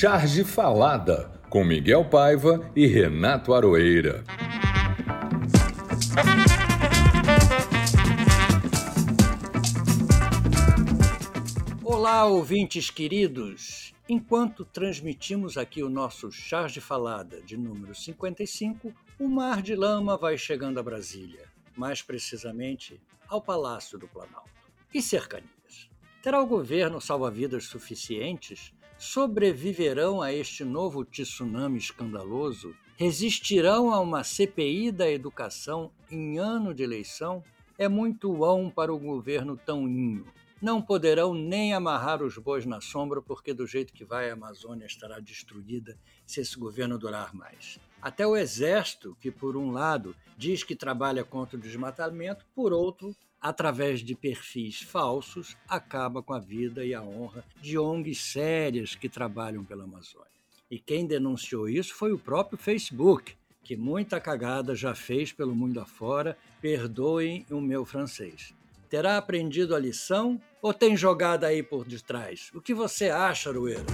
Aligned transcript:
Charge 0.00 0.44
Falada, 0.44 1.30
com 1.50 1.62
Miguel 1.62 2.06
Paiva 2.06 2.72
e 2.74 2.86
Renato 2.86 3.52
Aroeira. 3.52 4.24
Olá, 11.84 12.24
ouvintes 12.24 12.88
queridos! 12.88 13.92
Enquanto 14.08 14.64
transmitimos 14.64 15.58
aqui 15.58 15.82
o 15.82 15.90
nosso 15.90 16.32
Charge 16.32 16.80
Falada 16.80 17.42
de 17.42 17.58
número 17.58 17.94
55, 17.94 18.94
o 19.18 19.28
mar 19.28 19.60
de 19.60 19.76
lama 19.76 20.16
vai 20.16 20.38
chegando 20.38 20.80
a 20.80 20.82
Brasília, 20.82 21.44
mais 21.76 22.00
precisamente 22.00 22.98
ao 23.28 23.42
Palácio 23.42 23.98
do 23.98 24.08
Planalto 24.08 24.48
e 24.94 25.02
cercanias. 25.02 25.90
Terá 26.22 26.40
o 26.40 26.46
governo 26.46 27.02
salva-vidas 27.02 27.64
suficientes? 27.64 28.72
Sobreviverão 29.00 30.20
a 30.20 30.30
este 30.30 30.62
novo 30.62 31.06
tsunami 31.06 31.78
escandaloso? 31.78 32.76
Resistirão 32.98 33.94
a 33.94 33.98
uma 33.98 34.22
CPI 34.22 34.92
da 34.92 35.10
educação 35.10 35.90
em 36.10 36.38
ano 36.38 36.74
de 36.74 36.82
eleição? 36.82 37.42
É 37.78 37.88
muito 37.88 38.30
bom 38.30 38.68
para 38.68 38.92
o 38.92 38.98
governo 38.98 39.56
tão 39.56 39.88
inho. 39.88 40.26
Não 40.60 40.82
poderão 40.82 41.32
nem 41.32 41.72
amarrar 41.72 42.22
os 42.22 42.36
bois 42.36 42.66
na 42.66 42.82
sombra, 42.82 43.22
porque 43.22 43.54
do 43.54 43.66
jeito 43.66 43.94
que 43.94 44.04
vai 44.04 44.28
a 44.28 44.34
Amazônia 44.34 44.84
estará 44.84 45.18
destruída 45.18 45.98
se 46.26 46.42
esse 46.42 46.58
governo 46.58 46.98
durar 46.98 47.34
mais. 47.34 47.78
Até 48.02 48.26
o 48.26 48.36
Exército, 48.36 49.16
que 49.18 49.30
por 49.30 49.56
um 49.56 49.70
lado 49.70 50.14
diz 50.36 50.62
que 50.62 50.76
trabalha 50.76 51.24
contra 51.24 51.56
o 51.56 51.60
desmatamento, 51.60 52.44
por 52.54 52.70
outro 52.70 53.16
através 53.40 54.00
de 54.00 54.14
perfis 54.14 54.82
falsos, 54.82 55.56
acaba 55.68 56.22
com 56.22 56.34
a 56.34 56.38
vida 56.38 56.84
e 56.84 56.94
a 56.94 57.02
honra 57.02 57.44
de 57.60 57.78
ONGs 57.78 58.20
sérias 58.20 58.94
que 58.94 59.08
trabalham 59.08 59.64
pela 59.64 59.84
Amazônia. 59.84 60.28
E 60.70 60.78
quem 60.78 61.06
denunciou 61.06 61.68
isso 61.68 61.94
foi 61.94 62.12
o 62.12 62.18
próprio 62.18 62.58
Facebook, 62.58 63.34
que 63.64 63.76
muita 63.76 64.20
cagada 64.20 64.74
já 64.74 64.94
fez 64.94 65.32
pelo 65.32 65.54
mundo 65.54 65.80
afora, 65.80 66.36
perdoem 66.60 67.46
o 67.50 67.60
meu 67.60 67.84
francês. 67.84 68.54
Terá 68.88 69.16
aprendido 69.16 69.74
a 69.74 69.78
lição 69.78 70.40
ou 70.60 70.74
tem 70.74 70.96
jogada 70.96 71.46
aí 71.46 71.62
por 71.62 71.84
detrás? 71.84 72.50
O 72.54 72.60
que 72.60 72.74
você 72.74 73.08
acha, 73.08 73.50
Arueira? 73.50 73.84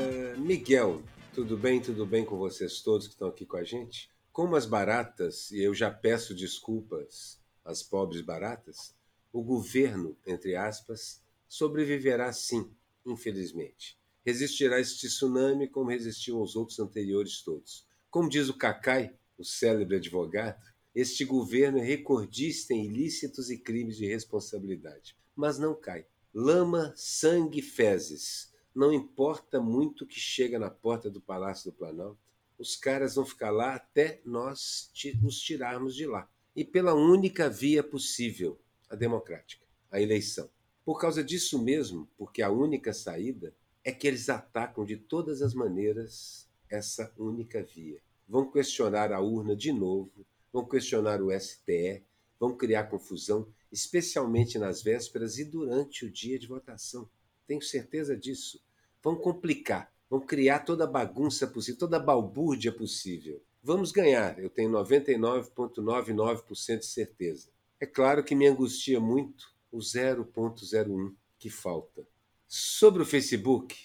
É, 0.00 0.36
Miguel, 0.38 1.02
tudo 1.34 1.56
bem? 1.56 1.80
Tudo 1.80 2.06
bem 2.06 2.24
com 2.24 2.36
vocês 2.38 2.80
todos 2.80 3.06
que 3.06 3.12
estão 3.12 3.28
aqui 3.28 3.44
com 3.44 3.56
a 3.56 3.64
gente? 3.64 4.08
Como 4.32 4.54
as 4.54 4.64
baratas, 4.64 5.50
e 5.50 5.60
eu 5.60 5.74
já 5.74 5.90
peço 5.90 6.34
desculpas 6.34 7.40
às 7.64 7.82
pobres 7.82 8.22
baratas, 8.22 8.94
o 9.32 9.42
governo, 9.42 10.16
entre 10.24 10.54
aspas, 10.54 11.20
sobreviverá 11.48 12.32
sim, 12.32 12.70
infelizmente. 13.04 13.98
Resistirá 14.24 14.76
a 14.76 14.80
este 14.80 15.08
tsunami 15.08 15.68
como 15.68 15.90
resistiu 15.90 16.38
aos 16.38 16.54
outros 16.54 16.78
anteriores 16.78 17.42
todos. 17.42 17.84
Como 18.08 18.28
diz 18.28 18.48
o 18.48 18.56
Cacai, 18.56 19.12
o 19.36 19.44
célebre 19.44 19.96
advogado, 19.96 20.62
este 20.94 21.24
governo 21.24 21.78
é 21.78 21.82
recordista 21.82 22.72
em 22.72 22.86
ilícitos 22.86 23.50
e 23.50 23.58
crimes 23.58 23.96
de 23.96 24.06
responsabilidade. 24.06 25.16
Mas 25.34 25.58
não 25.58 25.74
cai. 25.74 26.06
Lama, 26.32 26.92
sangue, 26.96 27.62
fezes. 27.62 28.52
Não 28.72 28.92
importa 28.92 29.60
muito 29.60 30.04
o 30.04 30.06
que 30.06 30.20
chega 30.20 30.56
na 30.56 30.70
porta 30.70 31.10
do 31.10 31.20
Palácio 31.20 31.70
do 31.70 31.76
Planalto 31.76 32.29
os 32.60 32.76
caras 32.76 33.14
vão 33.14 33.24
ficar 33.24 33.50
lá 33.50 33.74
até 33.74 34.20
nós 34.22 34.92
nos 35.22 35.40
tirarmos 35.40 35.96
de 35.96 36.06
lá. 36.06 36.30
E 36.54 36.62
pela 36.62 36.92
única 36.92 37.48
via 37.48 37.82
possível, 37.82 38.60
a 38.90 38.94
democrática, 38.94 39.64
a 39.90 39.98
eleição. 39.98 40.50
Por 40.84 41.00
causa 41.00 41.24
disso 41.24 41.62
mesmo, 41.62 42.06
porque 42.18 42.42
a 42.42 42.50
única 42.50 42.92
saída 42.92 43.54
é 43.82 43.90
que 43.90 44.06
eles 44.06 44.28
atacam 44.28 44.84
de 44.84 44.98
todas 44.98 45.40
as 45.40 45.54
maneiras 45.54 46.46
essa 46.68 47.10
única 47.16 47.62
via. 47.62 48.02
Vão 48.28 48.50
questionar 48.50 49.10
a 49.10 49.20
urna 49.20 49.56
de 49.56 49.72
novo, 49.72 50.26
vão 50.52 50.68
questionar 50.68 51.22
o 51.22 51.30
STE, 51.40 52.04
vão 52.38 52.54
criar 52.54 52.84
confusão, 52.84 53.48
especialmente 53.72 54.58
nas 54.58 54.82
vésperas 54.82 55.38
e 55.38 55.46
durante 55.46 56.04
o 56.04 56.10
dia 56.10 56.38
de 56.38 56.46
votação. 56.46 57.08
Tenho 57.46 57.62
certeza 57.62 58.14
disso. 58.14 58.62
Vão 59.02 59.16
complicar 59.16 59.90
Vão 60.10 60.20
criar 60.20 60.58
toda 60.60 60.84
a 60.84 60.88
bagunça 60.88 61.46
possível, 61.46 61.78
toda 61.78 61.96
a 61.96 62.00
balbúrdia 62.00 62.72
possível. 62.72 63.42
Vamos 63.62 63.92
ganhar, 63.92 64.38
eu 64.38 64.50
tenho 64.50 64.70
99,99% 64.72 66.80
de 66.80 66.86
certeza. 66.86 67.50
É 67.78 67.86
claro 67.86 68.24
que 68.24 68.34
me 68.34 68.46
angustia 68.46 68.98
muito 68.98 69.54
o 69.70 69.78
0,01 69.78 71.14
que 71.38 71.48
falta. 71.48 72.04
Sobre 72.48 73.02
o 73.02 73.06
Facebook, 73.06 73.76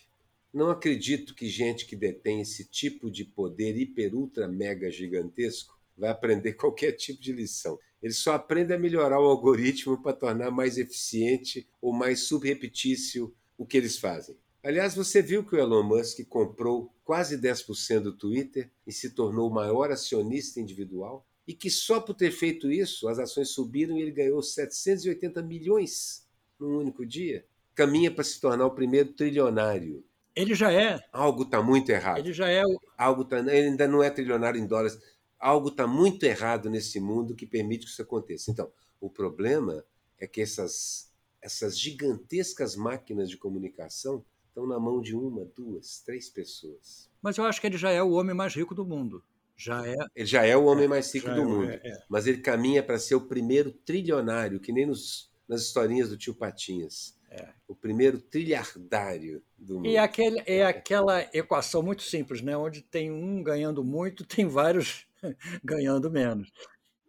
não 0.51 0.71
acredito 0.71 1.35
que 1.35 1.47
gente 1.47 1.85
que 1.85 1.95
detém 1.95 2.41
esse 2.41 2.65
tipo 2.65 3.11
de 3.11 3.23
poder 3.23 3.77
hiper, 3.77 4.15
ultra, 4.15 4.47
mega 4.47 4.89
gigantesco 4.89 5.75
vai 5.97 6.09
aprender 6.09 6.53
qualquer 6.55 6.93
tipo 6.93 7.21
de 7.21 7.31
lição. 7.31 7.77
Ele 8.01 8.13
só 8.13 8.33
aprende 8.33 8.73
a 8.73 8.79
melhorar 8.79 9.19
o 9.19 9.25
algoritmo 9.25 10.01
para 10.01 10.15
tornar 10.15 10.51
mais 10.51 10.77
eficiente 10.77 11.67
ou 11.81 11.93
mais 11.93 12.21
subrepetício 12.21 13.33
o 13.57 13.65
que 13.65 13.77
eles 13.77 13.97
fazem. 13.97 14.35
Aliás, 14.65 14.95
você 14.95 15.21
viu 15.21 15.45
que 15.45 15.55
o 15.55 15.59
Elon 15.59 15.83
Musk 15.83 16.25
comprou 16.27 16.91
quase 17.03 17.37
10% 17.37 17.99
do 17.99 18.17
Twitter 18.17 18.71
e 18.87 18.91
se 18.91 19.11
tornou 19.11 19.47
o 19.47 19.53
maior 19.53 19.91
acionista 19.91 20.59
individual? 20.59 21.23
E 21.47 21.53
que 21.53 21.69
só 21.69 22.01
por 22.01 22.15
ter 22.15 22.31
feito 22.31 22.71
isso, 22.71 23.07
as 23.07 23.19
ações 23.19 23.49
subiram 23.49 23.95
e 23.95 24.01
ele 24.01 24.09
ganhou 24.09 24.41
780 24.41 25.43
milhões 25.43 26.27
num 26.59 26.79
único 26.79 27.05
dia? 27.05 27.45
Caminha 27.75 28.09
para 28.09 28.23
se 28.23 28.41
tornar 28.41 28.65
o 28.65 28.71
primeiro 28.71 29.13
trilionário. 29.13 30.03
Ele 30.35 30.55
já 30.55 30.73
é. 30.73 30.99
Algo 31.13 31.43
está 31.43 31.61
muito 31.61 31.91
errado. 31.91 32.17
Ele 32.17 32.33
já 32.33 32.49
é. 32.49 32.65
O... 32.65 32.79
Algo 32.97 33.23
tá, 33.23 33.37
ele 33.37 33.67
ainda 33.67 33.87
não 33.87 34.01
é 34.01 34.09
trilionário 34.09 34.59
em 34.59 34.65
dólares. 34.65 34.97
Algo 35.37 35.67
está 35.67 35.85
muito 35.85 36.23
errado 36.23 36.71
nesse 36.71 36.99
mundo 36.99 37.35
que 37.35 37.45
permite 37.45 37.85
que 37.85 37.91
isso 37.91 38.01
aconteça. 38.01 38.49
Então, 38.49 38.71
o 38.99 39.11
problema 39.11 39.85
é 40.17 40.25
que 40.25 40.41
essas, 40.41 41.13
essas 41.39 41.77
gigantescas 41.77 42.75
máquinas 42.75 43.29
de 43.29 43.37
comunicação 43.37 44.25
estão 44.55 44.65
na 44.65 44.79
mão 44.79 45.01
de 45.01 45.13
uma, 45.13 45.43
duas, 45.53 45.99
três 45.99 46.29
pessoas. 46.29 47.09
Mas 47.21 47.37
eu 47.37 47.43
acho 47.43 47.59
que 47.59 47.67
ele 47.67 47.77
já 47.77 47.91
é 47.91 48.01
o 48.01 48.11
homem 48.11 48.33
mais 48.33 48.55
rico 48.55 48.73
do 48.73 48.85
mundo. 48.85 49.21
Já 49.57 49.85
é. 49.85 49.95
Ele 50.15 50.25
já 50.25 50.45
é 50.45 50.55
o 50.55 50.65
homem 50.65 50.87
mais 50.87 51.13
rico 51.13 51.29
do 51.29 51.41
é, 51.41 51.45
mundo. 51.45 51.69
É, 51.69 51.81
é. 51.83 52.03
Mas 52.07 52.25
ele 52.25 52.37
caminha 52.37 52.81
para 52.81 52.97
ser 52.97 53.15
o 53.15 53.21
primeiro 53.21 53.71
trilionário, 53.71 54.59
que 54.59 54.71
nem 54.71 54.85
nos, 54.85 55.29
nas 55.47 55.61
historinhas 55.61 56.09
do 56.09 56.17
tio 56.17 56.33
Patinhas. 56.33 57.19
É. 57.29 57.49
O 57.67 57.75
primeiro 57.75 58.17
trilhardário 58.17 59.43
do 59.57 59.75
mundo. 59.75 59.87
E 59.87 59.97
aquele, 59.97 60.41
é 60.45 60.65
aquela 60.65 61.21
equação 61.33 61.83
muito 61.83 62.03
simples, 62.03 62.41
né? 62.41 62.55
onde 62.55 62.81
tem 62.81 63.11
um 63.11 63.43
ganhando 63.43 63.83
muito, 63.83 64.23
tem 64.25 64.47
vários 64.47 65.05
ganhando 65.63 66.09
menos. 66.09 66.49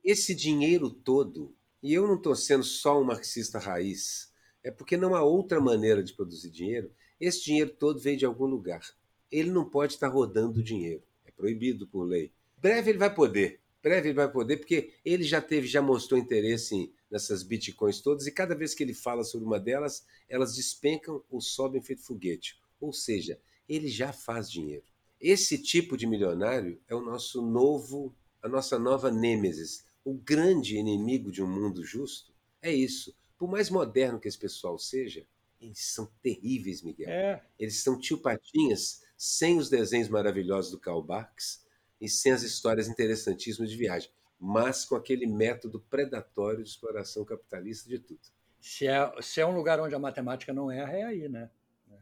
Esse 0.03 0.35
dinheiro 0.35 0.91
todo, 0.91 1.55
e 1.81 1.95
eu 1.95 2.09
não 2.09 2.17
estou 2.17 2.35
sendo 2.35 2.65
só 2.65 3.01
um 3.01 3.05
marxista 3.05 3.59
raiz, 3.59 4.33
é 4.65 4.71
porque 4.71 4.97
não 4.97 5.15
há 5.15 5.23
outra 5.23 5.61
maneira 5.61 6.03
de 6.03 6.13
produzir 6.13 6.51
dinheiro 6.51 6.91
esse 7.21 7.45
dinheiro 7.45 7.71
todo 7.71 8.01
veio 8.01 8.17
de 8.17 8.27
algum 8.27 8.47
lugar. 8.47 8.83
Ele 9.31 9.51
não 9.51 9.65
pode 9.65 9.95
estar 9.95 10.09
rodando 10.09 10.63
dinheiro. 10.63 11.03
É 11.25 11.31
proibido 11.31 11.87
por 11.87 12.05
lei. 12.05 12.33
Breve 12.59 12.91
ele 12.91 12.99
vai 12.99 13.13
poder. 13.15 13.61
Breve 13.83 14.09
ele 14.09 14.17
vai 14.17 14.31
poder, 14.31 14.57
porque 14.57 14.95
ele 15.05 15.23
já 15.23 15.41
teve, 15.41 15.67
já 15.67 15.81
mostrou 15.81 16.19
interesse 16.19 16.93
nessas 17.11 17.43
bitcoins 17.43 18.01
todas, 18.01 18.27
e 18.27 18.33
cada 18.33 18.55
vez 18.55 18.75
que 18.75 18.83
ele 18.83 18.93
fala 18.93 19.23
sobre 19.23 19.47
uma 19.47 19.61
delas, 19.61 20.05
elas 20.29 20.57
despencam 20.57 21.23
ou 21.31 21.41
sobem 21.41 21.81
feito 21.81 22.03
foguete. 22.03 22.59
Ou 22.81 22.93
seja, 22.93 23.39
ele 23.69 23.89
já 23.89 24.13
faz 24.13 24.51
dinheiro. 24.51 24.85
Esse 25.21 25.57
tipo 25.57 25.97
de 25.97 26.07
milionário 26.07 26.81
é 26.89 26.95
o 26.95 27.01
nosso 27.01 27.41
novo, 27.41 28.15
a 28.43 28.49
nossa 28.49 28.79
nova 28.79 29.11
nêmesis. 29.11 29.85
O 30.05 30.15
grande 30.15 30.77
inimigo 30.77 31.31
de 31.31 31.43
um 31.43 31.49
mundo 31.49 31.85
justo 31.85 32.35
é 32.61 32.73
isso. 32.73 33.15
Por 33.39 33.49
mais 33.49 33.71
moderno 33.71 34.21
que 34.21 34.29
esse 34.29 34.39
pessoal 34.39 34.79
seja, 34.79 35.27
eles 35.61 35.93
são 35.95 36.11
terríveis, 36.23 36.83
Miguel. 36.83 37.09
É. 37.09 37.43
Eles 37.59 37.83
são 37.83 37.99
tio 37.99 38.19
Patinhas 38.19 39.03
sem 39.17 39.59
os 39.59 39.71
desenhos 39.71 40.09
maravilhosos 40.09 40.71
do 40.71 40.79
Karl 40.79 41.03
Barks 41.03 41.65
e 42.01 42.09
sem 42.09 42.33
as 42.33 42.43
histórias 42.43 42.89
interessantíssimas 42.89 43.71
de 43.71 43.77
viagem, 43.77 44.11
mas 44.39 44.85
com 44.85 44.95
aquele 44.95 45.27
método 45.27 45.81
predatório 45.81 46.63
de 46.63 46.69
exploração 46.69 47.25
capitalista 47.25 47.89
de 47.89 47.99
tudo. 47.99 48.21
Se 48.61 48.87
é, 48.87 49.11
se 49.21 49.41
é 49.41 49.47
um 49.47 49.55
lugar 49.55 49.81
onde 49.81 49.95
a 49.95 49.99
matemática 49.99 50.53
não 50.53 50.71
erra, 50.71 50.93
é 50.93 51.03
aí, 51.05 51.29
né? 51.29 51.49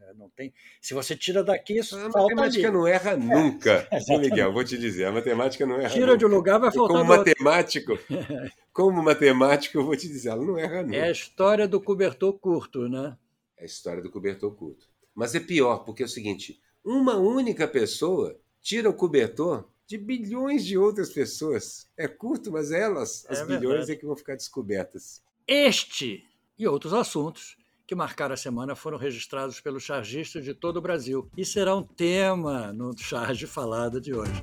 É, 0.09 0.15
não 0.15 0.29
tem. 0.31 0.53
Se 0.81 0.95
você 0.95 1.17
tira 1.17 1.45
daqui, 1.45 1.79
isso 1.79 1.97
a 1.97 2.09
matemática 2.09 2.67
ali. 2.67 2.77
não 2.77 2.87
erra 2.87 3.17
nunca, 3.17 3.87
é, 3.93 4.19
Miguel. 4.19 4.53
Vou 4.53 4.65
te 4.65 4.77
dizer, 4.77 5.05
a 5.05 5.12
matemática 5.12 5.65
não 5.65 5.81
erra. 5.81 5.91
Tira 5.91 6.07
nunca. 6.07 6.19
de 6.19 6.27
um 6.27 6.29
lugar, 6.29 6.59
vai 6.59 6.73
faltar. 6.73 6.97
Como 6.97 7.09
matemático, 7.09 7.99
como 8.73 9.03
matemático, 9.03 9.79
eu 9.79 9.85
vou 9.85 9.97
te 9.97 10.09
dizer, 10.09 10.31
ela 10.31 10.45
não 10.45 10.59
erra 10.59 10.83
nunca. 10.83 10.97
É 10.97 11.05
a 11.05 11.11
história 11.11 11.69
do 11.69 11.81
cobertor 11.81 12.33
curto, 12.39 12.89
né? 12.89 13.17
A 13.59 13.65
história 13.65 14.03
do 14.03 14.11
cobertor 14.11 14.53
oculto. 14.53 14.87
Mas 15.15 15.35
é 15.35 15.41
pior, 15.41 15.85
porque 15.85 16.03
é 16.03 16.06
o 16.06 16.09
seguinte: 16.09 16.61
uma 16.85 17.17
única 17.17 17.69
pessoa 17.69 18.39
tira 18.61 18.89
o 18.89 18.95
cobertor 18.95 19.69
de 19.87 19.99
bilhões 19.99 20.65
de 20.65 20.77
outras 20.77 21.11
pessoas. 21.11 21.91
É 21.97 22.09
curto, 22.09 22.51
mas 22.51 22.73
elas, 22.73 23.27
as 23.29 23.41
é 23.41 23.47
bilhões, 23.47 23.89
é 23.89 23.97
que 23.97 24.06
vão 24.06 24.17
ficar 24.17 24.35
descobertas. 24.35 25.23
Este 25.47 26.25
e 26.59 26.67
outros 26.67 26.93
assuntos 26.93 27.56
que 27.87 27.95
marcaram 27.95 28.33
a 28.33 28.37
semana 28.37 28.75
foram 28.75 28.97
registrados 28.97 29.61
pelos 29.61 29.83
chargistas 29.83 30.45
de 30.45 30.55
todo 30.55 30.79
o 30.79 30.81
Brasil 30.81 31.29
e 31.37 31.45
serão 31.45 31.83
tema 31.83 32.73
no 32.73 32.97
Charge 32.97 33.47
Falada 33.47 34.00
de 34.00 34.15
hoje. 34.15 34.43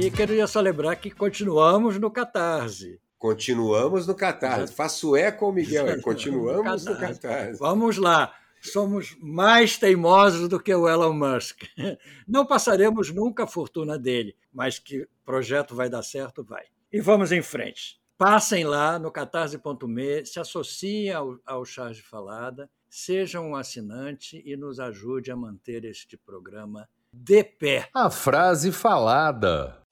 E 0.00 0.10
queria 0.10 0.46
só 0.46 0.60
lembrar 0.60 0.96
que 0.96 1.10
continuamos 1.10 1.98
no 1.98 2.10
Catarse. 2.10 3.00
Continuamos 3.24 4.06
no 4.06 4.14
Catarse. 4.14 4.74
Faço 4.74 5.16
eco 5.16 5.46
ao 5.46 5.52
Miguel, 5.52 5.98
continuamos 6.02 6.84
no 6.84 6.92
Catarse. 6.92 7.24
no 7.24 7.30
Catarse. 7.30 7.58
Vamos 7.58 7.96
lá 7.96 8.34
somos 8.60 9.16
mais 9.18 9.78
teimosos 9.78 10.46
do 10.46 10.60
que 10.60 10.74
o 10.74 10.86
Elon 10.86 11.14
Musk. 11.14 11.62
Não 12.28 12.44
passaremos 12.44 13.10
nunca 13.10 13.44
a 13.44 13.46
fortuna 13.46 13.98
dele, 13.98 14.36
mas 14.52 14.78
que 14.78 15.02
o 15.02 15.08
projeto 15.24 15.74
vai 15.74 15.88
dar 15.88 16.02
certo, 16.02 16.44
vai. 16.44 16.64
E 16.92 17.00
vamos 17.00 17.32
em 17.32 17.40
frente. 17.40 17.98
Passem 18.18 18.64
lá 18.64 18.98
no 18.98 19.10
catarse.me, 19.10 20.26
se 20.26 20.38
associem 20.38 21.10
ao, 21.10 21.38
ao 21.46 21.64
Charge 21.64 22.02
Falada, 22.02 22.70
sejam 22.90 23.50
um 23.50 23.56
assinante 23.56 24.42
e 24.44 24.54
nos 24.54 24.78
ajude 24.78 25.30
a 25.30 25.36
manter 25.36 25.86
este 25.86 26.18
programa 26.18 26.86
de 27.10 27.42
pé. 27.42 27.88
A 27.94 28.10
frase 28.10 28.70
falada. 28.70 29.82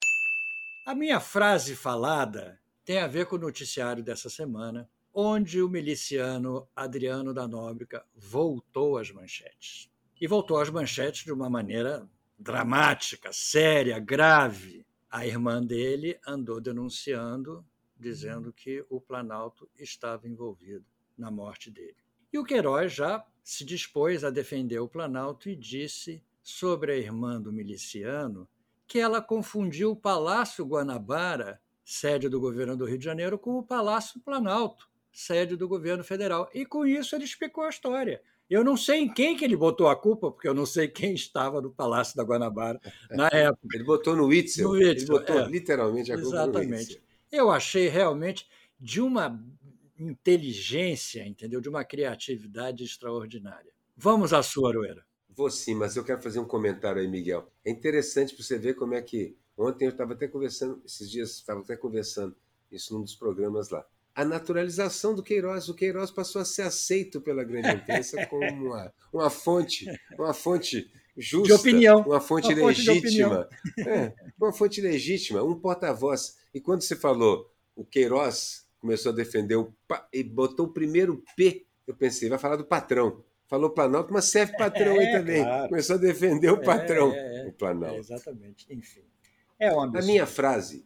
A 0.85 0.93
minha 0.93 1.19
frase 1.19 1.75
falada 1.75 2.61
tem 2.85 2.99
a 2.99 3.07
ver 3.07 3.25
com 3.25 3.35
o 3.35 3.39
noticiário 3.39 4.03
dessa 4.03 4.29
semana, 4.29 4.89
onde 5.13 5.61
o 5.61 5.69
miliciano 5.69 6.67
Adriano 6.75 7.33
da 7.33 7.47
Nóbrega 7.47 8.05
voltou 8.15 8.97
às 8.97 9.11
manchetes. 9.11 9.89
E 10.19 10.27
voltou 10.27 10.57
às 10.57 10.69
manchetes 10.69 11.23
de 11.23 11.31
uma 11.31 11.49
maneira 11.49 12.07
dramática, 12.37 13.31
séria, 13.31 13.99
grave. 13.99 14.85
A 15.09 15.25
irmã 15.25 15.63
dele 15.63 16.19
andou 16.25 16.59
denunciando, 16.59 17.65
dizendo 17.97 18.51
que 18.51 18.85
o 18.89 18.99
Planalto 18.99 19.69
estava 19.77 20.27
envolvido 20.27 20.85
na 21.17 21.29
morte 21.29 21.69
dele. 21.69 21.97
E 22.31 22.39
o 22.39 22.43
Queiroz 22.43 22.91
já 22.91 23.23
se 23.43 23.63
dispôs 23.63 24.23
a 24.23 24.29
defender 24.29 24.79
o 24.79 24.87
Planalto 24.87 25.49
e 25.49 25.55
disse 25.55 26.23
sobre 26.41 26.91
a 26.91 26.97
irmã 26.97 27.39
do 27.39 27.53
miliciano 27.53 28.47
que 28.87 28.99
ela 28.99 29.21
confundiu 29.21 29.91
o 29.91 29.95
Palácio 29.95 30.65
Guanabara, 30.65 31.61
sede 31.83 32.29
do 32.29 32.39
governo 32.39 32.77
do 32.77 32.85
Rio 32.85 32.97
de 32.97 33.05
Janeiro, 33.05 33.37
com 33.37 33.57
o 33.57 33.63
Palácio 33.63 34.19
Planalto 34.21 34.87
sede 35.13 35.55
do 35.55 35.67
governo 35.67 36.03
federal. 36.03 36.49
E 36.53 36.65
com 36.65 36.85
isso 36.85 37.15
ele 37.15 37.23
explicou 37.23 37.63
a 37.63 37.69
história. 37.69 38.21
Eu 38.49 38.63
não 38.63 38.75
sei 38.75 38.99
em 38.99 39.13
quem 39.13 39.37
que 39.37 39.45
ele 39.45 39.55
botou 39.55 39.87
a 39.87 39.95
culpa, 39.95 40.31
porque 40.31 40.47
eu 40.47 40.53
não 40.53 40.65
sei 40.65 40.87
quem 40.87 41.13
estava 41.13 41.61
no 41.61 41.71
Palácio 41.71 42.17
da 42.17 42.23
Guanabara 42.23 42.79
na 43.11 43.27
época. 43.27 43.67
Ele 43.73 43.83
botou 43.83 44.15
no 44.15 44.25
Witzel. 44.25 44.67
No 44.67 44.73
Witzel 44.73 44.91
ele 44.91 45.05
botou 45.05 45.39
é. 45.39 45.47
literalmente 45.47 46.11
a 46.11 46.15
culpa 46.15 46.35
Exatamente. 46.35 46.69
no 46.69 46.77
Witzel. 46.77 47.01
Eu 47.31 47.51
achei 47.51 47.87
realmente 47.87 48.47
de 48.79 48.99
uma 48.99 49.41
inteligência, 49.97 51.25
entendeu? 51.25 51.61
De 51.61 51.69
uma 51.69 51.85
criatividade 51.85 52.83
extraordinária. 52.83 53.71
Vamos 53.95 54.33
à 54.33 54.43
sua, 54.43 54.69
Aroeira. 54.69 55.05
Vou 55.29 55.49
sim, 55.49 55.73
mas 55.73 55.95
eu 55.95 56.03
quero 56.03 56.21
fazer 56.21 56.39
um 56.39 56.45
comentário 56.45 57.01
aí, 57.01 57.07
Miguel. 57.07 57.51
É 57.65 57.71
interessante 57.71 58.35
para 58.35 58.43
você 58.43 58.57
ver 58.57 58.75
como 58.75 58.93
é 58.93 59.01
que. 59.01 59.35
Ontem 59.57 59.85
eu 59.85 59.91
estava 59.91 60.13
até 60.13 60.27
conversando, 60.27 60.81
esses 60.85 61.09
dias 61.09 61.31
estava 61.31 61.61
até 61.61 61.75
conversando 61.75 62.35
isso 62.71 62.93
num 62.93 63.01
dos 63.01 63.15
programas 63.15 63.69
lá 63.69 63.85
a 64.15 64.23
naturalização 64.23 65.15
do 65.15 65.23
Queiroz. 65.23 65.69
O 65.69 65.73
Queiroz 65.73 66.11
passou 66.11 66.41
a 66.41 66.45
ser 66.45 66.63
aceito 66.63 67.19
pela 67.21 67.43
grande 67.43 67.69
imprensa 67.69 68.25
como 68.27 68.67
uma, 68.67 68.93
uma 69.11 69.29
fonte, 69.29 69.85
uma 70.17 70.33
fonte 70.33 70.91
justa, 71.17 71.47
de 71.47 71.53
opinião. 71.53 72.01
uma 72.01 72.21
fonte 72.21 72.53
uma 72.53 72.67
legítima, 72.67 73.49
fonte 73.49 73.89
é, 73.89 74.13
uma 74.39 74.53
fonte 74.53 74.81
legítima, 74.81 75.43
um 75.43 75.59
porta-voz. 75.59 76.37
E 76.53 76.59
quando 76.59 76.81
você 76.81 76.95
falou 76.95 77.51
o 77.75 77.83
Queiroz 77.83 78.67
começou 78.79 79.11
a 79.11 79.15
defender 79.15 79.55
o 79.55 79.73
e 80.11 80.23
botou 80.23 80.67
o 80.67 80.73
primeiro 80.73 81.23
P, 81.35 81.65
eu 81.87 81.95
pensei, 81.95 82.29
vai 82.29 82.37
falar 82.37 82.57
do 82.57 82.65
patrão. 82.65 83.23
Falou 83.47 83.69
Planalto, 83.69 84.11
mas 84.11 84.25
serve 84.25 84.57
patrão 84.57 84.95
é, 84.95 84.99
aí 84.99 85.11
também. 85.11 85.43
Claro. 85.43 85.69
Começou 85.69 85.95
a 85.95 85.99
defender 85.99 86.51
o 86.51 86.55
é, 86.55 86.63
patrão, 86.63 87.13
é, 87.13 87.45
é, 87.45 87.47
o 87.47 87.53
Planalto. 87.53 87.99
exatamente. 87.99 88.65
Enfim. 88.69 89.03
É 89.59 89.69
a 89.69 90.01
minha 90.01 90.25
frase 90.25 90.85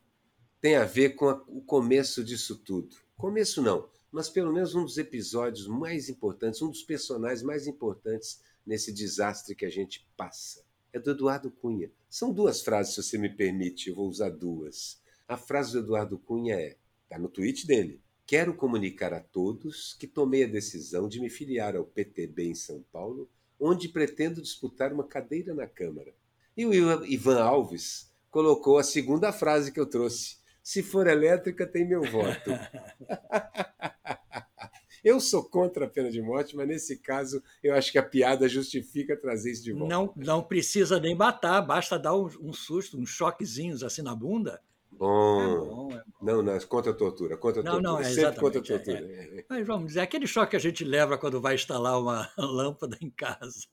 tem 0.60 0.76
a 0.76 0.86
ver 0.86 1.16
com 1.16 1.30
a, 1.30 1.44
o 1.48 1.62
começo 1.62 2.24
disso 2.24 2.58
tudo. 2.58 2.96
Começo 3.16 3.62
não, 3.62 3.90
mas 4.12 4.30
pelo 4.30 4.52
menos 4.52 4.76
um 4.76 4.84
dos 4.84 4.98
episódios 4.98 5.68
mais 5.68 6.10
importantes, 6.10 6.62
um 6.62 6.70
dos 6.70 6.84
personagens 6.84 7.44
mais 7.44 7.68
importantes 7.68 8.42
nesse 8.66 8.92
desastre 8.92 9.56
que 9.56 9.66
a 9.66 9.70
gente 9.70 10.08
passa. 10.18 10.66
É 10.92 11.00
do 11.00 11.12
Eduardo 11.12 11.52
Cunha. 11.52 11.92
São 12.10 12.34
duas 12.34 12.62
frases, 12.62 12.96
se 12.96 13.04
você 13.04 13.18
me 13.18 13.30
permite, 13.30 13.90
eu 13.90 13.96
vou 13.96 14.08
usar 14.08 14.30
duas. 14.30 15.02
A 15.28 15.38
frase 15.38 15.74
do 15.74 15.80
Eduardo 15.80 16.18
Cunha 16.18 16.56
é: 16.56 16.78
está 17.04 17.20
no 17.20 17.30
tweet 17.30 17.68
dele. 17.68 18.02
Quero 18.26 18.54
comunicar 18.54 19.14
a 19.14 19.22
todos 19.22 19.94
que 19.94 20.08
tomei 20.08 20.44
a 20.44 20.48
decisão 20.48 21.08
de 21.08 21.22
me 21.22 21.30
filiar 21.30 21.76
ao 21.76 21.86
PTB 21.86 22.50
em 22.50 22.56
São 22.56 22.84
Paulo, 22.92 23.30
onde 23.60 23.88
pretendo 23.88 24.42
disputar 24.42 24.92
uma 24.92 25.08
cadeira 25.08 25.54
na 25.54 25.66
Câmara. 25.66 26.14
E 26.56 26.66
o 26.66 26.74
Ivan 27.06 27.42
Alves 27.42 28.07
colocou 28.30 28.78
a 28.78 28.84
segunda 28.84 29.32
frase 29.32 29.72
que 29.72 29.80
eu 29.80 29.86
trouxe. 29.86 30.38
Se 30.62 30.84
for 30.84 31.08
elétrica, 31.08 31.66
tem 31.66 31.88
meu 31.88 32.02
voto. 32.04 32.52
Eu 35.04 35.22
sou 35.22 35.44
contra 35.44 35.86
a 35.86 35.90
pena 35.90 36.12
de 36.12 36.22
morte, 36.22 36.54
mas 36.54 36.68
nesse 36.68 36.98
caso 36.98 37.42
eu 37.64 37.74
acho 37.76 37.94
que 37.94 37.98
a 37.98 38.04
piada 38.04 38.50
justifica 38.50 39.16
trazer 39.16 39.52
isso 39.52 39.64
de 39.64 39.72
volta. 39.72 39.88
Não, 39.88 40.14
não 40.18 40.44
precisa 40.44 41.00
nem 41.00 41.16
matar, 41.16 41.62
basta 41.62 41.98
dar 41.98 42.14
um, 42.14 42.28
um 42.42 42.52
susto, 42.52 43.00
uns 43.00 43.10
choquezinhos 43.10 43.84
assim 43.84 44.02
na 44.02 44.14
bunda. 44.14 44.60
Bom. 44.92 45.42
É 45.42 45.48
bom, 45.48 45.92
é 45.92 45.96
bom. 45.96 46.04
Não, 46.22 46.42
não, 46.42 46.60
contra 46.62 46.92
a 46.92 46.96
tortura. 46.96 47.38
Contra 47.38 47.62
a 47.62 47.64
não, 47.64 47.72
tortura. 47.74 47.92
Não, 47.94 48.00
é 48.00 48.04
Sempre 48.04 48.40
contra 48.40 48.60
a 48.60 48.64
é, 48.64 48.66
tortura. 48.66 48.98
É, 49.00 49.40
é. 49.40 49.46
Mas 49.48 49.68
vamos 49.68 49.88
dizer, 49.88 50.00
aquele 50.02 50.26
choque 50.26 50.52
que 50.52 50.56
a 50.56 50.60
gente 50.60 50.84
leva 50.84 51.18
quando 51.18 51.40
vai 51.40 51.56
instalar 51.56 52.02
uma 52.02 52.30
lâmpada 52.38 52.98
em 53.00 53.10
casa. 53.10 53.68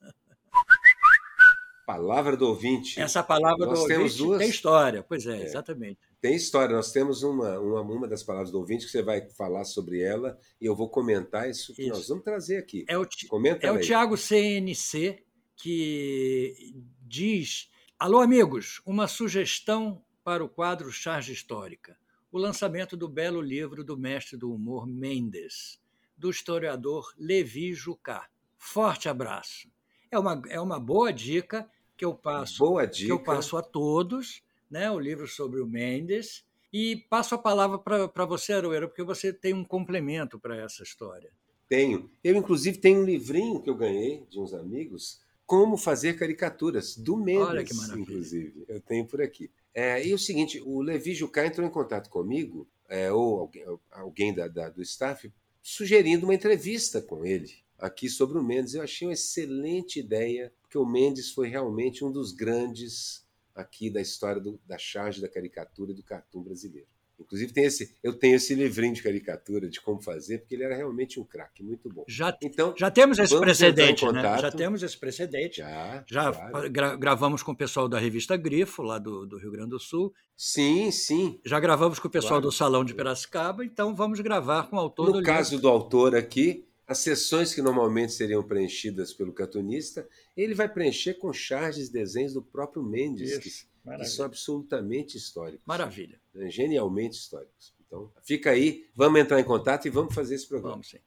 Palavra 1.86 2.36
do 2.36 2.48
ouvinte. 2.48 2.98
Essa 2.98 3.22
palavra 3.22 3.66
Nós 3.66 3.78
do 3.78 3.82
ouvinte 3.82 4.18
duas... 4.18 4.38
tem 4.38 4.48
história, 4.48 5.02
pois 5.02 5.26
é, 5.26 5.40
é, 5.40 5.44
exatamente. 5.44 5.98
Tem 6.20 6.34
história. 6.34 6.74
Nós 6.74 6.90
temos 6.92 7.22
uma, 7.22 7.58
uma, 7.58 7.80
uma 7.82 8.08
das 8.08 8.22
palavras 8.22 8.50
do 8.50 8.58
ouvinte 8.58 8.86
que 8.86 8.90
você 8.90 9.02
vai 9.02 9.28
falar 9.30 9.64
sobre 9.64 10.00
ela 10.00 10.38
e 10.60 10.64
eu 10.64 10.74
vou 10.74 10.88
comentar 10.88 11.48
isso 11.48 11.74
que 11.74 11.82
isso. 11.82 11.90
nós 11.90 12.08
vamos 12.08 12.24
trazer 12.24 12.56
aqui. 12.56 12.84
É 12.88 12.96
o, 12.96 13.06
Comenta 13.28 13.66
é 13.66 13.70
o 13.70 13.80
Tiago 13.80 14.16
CNC 14.16 15.22
que 15.56 16.74
diz: 17.02 17.70
Alô, 17.98 18.20
amigos, 18.20 18.80
uma 18.86 19.06
sugestão 19.06 20.02
para 20.22 20.42
o 20.42 20.48
quadro 20.48 20.90
Charge 20.90 21.32
Histórica. 21.32 21.98
O 22.32 22.38
lançamento 22.38 22.96
do 22.96 23.08
belo 23.08 23.40
livro 23.40 23.84
do 23.84 23.96
mestre 23.96 24.36
do 24.36 24.52
humor 24.52 24.86
Mendes, 24.86 25.78
do 26.16 26.30
historiador 26.30 27.12
Levi 27.18 27.74
Jucá. 27.74 28.28
Forte 28.56 29.08
abraço. 29.08 29.73
É 30.14 30.18
uma, 30.18 30.42
é 30.48 30.60
uma 30.60 30.78
boa 30.78 31.12
dica 31.12 31.68
que 31.96 32.04
eu 32.04 32.14
passo, 32.14 32.58
boa 32.58 32.86
dica. 32.86 33.06
que 33.06 33.12
eu 33.12 33.18
passo 33.18 33.56
a 33.56 33.62
todos, 33.62 34.42
né? 34.70 34.88
O 34.88 34.98
livro 34.98 35.26
sobre 35.26 35.60
o 35.60 35.66
Mendes. 35.66 36.44
E 36.72 37.04
passo 37.08 37.34
a 37.34 37.38
palavra 37.38 37.78
para 37.78 38.24
você, 38.24 38.52
Aroeira, 38.52 38.86
porque 38.86 39.02
você 39.02 39.32
tem 39.32 39.52
um 39.52 39.64
complemento 39.64 40.38
para 40.38 40.56
essa 40.56 40.84
história. 40.84 41.30
Tenho. 41.68 42.08
Eu, 42.22 42.36
inclusive, 42.36 42.78
tenho 42.78 43.00
um 43.00 43.04
livrinho 43.04 43.60
que 43.60 43.68
eu 43.68 43.74
ganhei 43.74 44.24
de 44.30 44.38
uns 44.38 44.54
amigos, 44.54 45.20
Como 45.46 45.76
Fazer 45.76 46.14
Caricaturas, 46.14 46.96
do 46.96 47.16
Mendes, 47.16 47.48
Olha 47.48 47.64
que 47.64 47.74
maravilha. 47.74 48.02
inclusive. 48.02 48.64
Eu 48.68 48.80
tenho 48.80 49.04
por 49.04 49.20
aqui. 49.20 49.50
É, 49.72 50.06
e 50.06 50.14
o 50.14 50.18
seguinte, 50.18 50.62
o 50.64 50.80
Levi 50.80 51.14
Jucá 51.14 51.44
entrou 51.44 51.66
em 51.66 51.70
contato 51.70 52.08
comigo, 52.08 52.68
é, 52.88 53.10
ou 53.10 53.40
alguém, 53.40 53.64
alguém 53.90 54.32
da, 54.32 54.46
da, 54.46 54.68
do 54.68 54.80
staff, 54.82 55.32
sugerindo 55.60 56.24
uma 56.24 56.34
entrevista 56.34 57.02
com 57.02 57.24
ele 57.24 57.63
aqui 57.78 58.08
sobre 58.08 58.38
o 58.38 58.42
Mendes. 58.42 58.74
Eu 58.74 58.82
achei 58.82 59.06
uma 59.06 59.14
excelente 59.14 59.98
ideia, 60.00 60.52
porque 60.62 60.78
o 60.78 60.86
Mendes 60.86 61.30
foi 61.30 61.48
realmente 61.48 62.04
um 62.04 62.10
dos 62.10 62.32
grandes 62.32 63.24
aqui 63.54 63.88
da 63.90 64.00
história 64.00 64.40
do, 64.40 64.60
da 64.66 64.78
charge 64.78 65.20
da 65.20 65.28
caricatura 65.28 65.92
e 65.92 65.94
do 65.94 66.02
cartoon 66.02 66.42
brasileiro. 66.42 66.88
Inclusive 67.18 67.52
tem 67.52 67.64
esse, 67.64 67.94
eu 68.02 68.12
tenho 68.12 68.34
esse 68.34 68.54
livrinho 68.54 68.92
de 68.92 69.02
caricatura 69.02 69.68
de 69.68 69.80
como 69.80 70.02
fazer, 70.02 70.38
porque 70.38 70.54
ele 70.54 70.64
era 70.64 70.74
realmente 70.74 71.20
um 71.20 71.24
craque, 71.24 71.62
muito 71.62 71.88
bom. 71.88 72.04
Já, 72.08 72.36
então, 72.42 72.74
já 72.76 72.90
temos 72.90 73.18
esse 73.18 73.38
precedente, 73.38 74.04
né? 74.12 74.38
Já 74.38 74.50
temos 74.50 74.82
esse 74.82 74.98
precedente. 74.98 75.58
Já, 75.58 76.04
já 76.08 76.32
claro. 76.32 76.70
gra 76.70 76.96
gravamos 76.96 77.42
com 77.42 77.52
o 77.52 77.56
pessoal 77.56 77.88
da 77.88 77.98
revista 77.98 78.36
Grifo, 78.36 78.82
lá 78.82 78.98
do, 78.98 79.26
do, 79.26 79.38
Rio 79.38 79.52
Grande 79.52 79.70
do 79.70 79.78
Sul. 79.78 80.12
Sim, 80.36 80.90
sim. 80.90 81.40
Já 81.44 81.60
gravamos 81.60 82.00
com 82.00 82.08
o 82.08 82.10
pessoal 82.10 82.40
claro. 82.40 82.46
do 82.46 82.52
Salão 82.52 82.84
de 82.84 82.94
Piracicaba, 82.94 83.64
então 83.64 83.94
vamos 83.94 84.20
gravar 84.20 84.68
com 84.68 84.76
o 84.76 84.80
autor 84.80 85.06
no 85.06 85.12
do 85.12 85.18
livro. 85.20 85.32
Caso 85.32 85.58
do 85.60 85.68
autor 85.68 86.16
aqui, 86.16 86.66
as 86.86 86.98
sessões 86.98 87.54
que 87.54 87.62
normalmente 87.62 88.12
seriam 88.12 88.42
preenchidas 88.42 89.12
pelo 89.12 89.32
cartunista, 89.32 90.06
ele 90.36 90.54
vai 90.54 90.68
preencher 90.68 91.14
com 91.14 91.32
charges, 91.32 91.88
desenhos 91.88 92.34
do 92.34 92.42
próprio 92.42 92.82
Mendes, 92.82 93.30
Isso, 93.30 93.40
que, 93.40 93.96
que, 93.96 94.04
são 94.06 94.26
absolutamente 94.26 95.16
históricos. 95.16 95.64
Maravilha. 95.66 96.20
Né, 96.34 96.50
genialmente 96.50 97.16
históricos. 97.16 97.74
Então, 97.86 98.12
fica 98.22 98.50
aí, 98.50 98.86
vamos 98.94 99.20
entrar 99.20 99.40
em 99.40 99.44
contato 99.44 99.86
e 99.86 99.90
vamos 99.90 100.14
fazer 100.14 100.34
esse 100.34 100.46
programa. 100.46 100.74
Vamos 100.74 100.88
sim. 100.88 100.98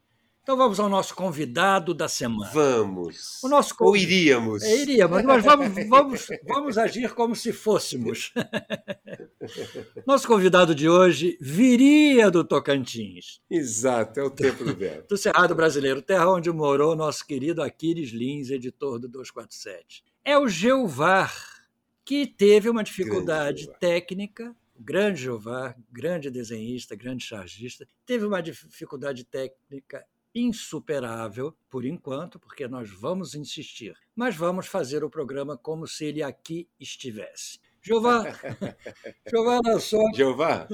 Então 0.48 0.56
vamos 0.56 0.80
ao 0.80 0.88
nosso 0.88 1.14
convidado 1.14 1.94
da 1.94 2.08
semana. 2.08 2.50
Vamos. 2.54 3.44
O 3.44 3.50
nosso 3.50 3.76
Ou 3.82 3.98
iríamos. 3.98 4.64
É, 4.64 4.78
iríamos, 4.78 5.22
mas 5.24 5.44
vamos, 5.44 5.90
vamos, 5.90 6.28
vamos 6.48 6.78
agir 6.78 7.14
como 7.14 7.36
se 7.36 7.52
fôssemos. 7.52 8.32
Nosso 10.08 10.26
convidado 10.26 10.74
de 10.74 10.88
hoje 10.88 11.38
viria 11.42 12.32
do 12.32 12.46
Tocantins. 12.46 13.42
Exato, 13.50 14.22
é 14.22 14.24
o 14.24 14.30
tempo 14.30 14.64
do 14.64 14.74
verbo. 14.74 15.06
Do 15.10 15.18
Cerrado 15.18 15.54
Brasileiro, 15.54 16.02
terra 16.02 16.32
onde 16.32 16.50
morou 16.50 16.96
nosso 16.96 17.28
querido 17.28 17.62
Aquiles 17.62 18.12
Lins, 18.12 18.50
editor 18.50 19.00
do 19.00 19.10
247. 19.10 20.02
É 20.24 20.38
o 20.38 20.48
Geovar, 20.48 21.36
que 22.06 22.26
teve 22.26 22.70
uma 22.70 22.86
dificuldade 22.86 23.70
técnica 23.82 24.56
grande 24.80 25.24
Jeová, 25.24 25.76
grande 25.92 26.30
desenhista, 26.30 26.96
grande 26.96 27.24
chargista, 27.24 27.88
teve 28.06 28.26
uma 28.26 28.42
dificuldade 28.42 29.24
técnica 29.24 30.06
insuperável, 30.38 31.54
por 31.70 31.84
enquanto, 31.84 32.40
porque 32.40 32.68
nós 32.68 32.90
vamos 32.90 33.34
insistir. 33.34 33.96
Mas 34.16 34.36
vamos 34.36 34.68
fazer 34.68 35.04
o 35.04 35.10
programa 35.10 35.58
como 35.58 35.88
se 35.88 36.06
ele 36.06 36.22
aqui 36.22 36.68
estivesse. 36.80 37.60
Jeová, 37.82 38.24
Jeová 39.30 39.60
lançou. 39.66 40.04
Jeová, 40.14 40.68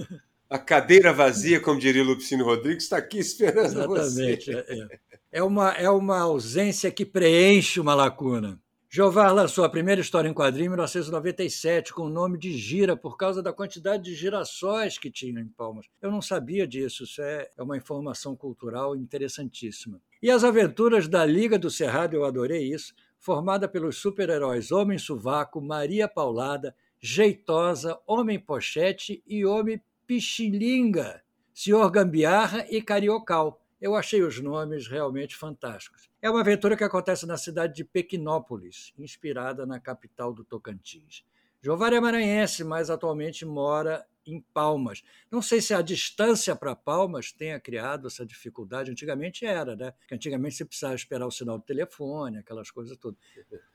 a 0.50 0.58
cadeira 0.58 1.14
vazia, 1.14 1.60
como 1.60 1.80
diria 1.80 2.04
Lupicino 2.04 2.44
Rodrigues, 2.44 2.84
está 2.84 2.98
aqui 2.98 3.20
esperando 3.20 3.66
Exatamente, 3.66 4.52
você. 4.52 4.66
É, 4.68 4.80
é. 4.80 5.00
é, 5.34 5.44
uma, 5.44 5.72
é 5.72 5.90
uma 5.90 6.20
ausência 6.20 6.92
que 6.92 7.06
preenche 7.06 7.80
uma 7.80 7.96
lacuna. 7.96 8.63
Jovar 8.96 9.32
lançou 9.32 9.66
a 9.66 9.70
primeira 9.70 10.02
história 10.02 10.30
em 10.30 10.34
quadrinho 10.36 10.68
em 10.68 10.70
1997 10.70 11.92
com 11.92 12.04
o 12.04 12.10
nome 12.10 12.38
de 12.38 12.56
Gira, 12.56 12.96
por 12.96 13.18
causa 13.18 13.42
da 13.42 13.52
quantidade 13.52 14.04
de 14.04 14.14
girassóis 14.14 15.00
que 15.00 15.10
tinha 15.10 15.42
em 15.42 15.48
Palmas. 15.48 15.88
Eu 16.00 16.12
não 16.12 16.22
sabia 16.22 16.68
disso, 16.68 17.04
isso 17.04 17.20
é, 17.20 17.50
é 17.58 17.64
uma 17.64 17.76
informação 17.76 18.36
cultural 18.36 18.96
interessantíssima. 18.96 20.00
E 20.22 20.30
as 20.30 20.44
aventuras 20.44 21.08
da 21.08 21.26
Liga 21.26 21.58
do 21.58 21.72
Cerrado, 21.72 22.16
eu 22.16 22.24
adorei 22.24 22.72
isso, 22.72 22.94
formada 23.18 23.68
pelos 23.68 23.98
super-heróis 23.98 24.72
Homem 24.72 25.00
Suvaco, 25.00 25.60
Maria 25.60 26.08
Paulada, 26.08 26.76
Jeitosa, 27.02 28.00
Homem 28.06 28.38
Pochete 28.38 29.24
e 29.26 29.44
Homem 29.44 29.82
Pichilinga, 30.06 31.24
Senhor 31.52 31.90
Gambiarra 31.90 32.64
e 32.70 32.80
Cariocal. 32.80 33.63
Eu 33.84 33.98
achei 33.98 34.24
os 34.24 34.40
nomes 34.40 34.88
realmente 34.88 35.36
fantásticos. 35.36 36.10
É 36.22 36.30
uma 36.30 36.40
aventura 36.40 36.78
que 36.78 36.86
acontece 36.86 37.26
na 37.26 37.36
cidade 37.36 37.76
de 37.76 37.84
Pequinópolis, 37.84 38.94
inspirada 38.98 39.66
na 39.66 39.78
capital 39.78 40.34
do 40.34 40.42
Tocantins. 40.42 41.26
Jovar 41.62 41.92
é 41.92 42.00
maranhense, 42.00 42.64
mas 42.64 42.90
atualmente 42.90 43.46
mora 43.46 44.06
em 44.26 44.40
Palmas. 44.54 45.04
Não 45.30 45.42
sei 45.42 45.60
se 45.60 45.74
a 45.74 45.82
distância 45.82 46.56
para 46.56 46.74
Palmas 46.78 47.34
tenha 47.34 47.60
criado 47.60 48.08
essa 48.08 48.26
dificuldade. 48.26 48.90
Antigamente 48.90 49.46
era, 49.46 49.76
né? 49.76 49.92
Porque 49.92 50.16
antigamente 50.16 50.56
você 50.56 50.64
precisava 50.64 50.96
esperar 50.96 51.28
o 51.28 51.32
sinal 51.32 51.58
do 51.58 51.66
telefone, 51.66 52.38
aquelas 52.38 52.72
coisas 52.72 52.96
todas. 52.96 53.20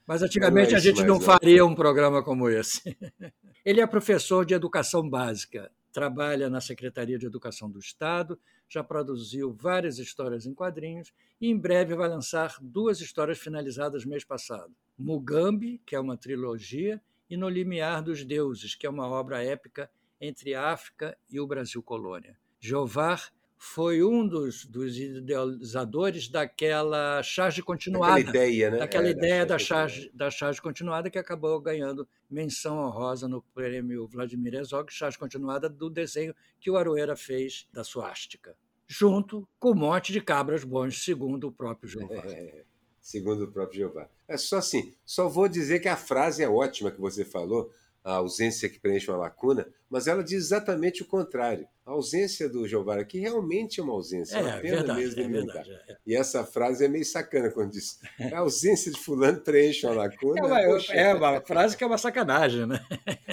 Mas 0.06 0.22
antigamente 0.22 0.72
é 0.72 0.78
a 0.78 0.80
gente 0.80 1.04
não 1.04 1.20
faria 1.20 1.66
um 1.66 1.74
programa 1.74 2.22
como 2.22 2.48
esse. 2.48 2.96
Ele 3.62 3.82
é 3.82 3.86
professor 3.86 4.46
de 4.46 4.54
educação 4.54 5.06
básica, 5.06 5.70
trabalha 5.98 6.48
na 6.48 6.60
Secretaria 6.60 7.18
de 7.18 7.26
Educação 7.26 7.68
do 7.68 7.80
Estado, 7.80 8.38
já 8.68 8.84
produziu 8.84 9.52
várias 9.52 9.98
histórias 9.98 10.46
em 10.46 10.54
quadrinhos 10.54 11.12
e 11.40 11.48
em 11.48 11.58
breve 11.58 11.96
vai 11.96 12.08
lançar 12.08 12.56
duas 12.60 13.00
histórias 13.00 13.36
finalizadas 13.36 14.04
mês 14.04 14.22
passado: 14.22 14.72
Mugambi, 14.96 15.82
que 15.84 15.96
é 15.96 16.00
uma 16.00 16.16
trilogia, 16.16 17.02
e 17.28 17.36
No 17.36 17.48
Limiar 17.48 18.00
dos 18.00 18.24
Deuses, 18.24 18.76
que 18.76 18.86
é 18.86 18.90
uma 18.90 19.08
obra 19.08 19.42
épica 19.42 19.90
entre 20.20 20.54
a 20.54 20.70
África 20.70 21.18
e 21.28 21.40
o 21.40 21.46
Brasil 21.48 21.82
colônia. 21.82 22.38
Jovar 22.60 23.32
foi 23.58 24.04
um 24.04 24.26
dos, 24.26 24.64
dos 24.64 24.96
idealizadores 24.96 26.28
daquela 26.28 27.20
charge 27.24 27.60
continuada. 27.60 28.14
Daquela 28.14 28.30
ideia, 28.30 28.70
né? 28.70 28.78
Daquela 28.78 29.08
é, 29.08 29.10
ideia 29.10 29.44
da 29.44 29.58
charge, 29.58 30.10
da 30.14 30.30
charge 30.30 30.62
continuada 30.62 31.10
que 31.10 31.18
acabou 31.18 31.60
ganhando 31.60 32.08
menção 32.30 32.78
honrosa 32.78 33.26
no 33.26 33.42
prêmio 33.42 34.06
Vladimir 34.06 34.54
Herzog, 34.54 34.92
charge 34.92 35.18
continuada 35.18 35.68
do 35.68 35.90
desenho 35.90 36.34
que 36.60 36.70
o 36.70 36.76
Aroeira 36.76 37.16
fez 37.16 37.66
da 37.72 37.82
suástica, 37.82 38.56
junto 38.86 39.46
com 39.58 39.72
um 39.72 39.74
monte 39.74 40.12
de 40.12 40.20
cabras 40.20 40.62
bons, 40.62 41.02
segundo 41.02 41.48
o 41.48 41.52
próprio 41.52 41.90
Jeová. 41.90 42.22
É, 42.26 42.62
segundo 43.00 43.42
o 43.42 43.50
próprio 43.50 43.80
Jeová. 43.80 44.08
É 44.28 44.36
só 44.36 44.58
assim, 44.58 44.94
só 45.04 45.28
vou 45.28 45.48
dizer 45.48 45.80
que 45.80 45.88
a 45.88 45.96
frase 45.96 46.44
é 46.44 46.48
ótima 46.48 46.92
que 46.92 47.00
você 47.00 47.24
falou, 47.24 47.72
a 48.08 48.14
ausência 48.14 48.70
que 48.70 48.80
preenche 48.80 49.10
uma 49.10 49.18
lacuna, 49.18 49.68
mas 49.90 50.06
ela 50.06 50.24
diz 50.24 50.44
exatamente 50.44 51.02
o 51.02 51.06
contrário. 51.06 51.68
A 51.84 51.90
ausência 51.90 52.48
do 52.48 52.66
Jeová 52.66 52.98
aqui 52.98 53.18
realmente 53.18 53.80
é 53.80 53.82
uma 53.82 53.92
ausência, 53.92 54.36
é, 54.36 54.40
uma 54.40 54.58
pena 54.60 54.76
verdade, 54.76 55.00
mesmo 55.00 55.20
é 55.20 55.28
verdade, 55.28 55.70
é. 55.72 55.96
E 56.06 56.16
essa 56.16 56.42
frase 56.42 56.86
é 56.86 56.88
meio 56.88 57.04
sacana 57.04 57.50
quando 57.50 57.72
diz 57.72 57.98
a 58.32 58.38
ausência 58.38 58.90
de 58.90 58.98
fulano 58.98 59.40
preenche 59.40 59.86
uma 59.86 59.94
lacuna. 59.94 60.40
É 60.40 60.44
uma, 60.44 60.92
é 60.92 61.14
uma 61.14 61.40
frase 61.42 61.76
que 61.76 61.84
é 61.84 61.86
uma 61.86 61.98
sacanagem, 61.98 62.66
né? 62.66 62.80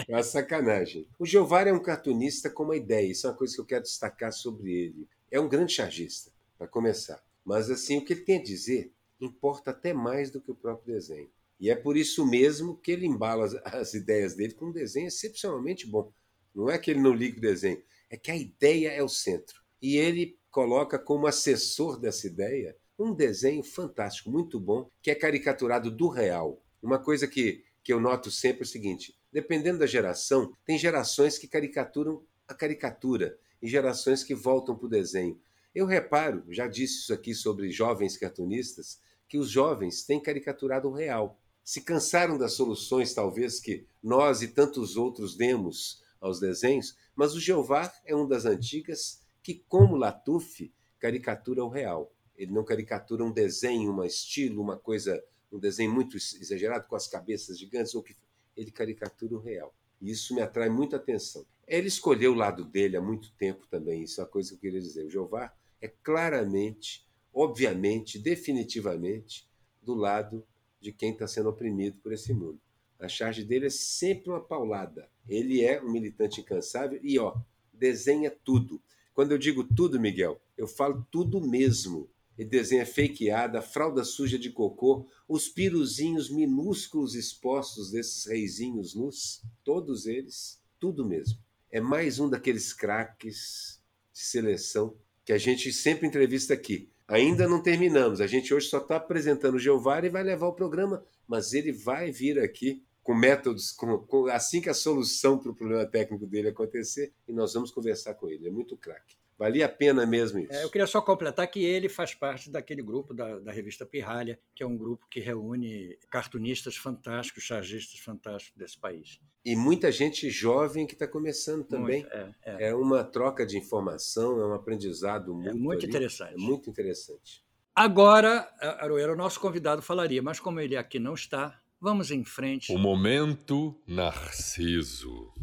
É 0.07 0.13
uma 0.13 0.23
sacanagem. 0.23 1.07
O 1.17 1.25
Jeová 1.25 1.61
é 1.61 1.71
um 1.71 1.81
cartunista 1.81 2.49
com 2.49 2.63
uma 2.63 2.75
ideia, 2.75 3.09
isso 3.09 3.27
é 3.27 3.29
uma 3.29 3.37
coisa 3.37 3.55
que 3.55 3.61
eu 3.61 3.65
quero 3.65 3.83
destacar 3.83 4.33
sobre 4.33 4.71
ele. 4.71 5.07
É 5.31 5.39
um 5.39 5.47
grande 5.47 5.71
chargista, 5.71 6.31
para 6.57 6.67
começar. 6.67 7.23
Mas 7.45 7.69
assim, 7.69 7.97
o 7.97 8.03
que 8.03 8.11
ele 8.11 8.21
tem 8.21 8.39
a 8.39 8.43
dizer 8.43 8.91
importa 9.21 9.71
até 9.71 9.93
mais 9.93 10.29
do 10.29 10.41
que 10.41 10.51
o 10.51 10.55
próprio 10.55 10.93
desenho. 10.93 11.29
E 11.59 11.69
é 11.69 11.75
por 11.75 11.95
isso 11.95 12.25
mesmo 12.25 12.77
que 12.77 12.91
ele 12.91 13.05
embala 13.05 13.45
as, 13.45 13.55
as 13.65 13.93
ideias 13.93 14.35
dele 14.35 14.53
com 14.53 14.67
um 14.67 14.71
desenho 14.71 15.07
excepcionalmente 15.07 15.87
bom. 15.87 16.11
Não 16.53 16.69
é 16.69 16.77
que 16.77 16.91
ele 16.91 17.01
não 17.01 17.13
liga 17.13 17.37
o 17.37 17.41
desenho, 17.41 17.81
é 18.09 18.17
que 18.17 18.31
a 18.31 18.35
ideia 18.35 18.89
é 18.89 19.03
o 19.03 19.09
centro. 19.09 19.61
E 19.81 19.97
ele 19.97 20.37
coloca 20.49 20.97
como 20.97 21.27
assessor 21.27 21.99
dessa 21.99 22.27
ideia 22.27 22.77
um 22.97 23.13
desenho 23.13 23.61
fantástico, 23.61 24.31
muito 24.31 24.57
bom, 24.57 24.89
que 25.01 25.11
é 25.11 25.15
caricaturado 25.15 25.91
do 25.91 26.07
real. 26.07 26.63
Uma 26.81 26.97
coisa 26.97 27.27
que, 27.27 27.63
que 27.83 27.91
eu 27.91 27.99
noto 27.99 28.31
sempre 28.31 28.61
é 28.61 28.63
o 28.63 28.67
seguinte: 28.67 29.17
dependendo 29.31 29.79
da 29.79 29.85
geração, 29.85 30.53
tem 30.65 30.77
gerações 30.77 31.37
que 31.37 31.47
caricaturam 31.47 32.23
a 32.47 32.53
caricatura 32.53 33.37
e 33.61 33.67
gerações 33.67 34.23
que 34.23 34.33
voltam 34.33 34.77
para 34.77 34.85
o 34.85 34.89
desenho. 34.89 35.37
Eu 35.73 35.85
reparo, 35.85 36.45
já 36.49 36.67
disse 36.67 36.99
isso 36.99 37.13
aqui 37.13 37.33
sobre 37.33 37.69
jovens 37.69 38.15
cartunistas, 38.15 39.01
que 39.27 39.37
os 39.37 39.49
jovens 39.49 40.03
têm 40.03 40.21
caricaturado 40.21 40.87
o 40.87 40.93
real 40.93 41.37
se 41.65 41.81
cansaram 41.81 42.37
das 42.37 42.53
soluções, 42.53 43.11
talvez, 43.15 43.59
que 43.59 43.87
nós 44.01 44.43
e 44.43 44.49
tantos 44.49 44.95
outros 44.95 45.35
demos 45.35 46.03
aos 46.21 46.39
desenhos, 46.39 46.95
mas 47.15 47.33
o 47.33 47.39
Jeová 47.39 47.91
é 48.05 48.15
um 48.15 48.27
das 48.27 48.45
antigas 48.45 49.23
que, 49.41 49.63
como 49.67 49.95
Latuf, 49.95 50.71
caricatura 50.99 51.65
o 51.65 51.67
real. 51.67 52.13
Ele 52.37 52.51
não 52.51 52.63
caricatura 52.63 53.23
um 53.23 53.31
desenho, 53.31 53.91
um 53.91 54.03
estilo, 54.03 54.61
uma 54.61 54.77
coisa, 54.77 55.23
um 55.51 55.57
desenho 55.57 55.91
muito 55.91 56.17
exagerado 56.17 56.87
com 56.87 56.95
as 56.95 57.07
cabeças 57.07 57.57
gigantes, 57.57 57.95
ou 57.95 58.03
que 58.03 58.15
ele 58.55 58.69
caricatura 58.69 59.33
o 59.33 59.39
real. 59.39 59.73
E 59.99 60.11
isso 60.11 60.35
me 60.35 60.41
atrai 60.41 60.69
muita 60.69 60.97
atenção. 60.97 61.47
Ele 61.67 61.87
escolheu 61.87 62.33
o 62.33 62.35
lado 62.35 62.63
dele 62.63 62.95
há 62.95 63.01
muito 63.01 63.33
tempo 63.33 63.65
também, 63.67 64.03
isso 64.03 64.21
é 64.21 64.23
uma 64.23 64.29
coisa 64.29 64.49
que 64.49 64.55
eu 64.55 64.59
queria 64.59 64.79
dizer. 64.79 65.05
O 65.05 65.09
Jeová 65.09 65.51
é 65.81 65.87
claramente, 65.87 67.07
obviamente, 67.33 68.19
definitivamente 68.19 69.49
do 69.81 69.95
lado 69.95 70.45
de 70.79 70.91
quem 70.91 71.11
está 71.11 71.27
sendo 71.27 71.49
oprimido 71.49 71.97
por 72.01 72.13
esse 72.13 72.33
mundo. 72.33 72.59
A 72.99 73.07
charge 73.07 73.43
dele 73.43 73.67
é 73.67 73.69
sempre 73.69 74.29
uma 74.29 74.39
paulada. 74.39 75.09
Ele 75.27 75.63
é 75.63 75.81
um 75.81 75.91
militante 75.91 76.41
incansável 76.41 76.99
e, 77.03 77.19
ó, 77.19 77.35
desenha 77.73 78.31
tudo. 78.31 78.81
Quando 79.13 79.31
eu 79.31 79.37
digo 79.37 79.63
tudo, 79.63 79.99
Miguel, 79.99 80.41
eu 80.57 80.67
falo 80.67 81.05
tudo 81.11 81.41
mesmo. 81.41 82.09
Ele 82.37 82.49
desenha 82.49 82.85
fakeada, 82.85 83.61
fralda 83.61 84.03
suja 84.03 84.37
de 84.37 84.49
cocô, 84.49 85.07
os 85.27 85.47
piruzinhos 85.47 86.29
minúsculos 86.29 87.15
expostos 87.15 87.91
desses 87.91 88.25
reizinhos 88.25 88.93
nus, 88.93 89.41
todos 89.63 90.05
eles, 90.05 90.61
tudo 90.79 91.05
mesmo. 91.05 91.39
É 91.71 91.79
mais 91.79 92.19
um 92.19 92.29
daqueles 92.29 92.73
craques 92.73 93.81
de 94.11 94.19
seleção 94.19 94.95
que 95.23 95.33
a 95.33 95.37
gente 95.37 95.71
sempre 95.71 96.07
entrevista 96.07 96.53
aqui. 96.53 96.89
Ainda 97.07 97.47
não 97.47 97.61
terminamos. 97.61 98.19
A 98.19 98.27
gente 98.27 98.53
hoje 98.53 98.67
só 98.67 98.79
está 98.79 98.95
apresentando 98.95 99.55
o 99.55 99.59
Jeová 99.59 100.03
e 100.03 100.09
vai 100.09 100.23
levar 100.23 100.47
o 100.47 100.53
programa, 100.53 101.03
mas 101.27 101.53
ele 101.53 101.71
vai 101.71 102.11
vir 102.11 102.39
aqui 102.39 102.83
com 103.03 103.13
métodos, 103.13 103.71
com, 103.71 103.99
com, 103.99 104.25
assim 104.27 104.59
que 104.59 104.69
a 104.69 104.73
solução 104.73 105.37
para 105.37 105.51
o 105.51 105.55
problema 105.55 105.85
técnico 105.85 106.25
dele 106.25 106.49
acontecer, 106.49 107.13
e 107.27 107.31
nós 107.31 107.53
vamos 107.53 107.69
conversar 107.69 108.15
com 108.15 108.27
ele. 108.27 108.47
É 108.47 108.51
muito 108.51 108.75
craque. 108.75 109.15
Valia 109.37 109.65
a 109.65 109.69
pena 109.69 110.05
mesmo 110.05 110.39
isso. 110.39 110.53
É, 110.53 110.63
eu 110.63 110.69
queria 110.69 110.87
só 110.87 111.01
completar 111.01 111.45
que 111.47 111.63
ele 111.63 111.89
faz 111.89 112.13
parte 112.13 112.49
daquele 112.49 112.81
grupo 112.81 113.13
da, 113.13 113.39
da 113.39 113.51
revista 113.51 113.85
Pirralha, 113.85 114.39
que 114.55 114.63
é 114.63 114.65
um 114.65 114.77
grupo 114.77 115.05
que 115.09 115.19
reúne 115.19 115.97
cartunistas 116.09 116.77
fantásticos, 116.77 117.43
chargistas 117.43 117.99
fantásticos 117.99 118.57
desse 118.57 118.79
país. 118.79 119.19
E 119.43 119.55
muita 119.55 119.91
gente 119.91 120.29
jovem 120.29 120.87
que 120.87 120.93
está 120.93 121.07
começando 121.07 121.65
também. 121.65 122.01
Muito, 122.01 122.15
é, 122.15 122.35
é. 122.45 122.69
é, 122.69 122.75
uma 122.75 123.03
troca 123.03 123.45
de 123.45 123.57
informação, 123.57 124.39
é 124.39 124.47
um 124.47 124.53
aprendizado 124.53 125.33
muito, 125.33 125.49
é 125.49 125.53
muito 125.53 125.85
interessante. 125.85 126.33
É 126.33 126.37
muito 126.37 126.69
interessante. 126.69 127.43
Agora, 127.75 128.49
Aroeira, 128.79 129.11
o 129.11 129.17
nosso 129.17 129.37
convidado 129.37 129.81
falaria, 129.81 130.21
mas 130.21 130.39
como 130.39 130.61
ele 130.61 130.77
aqui 130.77 130.97
não 130.97 131.13
está, 131.13 131.59
vamos 131.79 132.09
em 132.09 132.23
frente. 132.23 132.71
O 132.71 132.77
momento 132.77 133.77
Narciso. 133.85 135.33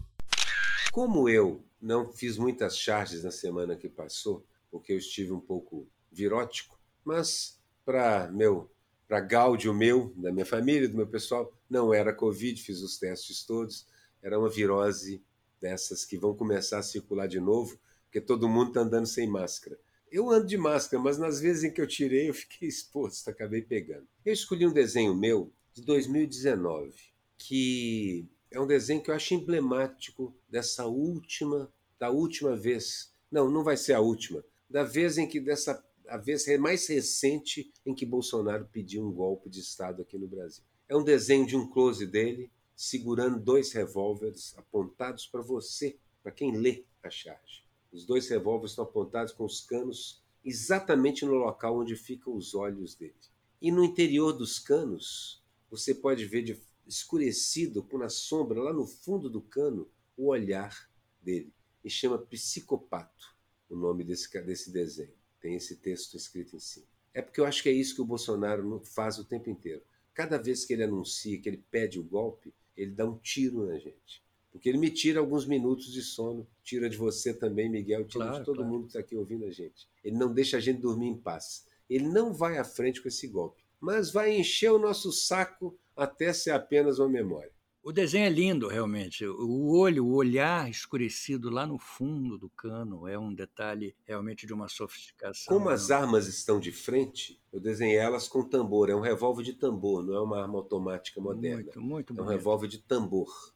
Como 0.90 1.28
eu 1.28 1.62
não 1.82 2.12
fiz 2.12 2.38
muitas 2.38 2.78
charges 2.78 3.24
na 3.24 3.32
semana 3.32 3.74
que 3.74 3.88
passou, 3.88 4.46
porque 4.70 4.92
eu 4.92 4.98
estive 4.98 5.32
um 5.32 5.40
pouco 5.40 5.88
virótico, 6.10 6.80
Mas, 7.04 7.60
para 7.84 8.30
meu, 8.30 8.70
para 9.08 9.18
gáudio 9.18 9.74
meu, 9.74 10.14
da 10.16 10.30
minha 10.30 10.46
família, 10.46 10.88
do 10.88 10.96
meu 10.96 11.06
pessoal, 11.06 11.52
não 11.68 11.92
era 11.92 12.14
Covid, 12.14 12.62
fiz 12.62 12.80
os 12.80 12.96
testes 12.96 13.44
todos, 13.44 13.86
era 14.22 14.38
uma 14.38 14.48
virose 14.48 15.20
dessas 15.60 16.04
que 16.04 16.16
vão 16.16 16.34
começar 16.34 16.78
a 16.78 16.82
circular 16.82 17.26
de 17.26 17.40
novo, 17.40 17.76
porque 18.04 18.20
todo 18.20 18.48
mundo 18.48 18.68
está 18.68 18.80
andando 18.80 19.06
sem 19.06 19.26
máscara. 19.26 19.76
Eu 20.10 20.30
ando 20.30 20.46
de 20.46 20.56
máscara, 20.56 21.02
mas 21.02 21.18
nas 21.18 21.40
vezes 21.40 21.64
em 21.64 21.72
que 21.72 21.80
eu 21.80 21.86
tirei, 21.86 22.28
eu 22.28 22.34
fiquei 22.34 22.68
exposto, 22.68 23.28
acabei 23.28 23.62
pegando. 23.62 24.06
Eu 24.24 24.32
escolhi 24.32 24.66
um 24.66 24.72
desenho 24.72 25.14
meu 25.14 25.52
de 25.72 25.82
2019, 25.82 26.94
que 27.36 28.28
é 28.52 28.60
um 28.60 28.66
desenho 28.66 29.02
que 29.02 29.10
eu 29.10 29.14
acho 29.14 29.34
emblemático 29.34 30.34
dessa 30.48 30.86
última, 30.86 31.72
da 31.98 32.10
última 32.10 32.54
vez. 32.54 33.12
Não, 33.30 33.50
não 33.50 33.64
vai 33.64 33.76
ser 33.76 33.94
a 33.94 34.00
última. 34.00 34.44
Da 34.68 34.84
vez 34.84 35.18
em 35.18 35.26
que 35.26 35.40
dessa 35.40 35.82
a 36.08 36.16
vez 36.18 36.46
mais 36.58 36.86
recente 36.88 37.72
em 37.86 37.94
que 37.94 38.04
Bolsonaro 38.04 38.68
pediu 38.70 39.06
um 39.06 39.12
golpe 39.12 39.48
de 39.48 39.60
Estado 39.60 40.02
aqui 40.02 40.18
no 40.18 40.26
Brasil. 40.26 40.62
É 40.88 40.96
um 40.96 41.02
desenho 41.02 41.46
de 41.46 41.56
um 41.56 41.66
close 41.66 42.06
dele 42.06 42.50
segurando 42.76 43.40
dois 43.40 43.72
revólveres 43.72 44.54
apontados 44.58 45.26
para 45.26 45.40
você, 45.40 45.96
para 46.22 46.32
quem 46.32 46.56
lê 46.56 46.84
a 47.02 47.08
charge. 47.08 47.64
Os 47.92 48.04
dois 48.04 48.28
revólveres 48.28 48.72
estão 48.72 48.84
apontados 48.84 49.32
com 49.32 49.44
os 49.44 49.60
canos 49.60 50.22
exatamente 50.44 51.24
no 51.24 51.34
local 51.34 51.78
onde 51.78 51.96
ficam 51.96 52.34
os 52.36 52.54
olhos 52.54 52.94
dele. 52.94 53.14
E 53.60 53.70
no 53.70 53.84
interior 53.84 54.32
dos 54.32 54.58
canos, 54.58 55.42
você 55.70 55.94
pode 55.94 56.24
ver 56.26 56.42
de 56.42 56.60
escurecido, 56.92 57.82
com 57.82 57.98
na 57.98 58.08
sombra, 58.08 58.62
lá 58.62 58.72
no 58.72 58.86
fundo 58.86 59.28
do 59.28 59.40
cano, 59.40 59.90
o 60.16 60.28
olhar 60.28 60.90
dele. 61.22 61.52
E 61.84 61.90
chama 61.90 62.18
Psicopato 62.18 63.32
o 63.72 63.76
nome 63.76 64.04
desse, 64.04 64.28
desse 64.42 64.70
desenho. 64.70 65.14
Tem 65.40 65.56
esse 65.56 65.76
texto 65.76 66.16
escrito 66.16 66.54
em 66.54 66.60
cima. 66.60 66.86
É 67.14 67.20
porque 67.20 67.40
eu 67.40 67.46
acho 67.46 67.62
que 67.62 67.68
é 67.68 67.72
isso 67.72 67.94
que 67.94 68.02
o 68.02 68.06
Bolsonaro 68.06 68.80
faz 68.84 69.18
o 69.18 69.24
tempo 69.24 69.50
inteiro. 69.50 69.82
Cada 70.14 70.36
vez 70.36 70.64
que 70.64 70.72
ele 70.72 70.84
anuncia, 70.84 71.40
que 71.40 71.48
ele 71.48 71.64
pede 71.70 71.98
o 71.98 72.04
golpe, 72.04 72.54
ele 72.76 72.92
dá 72.92 73.06
um 73.06 73.18
tiro 73.18 73.66
na 73.66 73.78
gente. 73.78 74.22
Porque 74.50 74.68
ele 74.68 74.78
me 74.78 74.90
tira 74.90 75.18
alguns 75.18 75.46
minutos 75.46 75.90
de 75.90 76.02
sono, 76.02 76.46
tira 76.62 76.88
de 76.88 76.96
você 76.96 77.32
também, 77.32 77.70
Miguel, 77.70 78.06
tira 78.06 78.26
claro, 78.26 78.38
de 78.40 78.44
todo 78.44 78.56
claro. 78.56 78.70
mundo 78.70 78.82
que 78.82 78.88
está 78.88 79.00
aqui 79.00 79.16
ouvindo 79.16 79.46
a 79.46 79.50
gente. 79.50 79.88
Ele 80.04 80.16
não 80.16 80.32
deixa 80.32 80.58
a 80.58 80.60
gente 80.60 80.80
dormir 80.80 81.08
em 81.08 81.16
paz. 81.16 81.66
Ele 81.88 82.06
não 82.06 82.34
vai 82.34 82.58
à 82.58 82.64
frente 82.64 83.00
com 83.00 83.08
esse 83.08 83.26
golpe, 83.26 83.62
mas 83.80 84.10
vai 84.10 84.34
encher 84.34 84.70
o 84.70 84.78
nosso 84.78 85.10
saco 85.10 85.78
até 85.96 86.32
ser 86.32 86.50
apenas 86.50 86.98
uma 86.98 87.08
memória. 87.08 87.52
O 87.84 87.90
desenho 87.90 88.26
é 88.26 88.28
lindo, 88.28 88.68
realmente. 88.68 89.26
O 89.26 89.76
olho, 89.76 90.06
o 90.06 90.14
olhar 90.14 90.70
escurecido 90.70 91.50
lá 91.50 91.66
no 91.66 91.78
fundo 91.80 92.38
do 92.38 92.48
cano 92.48 93.08
é 93.08 93.18
um 93.18 93.34
detalhe 93.34 93.96
realmente 94.06 94.46
de 94.46 94.54
uma 94.54 94.68
sofisticação. 94.68 95.52
Como 95.52 95.68
as 95.68 95.90
armas 95.90 96.28
estão 96.28 96.60
de 96.60 96.70
frente, 96.70 97.42
eu 97.52 97.58
desenhei 97.58 97.96
elas 97.96 98.28
com 98.28 98.48
tambor. 98.48 98.88
É 98.88 98.94
um 98.94 99.00
revólver 99.00 99.42
de 99.42 99.54
tambor, 99.54 100.04
não 100.04 100.14
é 100.14 100.20
uma 100.20 100.40
arma 100.40 100.58
automática 100.58 101.20
moderna. 101.20 101.64
Muito, 101.64 101.80
muito 101.80 102.14
É 102.16 102.22
um 102.22 102.26
revólver 102.26 102.68
de 102.68 102.78
tambor. 102.78 103.52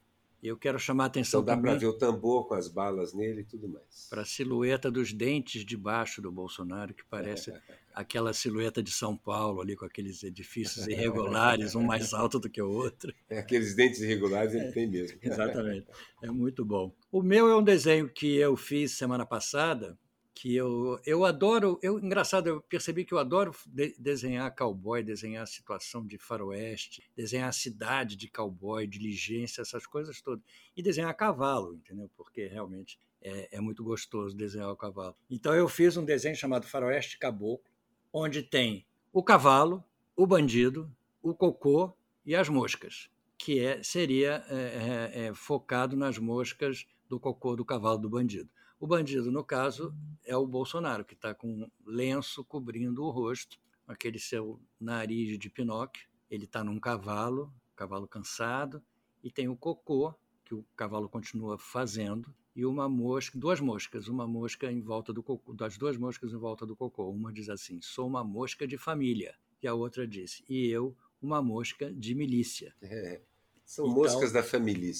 Eu 0.47 0.57
quero 0.57 0.79
chamar 0.79 1.05
a 1.05 1.07
atenção 1.09 1.41
então 1.41 1.57
dá 1.57 1.61
para 1.61 1.75
ver 1.75 1.87
o 1.87 1.93
tambor 1.93 2.47
com 2.47 2.55
as 2.55 2.69
balas 2.69 3.12
nele 3.12 3.41
e 3.41 3.45
tudo 3.45 3.69
mais. 3.69 4.07
Para 4.09 4.23
a 4.23 4.25
silhueta 4.25 4.91
dos 4.91 5.12
dentes 5.12 5.65
de 5.65 5.76
baixo 5.76 6.23
do 6.23 6.31
Bolsonaro, 6.31 6.95
que 6.95 7.05
parece 7.05 7.53
aquela 7.95 8.33
silhueta 8.33 8.83
de 8.83 8.91
São 8.91 9.17
Paulo 9.17 9.61
ali 9.61 9.75
com 9.75 9.85
aqueles 9.85 10.23
edifícios 10.23 10.87
irregulares, 10.87 11.75
um 11.75 11.83
mais 11.83 12.12
alto 12.12 12.38
do 12.38 12.50
que 12.50 12.61
o 12.61 12.71
outro. 12.71 13.12
É, 13.29 13.38
aqueles 13.38 13.75
dentes 13.75 14.00
irregulares 14.00 14.55
ele 14.55 14.71
tem 14.71 14.87
mesmo. 14.87 15.19
Exatamente. 15.23 15.87
É 16.23 16.31
muito 16.31 16.65
bom. 16.65 16.95
O 17.11 17.23
meu 17.23 17.49
é 17.49 17.57
um 17.57 17.62
desenho 17.62 18.09
que 18.09 18.37
eu 18.37 18.57
fiz 18.57 18.93
semana 18.93 19.26
passada, 19.26 19.99
que 20.37 20.55
eu, 20.55 21.00
eu 21.07 21.25
adoro. 21.25 21.81
Eu, 21.83 21.99
engraçado, 21.99 22.47
eu 22.47 22.61
percebi 22.61 23.07
que 23.07 23.14
eu 23.14 23.19
adoro 23.19 23.57
de, 23.64 23.97
desenhar 23.99 24.55
cowboy, 24.55 25.02
desenhar 25.02 25.45
a 25.45 25.47
situação 25.47 26.07
de 26.07 26.19
faroeste, 26.19 27.02
desenhar 27.16 27.49
a 27.49 27.52
cidade 27.52 28.16
de 28.16 28.28
cowboy, 28.28 28.87
diligência, 28.87 29.62
essas 29.62 29.87
coisas 29.87 30.21
todas. 30.21 30.45
E 30.76 30.83
desenhar 30.83 31.12
cavalo, 31.16 31.75
entendeu? 31.75 32.11
Porque 32.14 32.47
realmente 32.49 33.00
é, 33.23 33.57
é 33.57 33.61
muito 33.62 33.83
gostoso 33.83 34.37
desenhar 34.37 34.71
o 34.71 34.76
cavalo. 34.76 35.16
Então 35.31 35.55
eu 35.55 35.66
fiz 35.71 35.97
um 35.97 36.05
desenho 36.05 36.37
chamado 36.37 36.66
Faroeste 36.66 37.19
Caboclo, 37.19 37.64
onde 38.12 38.43
tem 38.43 38.85
o 39.11 39.23
cavalo, 39.23 39.83
o 40.14 40.26
bandido, 40.26 40.94
o 41.22 41.35
cocô 41.35 41.96
e 42.27 42.37
as 42.37 42.51
moscas, 42.51 43.09
que 43.38 43.59
é, 43.59 43.83
seria 43.83 44.44
é, 44.51 45.14
é, 45.14 45.27
é 45.29 45.35
focado 45.35 45.96
nas 45.96 46.18
moscas 46.18 46.87
do 47.09 47.18
cocô 47.18 47.57
do 47.57 47.64
cavalo 47.64 47.99
do 47.99 48.11
bandido. 48.11 48.51
O 48.79 48.87
bandido, 48.87 49.33
no 49.33 49.43
caso, 49.43 49.95
é 50.25 50.37
o 50.37 50.47
Bolsonaro, 50.47 51.05
que 51.05 51.15
está 51.15 51.35
com 51.35 51.49
um 51.49 51.71
lenço 51.85 52.45
cobrindo 52.45 53.03
o 53.03 53.11
rosto, 53.11 53.59
aquele 53.87 54.19
seu 54.19 54.61
nariz 54.79 55.39
de 55.39 55.49
Pinóquio. 55.49 56.07
Ele 56.31 56.45
está 56.45 56.62
num 56.62 56.79
cavalo, 56.79 57.53
cavalo 57.75 58.07
cansado, 58.07 58.83
e 59.25 59.31
tem 59.31 59.49
o 59.49 59.57
cocô, 59.57 60.15
que 60.45 60.55
o 60.55 60.65
cavalo 60.77 61.09
continua 61.09 61.59
fazendo, 61.59 62.35
e 62.55 62.67
uma 62.67 62.89
mosca, 62.89 63.39
duas 63.39 63.61
moscas, 63.61 64.09
uma 64.09 64.27
mosca 64.27 64.71
em 64.71 64.81
volta 64.81 65.12
do 65.12 65.23
cocô, 65.23 65.55
das 65.55 65.77
duas 65.79 65.97
moscas 65.97 66.33
em 66.33 66.37
volta 66.37 66.67
do 66.67 66.77
cocô. 66.77 67.11
Uma 67.11 67.33
diz 67.33 67.49
assim: 67.49 67.81
"Sou 67.81 68.07
uma 68.07 68.23
mosca 68.23 68.67
de 68.67 68.77
família", 68.77 69.35
e 69.62 69.67
a 69.67 69.75
outra 69.75 70.07
diz: 70.07 70.43
"E 70.49 70.67
eu, 70.69 70.95
uma 71.21 71.41
mosca 71.43 71.93
de 71.93 72.15
milícia". 72.15 72.75
É, 72.83 73.21
são 73.65 73.87
então, 73.87 73.97
moscas 73.97 74.33
da 74.33 74.43
família 74.43 74.93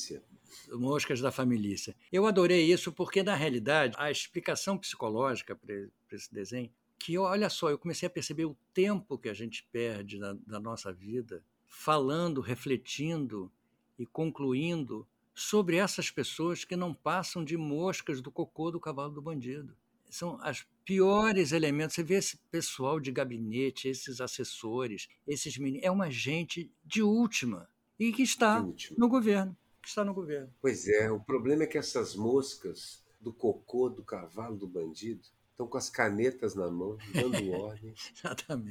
moscas 0.72 1.20
da 1.20 1.30
família. 1.30 1.76
Eu 2.12 2.26
adorei 2.26 2.70
isso 2.70 2.92
porque, 2.92 3.22
na 3.22 3.35
realidade, 3.35 3.94
a 3.98 4.11
explicação 4.11 4.78
psicológica 4.78 5.56
para 5.56 5.74
esse 6.12 6.32
desenho, 6.32 6.70
que 6.98 7.18
olha 7.18 7.48
só, 7.50 7.70
eu 7.70 7.78
comecei 7.78 8.06
a 8.06 8.11
perceber 8.11 8.44
o 8.44 8.56
tempo 8.72 9.18
que 9.18 9.28
a 9.28 9.35
gente 9.35 9.66
perde 9.70 10.18
na, 10.18 10.37
na 10.46 10.61
nossa 10.61 10.92
vida 10.92 11.42
falando, 11.66 12.40
refletindo 12.40 13.50
e 13.98 14.06
concluindo 14.06 15.06
sobre 15.35 15.76
essas 15.76 16.11
pessoas 16.11 16.64
que 16.64 16.76
não 16.76 16.94
passam 16.94 17.44
de 17.44 17.56
moscas 17.56 18.20
do 18.20 18.30
cocô 18.30 18.70
do 18.70 18.80
cavalo 18.80 19.12
do 19.12 19.20
bandido. 19.20 19.76
São 20.09 20.38
os 20.38 20.66
piores 20.85 21.52
elementos. 21.52 21.94
Você 21.94 22.02
vê 22.02 22.14
esse 22.14 22.38
pessoal 22.50 22.98
de 22.98 23.12
gabinete, 23.12 23.88
esses 23.88 24.20
assessores, 24.20 25.09
esses 25.26 25.59
meninos. 25.59 25.85
É 25.85 25.90
uma 25.90 26.11
gente 26.11 26.70
de 26.85 27.02
última 27.02 27.68
e 27.98 28.12
que 28.12 28.22
está 28.22 28.66
no 28.96 29.09
governo 29.09 29.56
que 29.87 29.90
está 29.90 30.05
no 30.05 30.12
governo. 30.12 30.53
Pois 30.61 30.88
é, 30.88 31.09
o 31.12 31.20
problema 31.20 31.62
é 31.62 31.66
que 31.66 31.79
essas 31.79 32.16
moscas 32.16 33.01
do 33.20 33.33
cocô, 33.33 33.88
do 33.88 34.03
cavalo, 34.03 34.57
do 34.57 34.66
bandido, 34.66 35.22
estão 35.53 35.68
com 35.68 35.79
as 35.79 35.88
canetas 35.88 36.57
na 36.57 36.68
mão, 36.68 36.99
dando 37.14 37.53
ordens, 37.55 38.12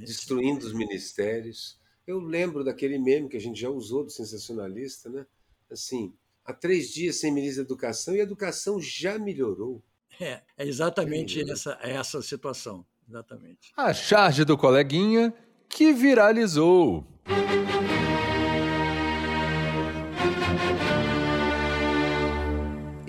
destruindo 0.01 0.65
os 0.65 0.73
ministérios. 0.73 1.79
Eu 2.05 2.19
lembro 2.19 2.65
daquele 2.65 2.99
meme 2.99 3.29
que 3.29 3.37
a 3.37 3.39
gente 3.39 3.61
já 3.61 3.69
usou 3.69 4.03
do 4.03 4.11
sensacionalista, 4.11 5.09
né? 5.09 5.25
Assim, 5.71 6.13
há 6.43 6.53
três 6.53 6.89
dias 6.89 7.15
sem 7.15 7.31
ministro 7.31 7.63
da 7.63 7.67
Educação 7.67 8.13
e 8.13 8.19
a 8.19 8.23
educação 8.23 8.81
já 8.81 9.17
melhorou. 9.17 9.81
É, 10.19 10.41
é 10.57 10.67
exatamente 10.67 11.39
é 11.39 11.49
essa, 11.49 11.79
essa 11.81 12.21
situação. 12.21 12.85
Exatamente. 13.07 13.71
A 13.77 13.93
charge 13.93 14.43
do 14.43 14.57
coleguinha 14.57 15.33
que 15.69 15.93
viralizou. 15.93 17.07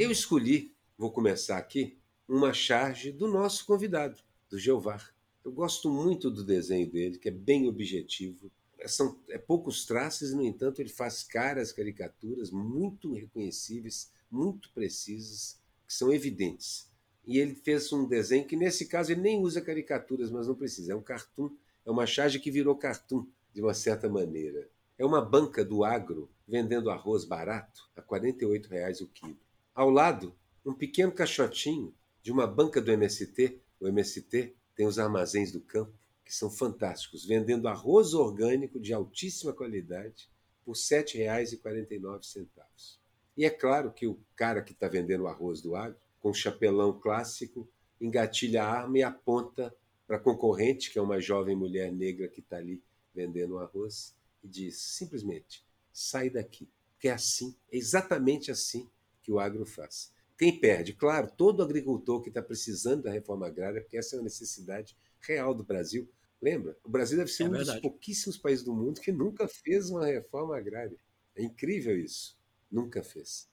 Eu 0.06 0.12
escolhi, 0.12 0.72
vou 0.96 1.10
começar 1.10 1.58
aqui, 1.58 1.98
uma 2.28 2.52
charge 2.52 3.10
do 3.10 3.26
nosso 3.26 3.66
convidado, 3.66 4.22
do 4.48 4.56
Geovar. 4.56 5.12
Eu 5.44 5.50
gosto 5.50 5.90
muito 5.90 6.30
do 6.30 6.44
desenho 6.44 6.88
dele, 6.88 7.18
que 7.18 7.28
é 7.28 7.32
bem 7.32 7.66
objetivo. 7.66 8.48
São 8.86 9.18
é 9.28 9.36
poucos 9.36 9.84
traços 9.84 10.32
no 10.32 10.44
entanto, 10.44 10.80
ele 10.80 10.90
faz 10.90 11.24
caras, 11.24 11.72
caricaturas 11.72 12.52
muito 12.52 13.14
reconhecíveis, 13.14 14.12
muito 14.30 14.70
precisas, 14.72 15.60
que 15.84 15.92
são 15.92 16.12
evidentes. 16.12 16.88
E 17.26 17.40
ele 17.40 17.56
fez 17.56 17.92
um 17.92 18.06
desenho 18.06 18.46
que, 18.46 18.54
nesse 18.54 18.86
caso, 18.86 19.10
ele 19.10 19.22
nem 19.22 19.40
usa 19.40 19.60
caricaturas, 19.60 20.30
mas 20.30 20.46
não 20.46 20.54
precisa. 20.54 20.92
É 20.92 20.94
um 20.94 21.02
cartoon, 21.02 21.50
é 21.84 21.90
uma 21.90 22.06
charge 22.06 22.38
que 22.38 22.52
virou 22.52 22.76
cartoon, 22.76 23.26
de 23.52 23.60
uma 23.60 23.74
certa 23.74 24.08
maneira. 24.08 24.70
É 24.96 25.04
uma 25.04 25.20
banca 25.20 25.64
do 25.64 25.82
agro 25.82 26.30
vendendo 26.46 26.90
arroz 26.90 27.24
barato 27.24 27.90
a 27.96 28.00
48 28.00 28.68
reais 28.68 29.00
o 29.00 29.08
quilo. 29.08 29.45
Ao 29.76 29.90
lado, 29.90 30.34
um 30.64 30.72
pequeno 30.72 31.12
caixotinho 31.12 31.94
de 32.22 32.32
uma 32.32 32.46
banca 32.46 32.80
do 32.80 32.90
MST. 32.90 33.60
O 33.78 33.86
MST 33.86 34.56
tem 34.74 34.86
os 34.86 34.98
armazéns 34.98 35.52
do 35.52 35.60
campo, 35.60 35.92
que 36.24 36.34
são 36.34 36.50
fantásticos, 36.50 37.26
vendendo 37.26 37.68
arroz 37.68 38.14
orgânico 38.14 38.80
de 38.80 38.94
altíssima 38.94 39.52
qualidade 39.52 40.30
por 40.64 40.74
R$ 40.74 40.80
7,49. 40.80 42.96
E 43.36 43.44
é 43.44 43.50
claro 43.50 43.92
que 43.92 44.06
o 44.06 44.18
cara 44.34 44.62
que 44.62 44.72
está 44.72 44.88
vendendo 44.88 45.24
o 45.24 45.28
arroz 45.28 45.60
do 45.60 45.76
agro, 45.76 46.00
com 46.20 46.30
o 46.30 46.34
chapelão 46.34 46.98
clássico, 46.98 47.68
engatilha 48.00 48.64
a 48.64 48.70
arma 48.70 48.96
e 48.96 49.02
aponta 49.02 49.76
para 50.06 50.16
a 50.16 50.20
concorrente, 50.20 50.90
que 50.90 50.98
é 50.98 51.02
uma 51.02 51.20
jovem 51.20 51.54
mulher 51.54 51.92
negra 51.92 52.28
que 52.28 52.40
está 52.40 52.56
ali 52.56 52.82
vendendo 53.14 53.56
o 53.56 53.58
arroz, 53.58 54.16
e 54.42 54.48
diz 54.48 54.78
simplesmente: 54.78 55.62
sai 55.92 56.30
daqui. 56.30 56.66
Que 56.98 57.08
é 57.08 57.12
assim, 57.12 57.54
é 57.70 57.76
exatamente 57.76 58.50
assim 58.50 58.88
que 59.26 59.32
o 59.32 59.40
agro 59.40 59.66
faz. 59.66 60.12
Quem 60.38 60.60
perde? 60.60 60.92
Claro, 60.92 61.28
todo 61.36 61.60
agricultor 61.60 62.22
que 62.22 62.28
está 62.28 62.40
precisando 62.40 63.02
da 63.02 63.10
reforma 63.10 63.48
agrária, 63.48 63.80
porque 63.80 63.98
essa 63.98 64.14
é 64.14 64.18
uma 64.18 64.24
necessidade 64.24 64.96
real 65.18 65.52
do 65.52 65.64
Brasil. 65.64 66.08
Lembra? 66.40 66.78
O 66.84 66.88
Brasil 66.88 67.18
deve 67.18 67.30
ser 67.32 67.42
é 67.42 67.46
um 67.46 67.50
verdade. 67.50 67.72
dos 67.72 67.80
pouquíssimos 67.80 68.38
países 68.38 68.64
do 68.64 68.72
mundo 68.72 69.00
que 69.00 69.10
nunca 69.10 69.48
fez 69.48 69.90
uma 69.90 70.06
reforma 70.06 70.56
agrária. 70.56 70.96
É 71.34 71.42
incrível 71.42 71.98
isso. 71.98 72.38
Nunca 72.70 73.02
fez. 73.02 73.48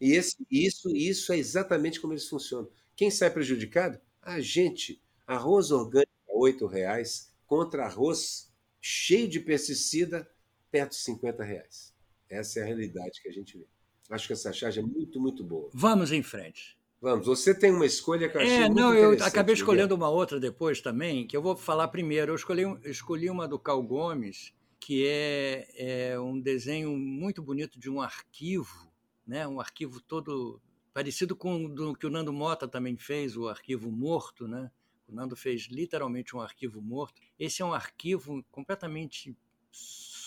E 0.00 0.12
esse, 0.12 0.36
isso, 0.50 0.88
isso 0.96 1.30
é 1.30 1.36
exatamente 1.36 2.00
como 2.00 2.14
eles 2.14 2.26
funcionam. 2.26 2.70
Quem 2.96 3.10
sai 3.10 3.30
prejudicado? 3.30 4.00
A 4.22 4.40
gente. 4.40 5.02
Arroz 5.26 5.70
orgânico 5.70 6.08
a 6.26 6.48
R$ 6.48 6.66
reais 6.70 7.30
contra 7.46 7.84
arroz 7.84 8.50
cheio 8.80 9.28
de 9.28 9.40
pesticida 9.40 10.26
perto 10.70 10.92
de 10.92 11.00
50 11.00 11.44
reais. 11.44 11.92
Essa 12.30 12.60
é 12.60 12.62
a 12.62 12.66
realidade 12.66 13.20
que 13.20 13.28
a 13.28 13.32
gente 13.32 13.58
vê. 13.58 13.66
Acho 14.10 14.26
que 14.26 14.32
essa 14.32 14.52
charge 14.52 14.80
é 14.80 14.82
muito, 14.82 15.20
muito 15.20 15.44
boa. 15.44 15.68
Vamos 15.72 16.12
em 16.12 16.22
frente. 16.22 16.78
Vamos, 17.00 17.26
você 17.26 17.54
tem 17.54 17.70
uma 17.70 17.86
escolha 17.86 18.28
que 18.28 18.36
eu 18.36 18.40
achei 18.40 18.54
É, 18.54 18.68
não, 18.68 18.92
eu 18.92 19.12
acabei 19.22 19.54
escolhendo 19.54 19.94
uma 19.94 20.08
outra 20.08 20.40
depois 20.40 20.80
também, 20.80 21.26
que 21.26 21.36
eu 21.36 21.42
vou 21.42 21.56
falar 21.56 21.88
primeiro. 21.88 22.32
Eu 22.32 22.36
escolhi, 22.36 22.62
escolhi 22.84 23.30
uma 23.30 23.46
do 23.46 23.58
Cal 23.58 23.80
Gomes, 23.82 24.52
que 24.80 25.06
é, 25.06 25.68
é 26.10 26.20
um 26.20 26.40
desenho 26.40 26.96
muito 26.96 27.40
bonito 27.40 27.78
de 27.78 27.88
um 27.88 28.00
arquivo, 28.00 28.90
né? 29.26 29.46
um 29.46 29.60
arquivo 29.60 30.00
todo 30.00 30.60
parecido 30.92 31.36
com 31.36 31.66
o 31.66 31.94
que 31.94 32.06
o 32.06 32.10
Nando 32.10 32.32
Mota 32.32 32.66
também 32.66 32.96
fez, 32.96 33.36
o 33.36 33.46
arquivo 33.46 33.92
morto, 33.92 34.48
né? 34.48 34.68
O 35.06 35.14
Nando 35.14 35.36
fez 35.36 35.68
literalmente 35.70 36.34
um 36.34 36.40
arquivo 36.40 36.82
morto. 36.82 37.22
Esse 37.38 37.62
é 37.62 37.64
um 37.64 37.72
arquivo 37.72 38.44
completamente 38.50 39.36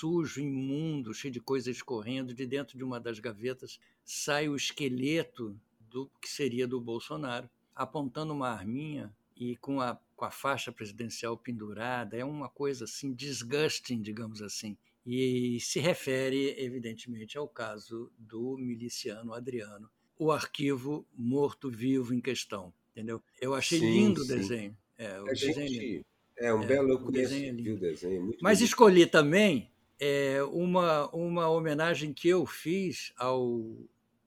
sujo, 0.02 0.42
imundo, 0.42 1.14
cheio 1.14 1.32
de 1.32 1.40
coisas 1.40 1.76
escorrendo. 1.76 2.34
De 2.34 2.46
dentro 2.46 2.76
de 2.76 2.84
uma 2.84 3.00
das 3.00 3.20
gavetas 3.20 3.80
sai 4.04 4.50
o 4.50 4.56
esqueleto 4.56 5.56
do 5.80 6.10
que 6.20 6.28
seria 6.28 6.68
do 6.68 6.82
Bolsonaro, 6.82 7.48
apontando 7.76 8.34
uma 8.34 8.50
arminha 8.50 9.16
e 9.36 9.56
com 9.58 9.80
a, 9.80 10.00
com 10.16 10.26
a 10.26 10.32
faixa 10.32 10.72
presidencial 10.72 11.38
pendurada. 11.38 12.18
É 12.18 12.26
uma 12.26 12.50
coisa 12.50 12.86
assim, 12.86 13.14
disgusting, 13.14 14.02
digamos 14.02 14.42
assim. 14.42 14.76
E 15.06 15.60
se 15.60 15.80
refere, 15.80 16.56
evidentemente, 16.58 17.38
ao 17.38 17.48
caso 17.48 18.12
do 18.18 18.58
miliciano 18.58 19.34
Adriano, 19.34 19.90
o 20.18 20.32
arquivo 20.32 21.06
morto-vivo 21.16 22.14
em 22.14 22.22
questão. 22.22 22.74
Entendeu? 22.92 23.22
Eu 23.40 23.54
achei 23.54 23.80
sim, 23.80 23.92
lindo 23.92 24.24
sim. 24.24 24.26
o 24.26 24.36
desenho. 24.36 24.78
É, 24.98 25.22
o 25.22 25.26
a 25.26 25.32
desenho 25.32 25.60
é 25.60 25.68
gente, 25.68 26.06
é 26.38 26.54
um 26.54 26.64
é, 26.64 26.66
belo, 26.66 27.00
conheço, 27.00 27.34
desenho 27.34 27.76
é 27.76 27.80
desenho. 27.80 28.36
Mas 28.42 28.62
escolhi 28.62 29.06
também 29.06 29.71
é, 30.02 30.42
uma, 30.46 31.08
uma 31.16 31.48
homenagem 31.48 32.12
que 32.12 32.28
eu 32.28 32.44
fiz 32.46 33.14
ao 33.16 33.78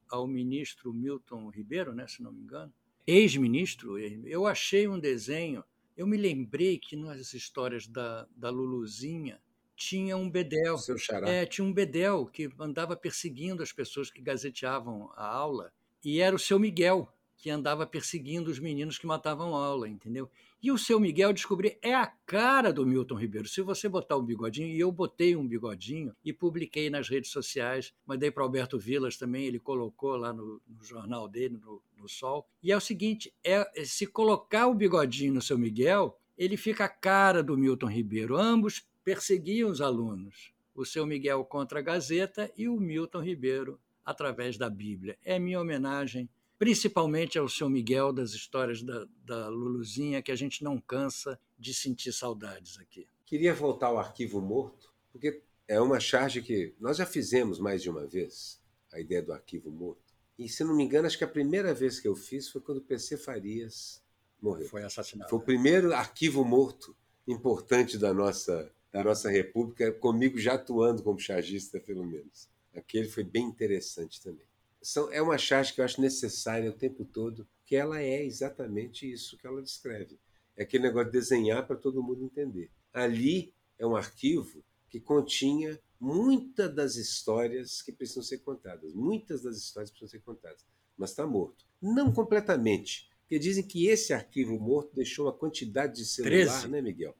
ao 0.08 0.28
ministro 0.28 0.94
Milton 0.94 1.48
Ribeiro, 1.48 1.92
né, 1.92 2.06
se 2.06 2.22
não 2.22 2.30
me 2.30 2.40
engano, 2.40 2.72
ex-ministro, 3.04 3.98
eu 3.98 4.46
achei 4.46 4.86
um 4.86 4.98
desenho. 4.98 5.64
Eu 5.96 6.06
me 6.06 6.16
lembrei 6.16 6.78
que 6.78 6.94
nas 6.94 7.34
histórias 7.34 7.88
da, 7.88 8.28
da 8.36 8.48
Luluzinha 8.48 9.40
tinha 9.74 10.16
um 10.16 10.30
bedel. 10.30 10.78
Seu 10.78 10.96
xará. 10.96 11.28
É, 11.28 11.44
tinha 11.44 11.64
um 11.64 11.72
bedel 11.72 12.26
que 12.26 12.48
andava 12.60 12.96
perseguindo 12.96 13.60
as 13.60 13.72
pessoas 13.72 14.08
que 14.08 14.22
gazeteavam 14.22 15.10
a 15.16 15.26
aula, 15.26 15.72
e 16.04 16.20
era 16.20 16.36
o 16.36 16.38
seu 16.38 16.60
Miguel, 16.60 17.12
que 17.36 17.50
andava 17.50 17.84
perseguindo 17.84 18.50
os 18.50 18.60
meninos 18.60 18.98
que 18.98 19.06
matavam 19.06 19.56
a 19.56 19.66
aula, 19.66 19.88
entendeu? 19.88 20.30
E 20.64 20.72
o 20.72 20.78
seu 20.78 20.98
Miguel 20.98 21.30
descobri 21.30 21.76
é 21.82 21.94
a 21.94 22.06
cara 22.06 22.72
do 22.72 22.86
Milton 22.86 23.16
Ribeiro. 23.16 23.46
Se 23.46 23.60
você 23.60 23.86
botar 23.86 24.16
um 24.16 24.24
bigodinho, 24.24 24.66
e 24.66 24.80
eu 24.80 24.90
botei 24.90 25.36
um 25.36 25.46
bigodinho 25.46 26.16
e 26.24 26.32
publiquei 26.32 26.88
nas 26.88 27.06
redes 27.06 27.30
sociais, 27.30 27.92
mandei 28.06 28.30
para 28.30 28.44
Alberto 28.44 28.78
Vilas 28.78 29.18
também, 29.18 29.44
ele 29.44 29.58
colocou 29.58 30.16
lá 30.16 30.32
no, 30.32 30.62
no 30.66 30.82
jornal 30.82 31.28
dele, 31.28 31.58
no, 31.58 31.82
no, 31.98 32.08
Sol. 32.08 32.48
E 32.62 32.72
é 32.72 32.76
o 32.78 32.80
seguinte: 32.80 33.30
é, 33.44 33.84
se 33.84 34.06
colocar 34.06 34.66
o 34.66 34.74
bigodinho 34.74 35.34
no 35.34 35.42
seu 35.42 35.58
Miguel, 35.58 36.18
ele 36.34 36.56
fica 36.56 36.86
a 36.86 36.88
cara 36.88 37.42
do 37.42 37.58
Milton 37.58 37.90
Ribeiro. 37.90 38.34
Ambos 38.34 38.88
perseguiam 39.04 39.68
os 39.68 39.82
alunos. 39.82 40.50
O 40.74 40.86
seu 40.86 41.04
Miguel 41.04 41.44
contra 41.44 41.80
a 41.80 41.82
Gazeta 41.82 42.50
e 42.56 42.70
o 42.70 42.80
Milton 42.80 43.20
Ribeiro 43.20 43.78
através 44.02 44.56
da 44.56 44.70
Bíblia. 44.70 45.18
É 45.22 45.38
minha 45.38 45.60
homenagem 45.60 46.26
principalmente 46.58 47.38
ao 47.38 47.48
seu 47.48 47.68
Miguel 47.68 48.12
das 48.12 48.32
histórias 48.32 48.82
da, 48.82 49.06
da 49.24 49.48
Luluzinha, 49.48 50.22
que 50.22 50.32
a 50.32 50.36
gente 50.36 50.62
não 50.62 50.80
cansa 50.80 51.38
de 51.58 51.74
sentir 51.74 52.12
saudades 52.12 52.78
aqui. 52.78 53.06
Queria 53.26 53.54
voltar 53.54 53.88
ao 53.88 53.98
arquivo 53.98 54.40
morto, 54.40 54.92
porque 55.10 55.42
é 55.66 55.80
uma 55.80 55.98
charge 55.98 56.42
que 56.42 56.74
nós 56.78 56.96
já 56.96 57.06
fizemos 57.06 57.58
mais 57.58 57.82
de 57.82 57.90
uma 57.90 58.06
vez, 58.06 58.60
a 58.92 59.00
ideia 59.00 59.22
do 59.22 59.32
arquivo 59.32 59.70
morto. 59.70 60.14
E, 60.38 60.48
se 60.48 60.64
não 60.64 60.76
me 60.76 60.84
engano, 60.84 61.06
acho 61.06 61.18
que 61.18 61.24
a 61.24 61.28
primeira 61.28 61.72
vez 61.72 62.00
que 62.00 62.08
eu 62.08 62.16
fiz 62.16 62.48
foi 62.48 62.60
quando 62.60 62.78
o 62.78 62.84
PC 62.84 63.16
Farias 63.16 64.02
morreu. 64.40 64.68
Foi 64.68 64.82
assassinado. 64.82 65.30
Foi 65.30 65.38
o 65.38 65.42
primeiro 65.42 65.92
arquivo 65.92 66.44
morto 66.44 66.94
importante 67.26 67.96
da 67.96 68.12
nossa, 68.12 68.70
da 68.92 69.02
nossa 69.02 69.30
república, 69.30 69.92
comigo 69.92 70.38
já 70.38 70.54
atuando 70.54 71.02
como 71.02 71.18
chargista, 71.18 71.80
pelo 71.80 72.04
menos. 72.04 72.48
Aquele 72.74 73.08
foi 73.08 73.22
bem 73.22 73.44
interessante 73.44 74.20
também 74.20 74.44
são, 74.84 75.10
é 75.10 75.20
uma 75.20 75.38
charge 75.38 75.72
que 75.72 75.80
eu 75.80 75.84
acho 75.84 76.00
necessária 76.00 76.70
o 76.70 76.76
tempo 76.76 77.04
todo, 77.04 77.48
que 77.64 77.74
ela 77.74 78.00
é 78.00 78.22
exatamente 78.24 79.10
isso 79.10 79.38
que 79.38 79.46
ela 79.46 79.62
descreve. 79.62 80.18
É 80.56 80.62
aquele 80.62 80.84
negócio 80.84 81.10
de 81.10 81.18
desenhar 81.18 81.66
para 81.66 81.76
todo 81.76 82.02
mundo 82.02 82.22
entender. 82.22 82.70
Ali 82.92 83.54
é 83.78 83.86
um 83.86 83.96
arquivo 83.96 84.62
que 84.88 85.00
continha 85.00 85.80
muitas 85.98 86.72
das 86.74 86.96
histórias 86.96 87.80
que 87.80 87.90
precisam 87.90 88.22
ser 88.22 88.38
contadas. 88.38 88.92
Muitas 88.92 89.42
das 89.42 89.56
histórias 89.56 89.90
precisam 89.90 90.10
ser 90.10 90.24
contadas. 90.24 90.64
Mas 90.96 91.10
está 91.10 91.26
morto. 91.26 91.66
Não 91.80 92.12
completamente. 92.12 93.08
Porque 93.22 93.38
dizem 93.38 93.66
que 93.66 93.88
esse 93.88 94.12
arquivo 94.12 94.60
morto 94.60 94.94
deixou 94.94 95.26
uma 95.26 95.32
quantidade 95.32 95.96
de 95.96 96.04
celular, 96.04 96.60
13. 96.60 96.68
né, 96.68 96.82
Miguel? 96.82 97.16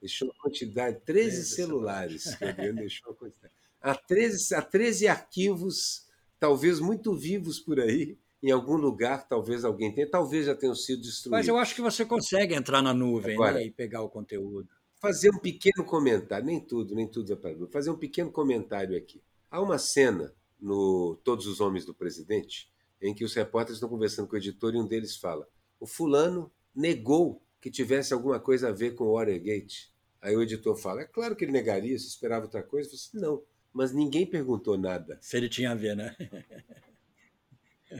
Deixou 0.00 0.28
uma 0.28 0.34
quantidade, 0.34 1.00
13, 1.04 1.30
13 1.30 1.54
celulares. 1.54 2.22
celulares. 2.22 2.74
deixou 2.76 3.10
uma 3.10 3.18
quantidade. 3.18 3.52
Há 3.80 3.94
13, 3.94 4.54
há 4.54 4.62
13 4.62 5.08
arquivos 5.08 6.09
talvez 6.40 6.80
muito 6.80 7.14
vivos 7.14 7.60
por 7.60 7.78
aí, 7.78 8.18
em 8.42 8.50
algum 8.50 8.76
lugar, 8.76 9.28
talvez 9.28 9.64
alguém 9.64 9.94
tenha, 9.94 10.10
talvez 10.10 10.46
já 10.46 10.54
tenham 10.54 10.74
sido 10.74 11.02
destruídos. 11.02 11.30
Mas 11.30 11.46
eu 11.46 11.58
acho 11.58 11.74
que 11.74 11.82
você 11.82 12.04
consegue 12.04 12.54
entrar 12.54 12.80
na 12.80 12.94
nuvem 12.94 13.34
Agora, 13.34 13.54
né, 13.54 13.66
e 13.66 13.70
pegar 13.70 14.02
o 14.02 14.08
conteúdo. 14.08 14.68
Fazer 14.98 15.30
um 15.30 15.38
pequeno 15.38 15.84
comentário, 15.84 16.46
nem 16.46 16.58
tudo, 16.58 16.94
nem 16.94 17.06
tudo 17.06 17.32
é 17.32 17.36
para 17.36 17.54
fazer 17.70 17.90
um 17.90 17.96
pequeno 17.96 18.32
comentário 18.32 18.96
aqui. 18.96 19.22
Há 19.50 19.60
uma 19.60 19.78
cena 19.78 20.34
no 20.58 21.18
Todos 21.22 21.46
os 21.46 21.60
Homens 21.60 21.84
do 21.84 21.94
Presidente 21.94 22.70
em 23.00 23.14
que 23.14 23.24
os 23.24 23.34
repórteres 23.34 23.76
estão 23.76 23.88
conversando 23.88 24.28
com 24.28 24.34
o 24.34 24.38
editor 24.38 24.74
e 24.74 24.78
um 24.78 24.86
deles 24.86 25.16
fala: 25.16 25.48
o 25.78 25.86
fulano 25.86 26.52
negou 26.74 27.42
que 27.60 27.70
tivesse 27.70 28.12
alguma 28.12 28.38
coisa 28.38 28.68
a 28.68 28.72
ver 28.72 28.94
com 28.94 29.04
o 29.04 29.12
Watergate. 29.14 29.92
Aí 30.20 30.36
o 30.36 30.42
editor 30.42 30.76
fala: 30.76 31.02
é 31.02 31.06
claro 31.06 31.34
que 31.34 31.44
ele 31.44 31.52
negaria, 31.52 31.98
se 31.98 32.08
esperava 32.08 32.44
outra 32.44 32.62
coisa. 32.62 32.88
Eu 32.88 32.92
disse, 32.92 33.16
não, 33.16 33.42
mas 33.72 33.92
ninguém 33.92 34.26
perguntou 34.26 34.76
nada. 34.76 35.18
Se 35.20 35.36
ele 35.36 35.48
tinha 35.48 35.70
a 35.72 35.74
ver, 35.74 35.96
né? 35.96 36.16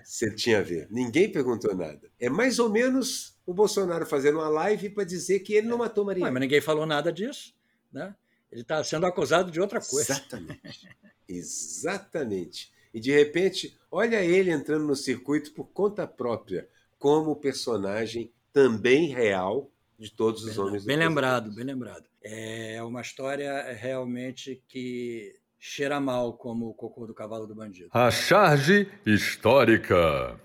Se 0.05 0.27
ele 0.27 0.37
tinha 0.37 0.59
a 0.59 0.63
ver. 0.63 0.87
Ninguém 0.91 1.31
perguntou 1.31 1.75
nada. 1.75 2.11
É 2.19 2.29
mais 2.29 2.59
ou 2.59 2.69
menos 2.71 3.37
o 3.45 3.53
Bolsonaro 3.53 4.07
fazendo 4.07 4.39
uma 4.39 4.49
live 4.49 4.91
para 4.91 5.05
dizer 5.05 5.41
que 5.41 5.55
ele 5.55 5.67
não 5.67 5.79
matou 5.79 6.05
Maria. 6.05 6.25
Ué, 6.25 6.31
mas 6.31 6.41
ninguém 6.41 6.61
falou 6.61 6.87
nada 6.87 7.13
disso. 7.13 7.55
Né? 7.93 8.15
Ele 8.53 8.63
está 8.63 8.83
sendo 8.85 9.07
acusado 9.07 9.51
de 9.51 9.61
outra 9.61 9.81
coisa. 9.81 10.13
Exatamente. 10.13 10.89
Exatamente. 11.29 12.73
E 12.93 13.01
de 13.01 13.11
repente, 13.13 13.79
olha 13.91 14.23
ele 14.23 14.51
entrando 14.51 14.85
no 14.85 14.97
circuito 14.97 15.53
por 15.53 15.65
conta 15.67 16.07
própria, 16.07 16.69
como 16.99 17.37
personagem 17.37 18.33
também 18.53 19.09
real 19.09 19.71
de 19.99 20.11
todos 20.11 20.45
os 20.45 20.57
bem, 20.57 20.65
homens 20.65 20.83
do 20.83 20.87
Bem 20.87 20.97
lembrado, 20.97 21.53
bem 21.53 21.65
lembrado. 21.65 22.05
É 22.23 22.83
uma 22.83 23.01
história 23.01 23.73
realmente 23.73 24.63
que 24.69 25.39
cheira 25.61 26.01
mal 26.01 26.33
como 26.33 26.70
o 26.70 26.75
cocô 26.75 27.07
do 27.07 27.12
cavalo 27.12 27.46
do 27.46 27.55
bandido. 27.55 27.90
A 27.92 28.11
charge 28.11 28.90
histórica. 29.05 30.40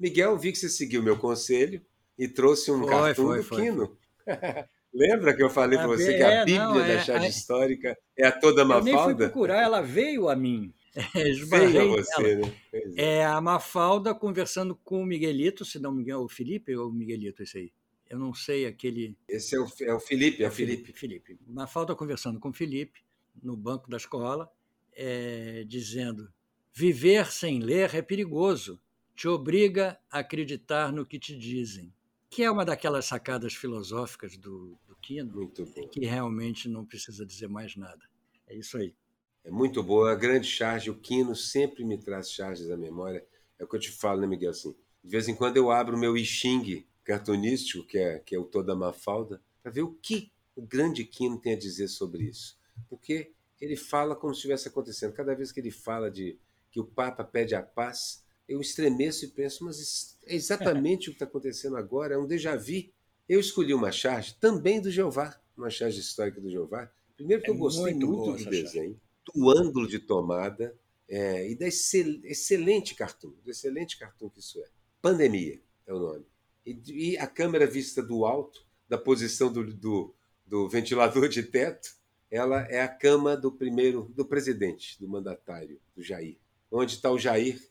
Miguel, 0.00 0.36
vi 0.36 0.50
que 0.50 0.58
você 0.58 0.68
seguiu 0.68 1.02
meu 1.02 1.16
conselho 1.16 1.80
e 2.18 2.26
trouxe 2.26 2.72
um 2.72 2.80
foi, 2.80 2.88
cartoon 2.88 3.26
foi, 3.26 3.36
do 3.36 3.42
foi, 3.44 3.62
Quino. 3.62 3.98
Lembra 4.92 5.36
que 5.36 5.42
eu 5.42 5.50
falei 5.50 5.78
para 5.78 5.86
você 5.86 6.16
que 6.16 6.22
a 6.22 6.44
Bíblia 6.44 6.64
não, 6.64 6.80
é, 6.80 6.96
da 6.96 7.02
charge 7.02 7.28
histórica 7.28 7.96
é 8.18 8.26
a 8.26 8.32
toda 8.32 8.64
Mafalda? 8.64 8.90
Eu 8.90 8.94
nem 8.94 9.04
fui 9.04 9.14
procurar, 9.14 9.62
ela 9.62 9.80
veio 9.80 10.28
a 10.28 10.34
mim. 10.34 10.74
veio 11.14 11.80
a 11.80 11.96
você, 11.96 12.36
né? 12.36 12.52
É. 12.72 13.14
é 13.18 13.24
a 13.24 13.40
Mafalda 13.40 14.14
conversando 14.14 14.74
com 14.74 15.00
o 15.00 15.06
Miguelito, 15.06 15.64
se 15.64 15.78
não 15.78 15.92
me 15.92 16.02
engano, 16.02 16.24
o 16.24 16.28
Felipe 16.28 16.74
ou 16.74 16.88
o 16.88 16.92
Miguelito, 16.92 17.42
esse 17.42 17.58
aí 17.58 17.72
eu 18.08 18.18
não 18.18 18.32
sei 18.32 18.66
aquele. 18.66 19.16
Esse 19.28 19.56
é 19.56 19.60
o, 19.60 19.66
é 19.82 19.94
o 19.94 20.00
Felipe, 20.00 20.42
é 20.42 20.48
o 20.48 20.52
Felipe. 20.52 20.92
Felipe. 20.92 21.38
Na 21.46 21.66
falta 21.66 21.94
conversando 21.94 22.38
com 22.38 22.50
o 22.50 22.52
Felipe, 22.52 23.00
no 23.42 23.56
banco 23.56 23.90
da 23.90 23.96
escola, 23.96 24.50
é, 24.92 25.64
dizendo: 25.64 26.32
viver 26.72 27.30
sem 27.32 27.60
ler 27.60 27.94
é 27.94 28.02
perigoso, 28.02 28.80
te 29.14 29.26
obriga 29.28 29.98
a 30.10 30.20
acreditar 30.20 30.92
no 30.92 31.06
que 31.06 31.18
te 31.18 31.36
dizem. 31.36 31.92
Que 32.28 32.42
é 32.42 32.50
uma 32.50 32.64
daquelas 32.64 33.06
sacadas 33.06 33.54
filosóficas 33.54 34.36
do, 34.36 34.78
do 34.86 34.96
Quino, 34.96 35.48
que 35.90 36.04
realmente 36.04 36.68
não 36.68 36.84
precisa 36.84 37.24
dizer 37.24 37.48
mais 37.48 37.76
nada. 37.76 38.04
É 38.46 38.56
isso 38.56 38.76
aí. 38.76 38.94
É 39.44 39.50
muito 39.50 39.82
boa, 39.82 40.10
a 40.10 40.14
grande 40.14 40.46
charge. 40.46 40.90
O 40.90 40.96
Quino 40.96 41.34
sempre 41.34 41.84
me 41.84 41.96
traz 41.96 42.32
charges 42.32 42.68
à 42.68 42.76
memória. 42.76 43.24
É 43.58 43.64
o 43.64 43.68
que 43.68 43.76
eu 43.76 43.80
te 43.80 43.90
falo, 43.90 44.20
né, 44.20 44.26
Miguel? 44.26 44.50
Assim, 44.50 44.74
de 45.02 45.10
vez 45.10 45.28
em 45.28 45.34
quando 45.34 45.56
eu 45.56 45.70
abro 45.70 45.96
o 45.96 45.98
meu 45.98 46.16
I 46.16 46.24
Ching 46.24 46.84
cartunístico, 47.06 47.86
que 47.86 47.96
é, 47.96 48.18
que 48.18 48.34
é 48.34 48.38
o 48.38 48.44
Toda 48.44 48.74
Mafalda, 48.74 49.40
para 49.62 49.70
ver 49.70 49.82
o 49.82 49.92
que 49.92 50.30
o 50.56 50.62
grande 50.62 51.04
Quino 51.04 51.38
tem 51.38 51.54
a 51.54 51.58
dizer 51.58 51.88
sobre 51.88 52.24
isso. 52.24 52.58
Porque 52.90 53.32
ele 53.60 53.76
fala 53.76 54.16
como 54.16 54.34
se 54.34 54.38
estivesse 54.38 54.68
acontecendo. 54.68 55.12
Cada 55.12 55.34
vez 55.34 55.52
que 55.52 55.60
ele 55.60 55.70
fala 55.70 56.10
de 56.10 56.36
que 56.70 56.80
o 56.80 56.84
Papa 56.84 57.24
pede 57.24 57.54
a 57.54 57.62
paz, 57.62 58.24
eu 58.48 58.60
estremeço 58.60 59.24
e 59.24 59.28
penso, 59.28 59.64
mas 59.64 60.18
é 60.26 60.34
exatamente 60.34 61.08
o 61.08 61.12
que 61.12 61.16
está 61.16 61.24
acontecendo 61.24 61.76
agora, 61.76 62.14
é 62.14 62.18
um 62.18 62.26
déjà 62.26 62.56
vu. 62.56 62.90
Eu 63.28 63.40
escolhi 63.40 63.72
uma 63.72 63.92
charge 63.92 64.34
também 64.40 64.80
do 64.80 64.90
Jeová, 64.90 65.40
uma 65.56 65.70
charge 65.70 66.00
histórica 66.00 66.40
do 66.40 66.50
Jeová. 66.50 66.90
Primeiro 67.16 67.42
que 67.42 67.50
é 67.50 67.54
eu 67.54 67.58
gostei 67.58 67.94
muito, 67.94 68.06
muito 68.06 68.44
do 68.44 68.50
desenho, 68.50 68.94
charge. 68.94 69.00
do 69.34 69.50
ângulo 69.50 69.88
de 69.88 69.98
tomada 69.98 70.76
é, 71.08 71.50
e 71.50 71.54
da 71.54 71.66
excel, 71.66 72.20
excelente 72.24 72.94
cartoon, 72.94 73.32
do 73.44 73.50
excelente 73.50 73.96
cartoon 73.98 74.28
que 74.28 74.40
isso 74.40 74.60
é. 74.60 74.68
Pandemia 75.00 75.60
é 75.86 75.94
o 75.94 75.98
nome. 75.98 76.26
E, 76.66 77.12
e 77.12 77.18
a 77.18 77.26
câmera 77.26 77.66
vista 77.66 78.02
do 78.02 78.26
alto, 78.26 78.66
da 78.88 78.98
posição 78.98 79.52
do, 79.52 79.72
do, 79.72 80.14
do 80.44 80.68
ventilador 80.68 81.28
de 81.28 81.42
teto, 81.44 81.94
ela 82.30 82.62
é 82.62 82.82
a 82.82 82.88
cama 82.88 83.36
do 83.36 83.52
primeiro, 83.52 84.12
do 84.14 84.24
presidente, 84.24 85.00
do 85.00 85.08
mandatário, 85.08 85.78
do 85.94 86.02
Jair. 86.02 86.36
Onde 86.70 86.94
está 86.94 87.10
o 87.10 87.18
Jair, 87.18 87.62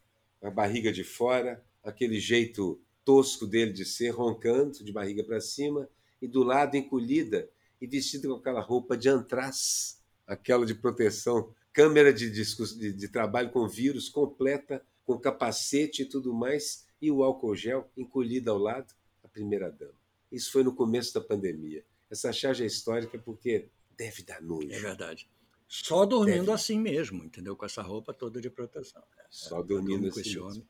a 0.41 0.49
barriga 0.49 0.91
de 0.91 1.03
fora, 1.03 1.63
aquele 1.84 2.19
jeito 2.19 2.79
tosco 3.03 3.45
dele 3.45 3.73
de 3.73 3.86
ser, 3.86 4.10
roncando, 4.10 4.84
de 4.84 4.91
barriga 4.91 5.23
para 5.23 5.41
cima, 5.41 5.89
e 6.21 6.27
do 6.27 6.43
lado 6.43 6.77
encolhida 6.77 7.49
e 7.81 7.86
vestida 7.86 8.27
com 8.27 8.36
aquela 8.36 8.62
roupa 8.62 8.97
de 8.97 9.10
antraz, 9.10 10.01
aquela 10.25 10.65
de 10.65 10.73
proteção, 10.73 11.53
câmera 11.73 12.13
de, 12.13 12.29
de, 12.31 12.93
de 12.93 13.08
trabalho 13.10 13.51
com 13.51 13.67
vírus 13.67 14.08
completa, 14.08 14.81
com 15.05 15.19
capacete 15.19 16.01
e 16.03 16.05
tudo 16.05 16.34
mais, 16.34 16.84
e 17.01 17.12
o 17.12 17.23
álcool 17.23 17.55
gel 17.55 17.89
encolhida 17.95 18.51
ao 18.51 18.58
lado, 18.58 18.93
a 19.23 19.27
primeira 19.27 19.71
dama. 19.71 19.93
Isso 20.31 20.51
foi 20.51 20.63
no 20.63 20.73
começo 20.73 21.13
da 21.13 21.21
pandemia. 21.21 21.84
Essa 22.10 22.31
charge 22.31 22.63
é 22.63 22.67
histórica 22.67 23.17
porque 23.17 23.67
deve 23.97 24.23
dar 24.23 24.41
nojo. 24.41 24.71
É 24.71 24.79
verdade. 24.79 25.29
Só 25.67 26.05
dormindo 26.05 26.45
deve. 26.45 26.51
assim 26.51 26.79
mesmo, 26.79 27.23
entendeu? 27.23 27.55
Com 27.55 27.65
essa 27.65 27.81
roupa 27.81 28.13
toda 28.13 28.39
de 28.39 28.49
proteção. 28.49 29.03
Só 29.29 29.62
dormindo 29.62 30.08
assim. 30.08 30.21
Mesmo. 30.21 30.45
Homem. 30.45 30.67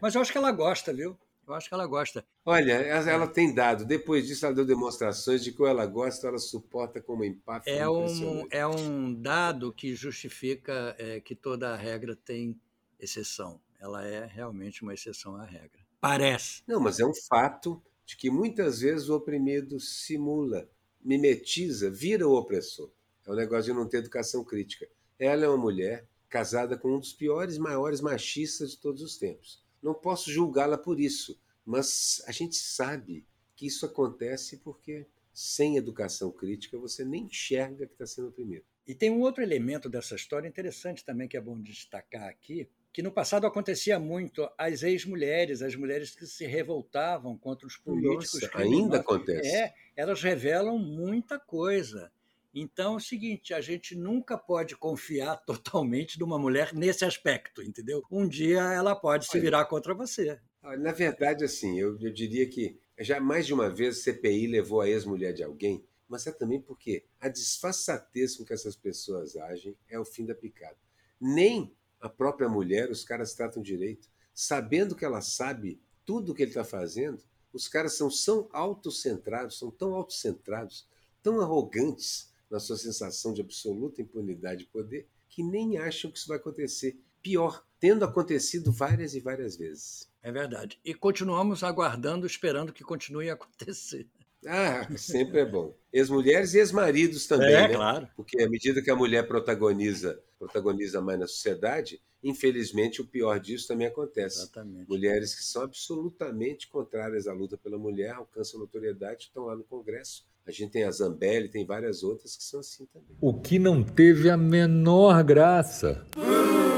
Mas 0.00 0.14
eu 0.14 0.20
acho 0.20 0.32
que 0.32 0.38
ela 0.38 0.52
gosta, 0.52 0.92
viu? 0.92 1.16
Eu 1.46 1.54
acho 1.54 1.68
que 1.68 1.74
ela 1.74 1.86
gosta. 1.86 2.26
Olha, 2.44 2.72
ela 2.74 3.26
tem 3.26 3.54
dado. 3.54 3.86
Depois 3.86 4.26
disso, 4.26 4.44
ela 4.44 4.54
deu 4.54 4.66
demonstrações 4.66 5.42
de 5.42 5.50
que 5.50 5.62
ela 5.64 5.86
gosta, 5.86 6.28
ela 6.28 6.38
suporta 6.38 7.00
como 7.00 7.24
empáfia. 7.24 7.70
É 7.70 7.88
um, 7.88 8.46
é 8.50 8.66
um 8.66 9.14
dado 9.14 9.72
que 9.72 9.94
justifica 9.94 10.94
é, 10.98 11.20
que 11.20 11.34
toda 11.34 11.74
regra 11.74 12.14
tem 12.14 12.60
exceção. 13.00 13.58
Ela 13.78 14.06
é 14.06 14.26
realmente 14.26 14.82
uma 14.82 14.94
exceção 14.94 15.36
à 15.36 15.44
regra. 15.44 15.80
Parece. 16.00 16.62
Não, 16.66 16.80
mas 16.80 16.98
é 17.00 17.06
um 17.06 17.14
fato 17.28 17.82
de 18.04 18.16
que 18.16 18.30
muitas 18.30 18.80
vezes 18.80 19.08
o 19.08 19.16
oprimido 19.16 19.78
simula, 19.78 20.68
mimetiza, 21.00 21.90
vira 21.90 22.26
o 22.26 22.34
opressor. 22.34 22.90
É 23.26 23.30
o 23.30 23.34
um 23.34 23.36
negócio 23.36 23.72
de 23.72 23.78
não 23.78 23.88
ter 23.88 23.98
educação 23.98 24.42
crítica. 24.42 24.88
Ela 25.18 25.44
é 25.44 25.48
uma 25.48 25.58
mulher 25.58 26.08
casada 26.28 26.76
com 26.76 26.94
um 26.94 27.00
dos 27.00 27.12
piores, 27.12 27.58
maiores 27.58 28.00
machistas 28.00 28.72
de 28.72 28.78
todos 28.78 29.02
os 29.02 29.16
tempos. 29.16 29.62
Não 29.82 29.94
posso 29.94 30.30
julgá-la 30.30 30.76
por 30.76 31.00
isso, 31.00 31.40
mas 31.64 32.22
a 32.26 32.32
gente 32.32 32.56
sabe 32.56 33.26
que 33.54 33.66
isso 33.66 33.86
acontece 33.86 34.58
porque 34.58 35.06
sem 35.32 35.76
educação 35.76 36.30
crítica 36.30 36.78
você 36.78 37.04
nem 37.04 37.24
enxerga 37.24 37.86
que 37.86 37.92
está 37.92 38.06
sendo 38.06 38.28
oprimido. 38.28 38.64
E 38.86 38.94
tem 38.94 39.10
um 39.10 39.20
outro 39.20 39.42
elemento 39.42 39.88
dessa 39.88 40.14
história 40.14 40.48
interessante 40.48 41.04
também 41.04 41.28
que 41.28 41.36
é 41.36 41.40
bom 41.40 41.60
destacar 41.60 42.28
aqui, 42.28 42.68
que 42.92 43.02
no 43.02 43.12
passado 43.12 43.46
acontecia 43.46 43.98
muito 43.98 44.48
as 44.56 44.82
ex-mulheres, 44.82 45.62
as 45.62 45.74
mulheres 45.74 46.14
que 46.14 46.26
se 46.26 46.46
revoltavam 46.46 47.36
contra 47.36 47.66
os 47.66 47.76
políticos. 47.76 48.40
Nossa, 48.42 48.58
ainda 48.58 49.00
acontece. 49.00 49.48
É, 49.48 49.72
elas 49.96 50.22
revelam 50.22 50.78
muita 50.78 51.38
coisa. 51.38 52.10
Então 52.54 52.94
é 52.94 52.96
o 52.96 53.00
seguinte, 53.00 53.52
a 53.52 53.60
gente 53.60 53.94
nunca 53.94 54.36
pode 54.36 54.76
confiar 54.76 55.36
totalmente 55.46 56.18
numa 56.18 56.38
mulher 56.38 56.74
nesse 56.74 57.04
aspecto, 57.04 57.62
entendeu? 57.62 58.02
Um 58.10 58.26
dia 58.26 58.60
ela 58.72 58.96
pode 58.96 59.26
se 59.26 59.38
virar 59.38 59.66
contra 59.66 59.94
você. 59.94 60.38
Na 60.80 60.92
verdade, 60.92 61.44
assim, 61.44 61.78
eu, 61.78 61.96
eu 62.00 62.12
diria 62.12 62.48
que 62.48 62.78
já 62.98 63.20
mais 63.20 63.46
de 63.46 63.54
uma 63.54 63.70
vez 63.70 63.98
a 63.98 64.02
CPI 64.02 64.48
levou 64.48 64.80
a 64.80 64.88
ex-mulher 64.88 65.32
de 65.32 65.42
alguém, 65.42 65.84
mas 66.08 66.26
é 66.26 66.32
também 66.32 66.60
porque 66.60 67.04
a 67.20 67.28
disfarçatez 67.28 68.36
com 68.36 68.44
que 68.44 68.52
essas 68.52 68.74
pessoas 68.74 69.36
agem 69.36 69.76
é 69.88 69.98
o 69.98 70.04
fim 70.04 70.24
da 70.26 70.34
picada. 70.34 70.76
Nem 71.20 71.76
a 72.00 72.08
própria 72.08 72.48
mulher 72.48 72.90
os 72.90 73.04
caras 73.04 73.34
tratam 73.34 73.62
direito, 73.62 74.08
sabendo 74.34 74.94
que 74.94 75.04
ela 75.04 75.20
sabe 75.20 75.80
tudo 76.04 76.32
o 76.32 76.34
que 76.34 76.42
ele 76.42 76.50
está 76.50 76.64
fazendo, 76.64 77.22
os 77.52 77.66
caras 77.66 77.94
são 77.94 78.08
tão 78.08 78.48
autocentrados, 78.52 79.58
são 79.58 79.70
tão 79.70 79.94
autocentrados, 79.94 80.86
tão 81.22 81.40
arrogantes, 81.40 82.32
na 82.50 82.58
sua 82.58 82.76
sensação 82.76 83.32
de 83.32 83.40
absoluta 83.40 84.00
impunidade 84.00 84.64
e 84.64 84.66
poder, 84.66 85.06
que 85.28 85.42
nem 85.42 85.76
acham 85.76 86.10
que 86.10 86.18
isso 86.18 86.28
vai 86.28 86.38
acontecer. 86.38 86.98
Pior, 87.22 87.64
tendo 87.78 88.04
acontecido 88.04 88.72
várias 88.72 89.14
e 89.14 89.20
várias 89.20 89.56
vezes. 89.56 90.08
É 90.22 90.32
verdade. 90.32 90.80
E 90.84 90.94
continuamos 90.94 91.62
aguardando, 91.62 92.26
esperando 92.26 92.72
que 92.72 92.82
continue 92.82 93.28
a 93.28 93.34
acontecer. 93.34 94.06
Ah, 94.46 94.86
sempre 94.96 95.40
é 95.40 95.44
bom. 95.44 95.76
Ex-mulheres 95.92 96.54
e 96.54 96.58
ex-maridos 96.58 97.26
também, 97.26 97.54
é, 97.54 97.68
né? 97.68 97.74
claro. 97.74 98.08
Porque 98.16 98.40
à 98.42 98.48
medida 98.48 98.82
que 98.82 98.90
a 98.90 98.96
mulher 98.96 99.26
protagoniza, 99.26 100.22
protagoniza 100.38 101.00
mais 101.00 101.18
na 101.18 101.26
sociedade, 101.26 102.00
infelizmente 102.22 103.00
o 103.00 103.06
pior 103.06 103.40
disso 103.40 103.66
também 103.66 103.86
acontece. 103.86 104.42
Exatamente. 104.42 104.88
Mulheres 104.88 105.34
que 105.34 105.42
são 105.42 105.62
absolutamente 105.62 106.68
contrárias 106.68 107.26
à 107.26 107.32
luta 107.32 107.56
pela 107.56 107.78
mulher, 107.78 108.12
alcançam 108.12 108.60
notoriedade, 108.60 109.24
estão 109.24 109.46
lá 109.46 109.56
no 109.56 109.64
Congresso, 109.64 110.26
a 110.46 110.50
gente 110.50 110.70
tem 110.70 110.84
a 110.84 110.90
Zambelli, 110.90 111.50
tem 111.50 111.66
várias 111.66 112.02
outras 112.02 112.34
que 112.34 112.42
são 112.42 112.60
assim 112.60 112.86
também. 112.86 113.16
O 113.20 113.38
que 113.38 113.58
não 113.58 113.82
teve 113.82 114.30
a 114.30 114.36
menor 114.36 115.22
graça. 115.22 116.06
É, 116.16 116.77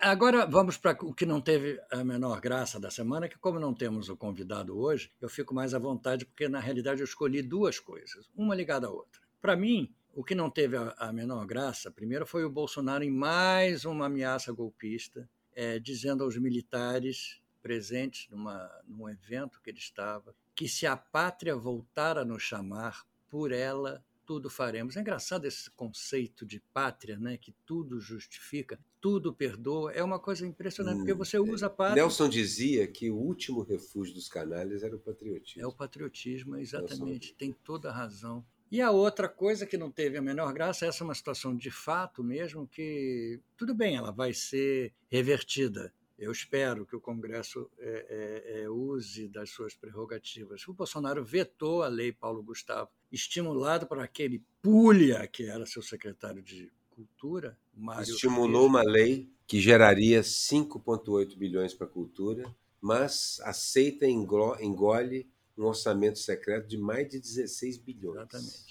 agora 0.00 0.46
vamos 0.46 0.76
para 0.76 0.96
o 1.04 1.14
que 1.14 1.26
não 1.26 1.40
teve 1.40 1.80
a 1.90 2.04
menor 2.04 2.40
graça 2.40 2.78
da 2.78 2.90
semana, 2.90 3.28
que 3.28 3.38
como 3.38 3.60
não 3.60 3.74
temos 3.74 4.08
o 4.08 4.16
convidado 4.16 4.78
hoje, 4.78 5.10
eu 5.20 5.28
fico 5.28 5.54
mais 5.54 5.74
à 5.74 5.78
vontade, 5.78 6.24
porque 6.24 6.48
na 6.48 6.60
realidade 6.60 7.00
eu 7.00 7.04
escolhi 7.04 7.42
duas 7.42 7.78
coisas, 7.78 8.30
uma 8.36 8.54
ligada 8.54 8.86
à 8.86 8.90
outra. 8.90 9.20
Para 9.40 9.56
mim, 9.56 9.94
o 10.14 10.24
que 10.24 10.34
não 10.34 10.50
teve 10.50 10.76
a, 10.76 10.94
a, 10.98 11.12
menor 11.12 11.46
graça, 11.46 11.90
primeiro, 11.90 12.26
foi 12.26 12.44
o 12.44 12.50
Bolsonaro 12.50 13.04
em 13.04 13.10
mais 13.10 13.84
uma 13.84 14.06
ameaça 14.06 14.52
golpista, 14.52 15.28
é, 15.54 15.78
dizendo 15.78 16.24
aos 16.24 16.36
militares 16.36 17.40
presentes 17.62 18.28
numa, 18.30 18.70
num 18.86 19.08
evento 19.08 19.60
que 19.62 19.70
ele 19.70 19.78
estava, 19.78 20.34
que 20.54 20.68
se 20.68 20.86
a 20.86 20.96
pátria 20.96 21.54
voltar 21.54 22.16
a 22.16 22.24
nos 22.24 22.42
chamar, 22.42 23.04
por 23.28 23.52
ela 23.52 24.02
tudo 24.26 24.50
faremos. 24.50 24.96
É 24.96 25.00
engraçado 25.00 25.46
esse 25.46 25.70
conceito 25.70 26.44
de 26.44 26.60
pátria, 26.74 27.18
né? 27.18 27.36
que 27.36 27.54
tudo 27.64 28.00
justifica, 28.00 28.78
tudo 29.00 29.32
perdoa. 29.32 29.92
É 29.92 30.02
uma 30.02 30.18
coisa 30.18 30.44
impressionante, 30.44 30.96
hum, 30.96 30.98
porque 30.98 31.14
você 31.14 31.38
usa 31.38 31.66
a 31.66 31.70
pátria. 31.70 32.02
Nelson 32.02 32.28
dizia 32.28 32.86
que 32.88 33.08
o 33.08 33.16
último 33.16 33.62
refúgio 33.62 34.14
dos 34.14 34.28
canalhas 34.28 34.82
era 34.82 34.96
o 34.96 34.98
patriotismo. 34.98 35.62
É 35.62 35.66
o 35.66 35.72
patriotismo, 35.72 36.56
exatamente. 36.56 37.34
Tem 37.34 37.52
toda 37.52 37.88
a 37.88 37.92
razão. 37.92 38.44
E 38.70 38.80
a 38.80 38.90
outra 38.90 39.28
coisa 39.28 39.64
que 39.64 39.76
não 39.76 39.92
teve 39.92 40.18
a 40.18 40.22
menor 40.22 40.52
graça, 40.52 40.86
essa 40.86 41.04
é 41.04 41.04
uma 41.04 41.14
situação 41.14 41.56
de 41.56 41.70
fato 41.70 42.24
mesmo, 42.24 42.66
que 42.66 43.40
tudo 43.56 43.72
bem, 43.74 43.96
ela 43.96 44.10
vai 44.10 44.34
ser 44.34 44.92
revertida. 45.08 45.92
Eu 46.18 46.32
espero 46.32 46.86
que 46.86 46.96
o 46.96 47.00
Congresso 47.00 47.70
é, 47.78 48.44
é, 48.48 48.62
é, 48.62 48.70
use 48.70 49.28
das 49.28 49.50
suas 49.50 49.74
prerrogativas. 49.74 50.66
O 50.66 50.72
Bolsonaro 50.72 51.24
vetou 51.24 51.82
a 51.82 51.88
lei 51.88 52.10
Paulo 52.10 52.42
Gustavo, 52.42 52.90
estimulado 53.12 53.86
por 53.86 53.98
aquele 53.98 54.42
Pulha, 54.62 55.26
que 55.26 55.44
era 55.44 55.66
seu 55.66 55.82
secretário 55.82 56.42
de 56.42 56.72
Cultura, 56.90 57.58
Mário 57.74 58.14
Estimulou 58.14 58.66
uma 58.66 58.82
lei 58.82 59.30
que 59.46 59.60
geraria 59.60 60.22
5,8 60.22 61.36
bilhões 61.36 61.74
para 61.74 61.86
a 61.86 61.90
cultura, 61.90 62.50
mas 62.80 63.38
aceita 63.42 64.06
e 64.06 64.10
engole 64.10 65.28
um 65.58 65.64
orçamento 65.64 66.18
secreto 66.18 66.66
de 66.66 66.78
mais 66.78 67.06
de 67.08 67.20
16 67.20 67.76
bilhões. 67.76 68.16
Exatamente 68.16 68.65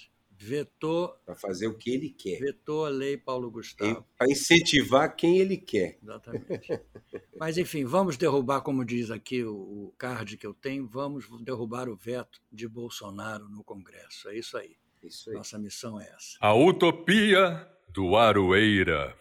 vetou 0.46 1.08
para 1.26 1.34
fazer 1.34 1.66
o 1.66 1.76
que 1.76 1.90
ele 1.90 2.10
quer. 2.10 2.38
Vetou 2.38 2.86
a 2.86 2.88
lei 2.88 3.16
Paulo 3.16 3.50
Gustavo. 3.50 4.06
Para 4.16 4.30
incentivar 4.30 5.16
quem 5.16 5.38
ele 5.38 5.56
quer. 5.56 5.98
Exatamente. 6.02 6.80
Mas 7.38 7.58
enfim, 7.58 7.84
vamos 7.84 8.16
derrubar, 8.16 8.60
como 8.60 8.84
diz 8.84 9.10
aqui 9.10 9.42
o, 9.42 9.54
o 9.54 9.94
card 9.98 10.36
que 10.36 10.46
eu 10.46 10.54
tenho, 10.54 10.86
vamos 10.86 11.26
derrubar 11.42 11.88
o 11.88 11.96
veto 11.96 12.40
de 12.50 12.68
Bolsonaro 12.68 13.48
no 13.48 13.64
Congresso. 13.64 14.28
É 14.28 14.38
isso 14.38 14.56
aí. 14.56 14.76
Isso 15.02 15.30
aí. 15.30 15.36
Nossa 15.36 15.58
missão 15.58 16.00
é 16.00 16.04
essa. 16.04 16.36
A 16.40 16.54
utopia 16.54 17.68
do 17.88 18.16
Aroeira. 18.16 19.16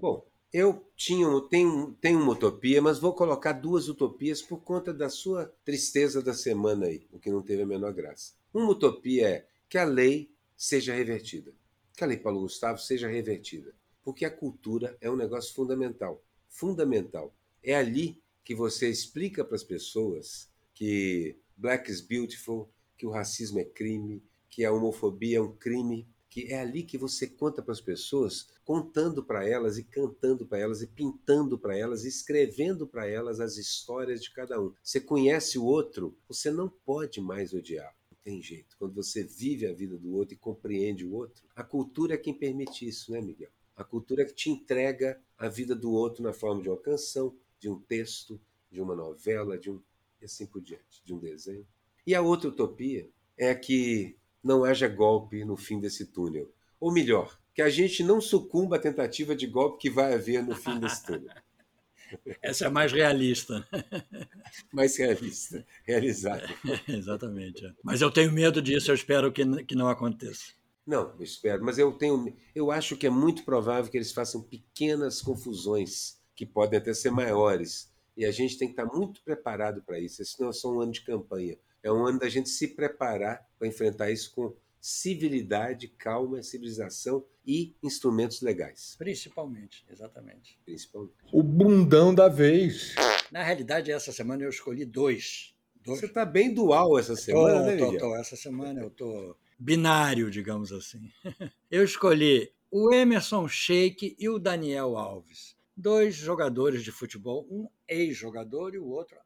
Bom, 0.00 0.26
eu 0.52 0.84
tinha, 0.96 1.26
tenho, 1.48 1.92
tenho 2.00 2.20
uma 2.20 2.32
utopia, 2.32 2.80
mas 2.82 2.98
vou 2.98 3.12
colocar 3.14 3.52
duas 3.52 3.88
utopias 3.88 4.42
por 4.42 4.58
conta 4.58 4.92
da 4.92 5.08
sua 5.08 5.46
tristeza 5.64 6.22
da 6.22 6.34
semana 6.34 6.86
aí, 6.86 7.06
o 7.12 7.18
que 7.18 7.30
não 7.30 7.42
teve 7.42 7.62
a 7.62 7.66
menor 7.66 7.92
graça. 7.92 8.34
Uma 8.54 8.70
utopia 8.70 9.28
é 9.28 9.46
que 9.68 9.76
a 9.76 9.82
lei 9.82 10.30
seja 10.56 10.94
revertida, 10.94 11.52
que 11.96 12.04
a 12.04 12.06
lei 12.06 12.16
Paulo 12.16 12.42
Gustavo 12.42 12.78
seja 12.78 13.08
revertida, 13.08 13.74
porque 14.00 14.24
a 14.24 14.30
cultura 14.30 14.96
é 15.00 15.10
um 15.10 15.16
negócio 15.16 15.52
fundamental, 15.52 16.22
fundamental. 16.48 17.34
É 17.64 17.74
ali 17.74 18.22
que 18.44 18.54
você 18.54 18.88
explica 18.88 19.44
para 19.44 19.56
as 19.56 19.64
pessoas 19.64 20.48
que 20.72 21.36
black 21.56 21.90
is 21.90 22.00
beautiful, 22.00 22.70
que 22.96 23.04
o 23.04 23.10
racismo 23.10 23.58
é 23.58 23.64
crime, 23.64 24.22
que 24.48 24.64
a 24.64 24.70
homofobia 24.70 25.38
é 25.38 25.40
um 25.40 25.56
crime, 25.56 26.06
que 26.30 26.52
é 26.52 26.60
ali 26.60 26.84
que 26.84 26.96
você 26.96 27.26
conta 27.26 27.60
para 27.60 27.72
as 27.72 27.80
pessoas, 27.80 28.50
contando 28.64 29.24
para 29.24 29.48
elas 29.48 29.78
e 29.78 29.82
cantando 29.82 30.46
para 30.46 30.60
elas 30.60 30.80
e 30.80 30.86
pintando 30.86 31.58
para 31.58 31.76
elas, 31.76 32.04
e 32.04 32.08
escrevendo 32.08 32.86
para 32.86 33.08
elas 33.08 33.40
as 33.40 33.56
histórias 33.56 34.22
de 34.22 34.30
cada 34.30 34.60
um. 34.60 34.72
Você 34.80 35.00
conhece 35.00 35.58
o 35.58 35.64
outro, 35.64 36.16
você 36.28 36.52
não 36.52 36.68
pode 36.68 37.20
mais 37.20 37.52
odiar. 37.52 37.92
Tem 38.24 38.40
jeito. 38.40 38.74
Quando 38.78 38.94
você 38.94 39.22
vive 39.22 39.66
a 39.66 39.72
vida 39.72 39.98
do 39.98 40.14
outro 40.14 40.34
e 40.34 40.38
compreende 40.38 41.04
o 41.04 41.12
outro, 41.12 41.44
a 41.54 41.62
cultura 41.62 42.14
é 42.14 42.18
quem 42.18 42.32
permite 42.32 42.88
isso, 42.88 43.12
né, 43.12 43.20
Miguel? 43.20 43.50
A 43.76 43.84
cultura 43.84 44.22
é 44.22 44.24
que 44.24 44.32
te 44.32 44.50
entrega 44.50 45.20
a 45.36 45.48
vida 45.48 45.74
do 45.74 45.92
outro 45.92 46.22
na 46.22 46.32
forma 46.32 46.62
de 46.62 46.68
uma 46.68 46.78
canção, 46.78 47.36
de 47.58 47.68
um 47.68 47.78
texto, 47.78 48.40
de 48.70 48.80
uma 48.80 48.96
novela, 48.96 49.58
de 49.58 49.70
um 49.70 49.80
e 50.20 50.24
assim 50.24 50.46
por 50.46 50.62
diante, 50.62 51.04
de 51.04 51.12
um 51.12 51.18
desenho. 51.18 51.66
E 52.06 52.14
a 52.14 52.22
outra 52.22 52.48
utopia 52.48 53.10
é 53.36 53.54
que 53.54 54.16
não 54.42 54.64
haja 54.64 54.88
golpe 54.88 55.44
no 55.44 55.56
fim 55.56 55.78
desse 55.78 56.06
túnel. 56.06 56.50
Ou 56.80 56.92
melhor, 56.92 57.38
que 57.54 57.60
a 57.60 57.68
gente 57.68 58.02
não 58.02 58.20
sucumba 58.20 58.76
à 58.76 58.78
tentativa 58.78 59.36
de 59.36 59.46
golpe 59.46 59.82
que 59.82 59.90
vai 59.90 60.14
haver 60.14 60.42
no 60.42 60.56
fim 60.56 60.80
desse 60.80 61.04
túnel. 61.04 61.30
Essa 62.42 62.66
é 62.66 62.68
mais 62.68 62.92
realista. 62.92 63.66
mais 64.72 64.96
realista, 64.96 65.64
realizada. 65.84 66.48
Exatamente. 66.88 67.64
É. 67.64 67.72
Mas 67.82 68.00
eu 68.00 68.10
tenho 68.10 68.32
medo 68.32 68.60
disso, 68.60 68.90
eu 68.90 68.94
espero 68.94 69.32
que, 69.32 69.44
que 69.64 69.74
não 69.74 69.88
aconteça. 69.88 70.52
Não, 70.86 71.14
eu 71.18 71.22
espero, 71.22 71.64
mas 71.64 71.78
eu 71.78 71.92
tenho, 71.92 72.36
eu 72.54 72.70
acho 72.70 72.96
que 72.96 73.06
é 73.06 73.10
muito 73.10 73.42
provável 73.44 73.90
que 73.90 73.96
eles 73.96 74.12
façam 74.12 74.42
pequenas 74.42 75.22
confusões 75.22 76.18
que 76.36 76.44
podem 76.44 76.78
até 76.78 76.92
ser 76.92 77.10
maiores. 77.10 77.90
E 78.16 78.24
a 78.24 78.30
gente 78.30 78.58
tem 78.58 78.68
que 78.68 78.80
estar 78.80 78.84
muito 78.84 79.22
preparado 79.24 79.82
para 79.82 79.98
isso. 79.98 80.22
Esse 80.22 80.40
não 80.40 80.50
é 80.50 80.52
só 80.52 80.70
um 80.70 80.80
ano 80.80 80.92
de 80.92 81.00
campanha, 81.00 81.56
é 81.82 81.90
um 81.90 82.06
ano 82.06 82.18
da 82.18 82.28
gente 82.28 82.48
se 82.48 82.68
preparar 82.68 83.46
para 83.58 83.66
enfrentar 83.66 84.10
isso 84.10 84.32
com 84.34 84.54
civilidade, 84.84 85.88
calma, 85.88 86.42
civilização 86.42 87.24
e 87.46 87.74
instrumentos 87.82 88.42
legais. 88.42 88.94
Principalmente, 88.98 89.82
exatamente. 89.90 90.60
Principalmente. 90.62 91.14
O 91.32 91.42
bundão 91.42 92.14
da 92.14 92.28
vez. 92.28 92.94
Na 93.32 93.42
realidade, 93.42 93.90
essa 93.90 94.12
semana 94.12 94.42
eu 94.42 94.50
escolhi 94.50 94.84
dois. 94.84 95.54
dois. 95.82 96.00
Você 96.00 96.04
está 96.04 96.26
bem 96.26 96.52
dual 96.52 96.98
essa 96.98 97.16
semana, 97.16 97.60
tô, 97.60 97.64
né, 97.64 97.76
tô, 97.78 97.98
tô, 97.98 98.16
Essa 98.16 98.36
semana 98.36 98.82
eu 98.82 98.88
estou 98.88 99.38
binário, 99.58 100.30
digamos 100.30 100.70
assim. 100.70 101.10
Eu 101.70 101.82
escolhi 101.82 102.52
o 102.70 102.92
Emerson 102.92 103.48
Sheik 103.48 104.14
e 104.18 104.28
o 104.28 104.38
Daniel 104.38 104.98
Alves. 104.98 105.56
Dois 105.74 106.14
jogadores 106.14 106.84
de 106.84 106.92
futebol, 106.92 107.48
um 107.50 107.66
ex-jogador 107.88 108.74
e 108.74 108.78
o 108.78 108.86
outro 108.86 109.16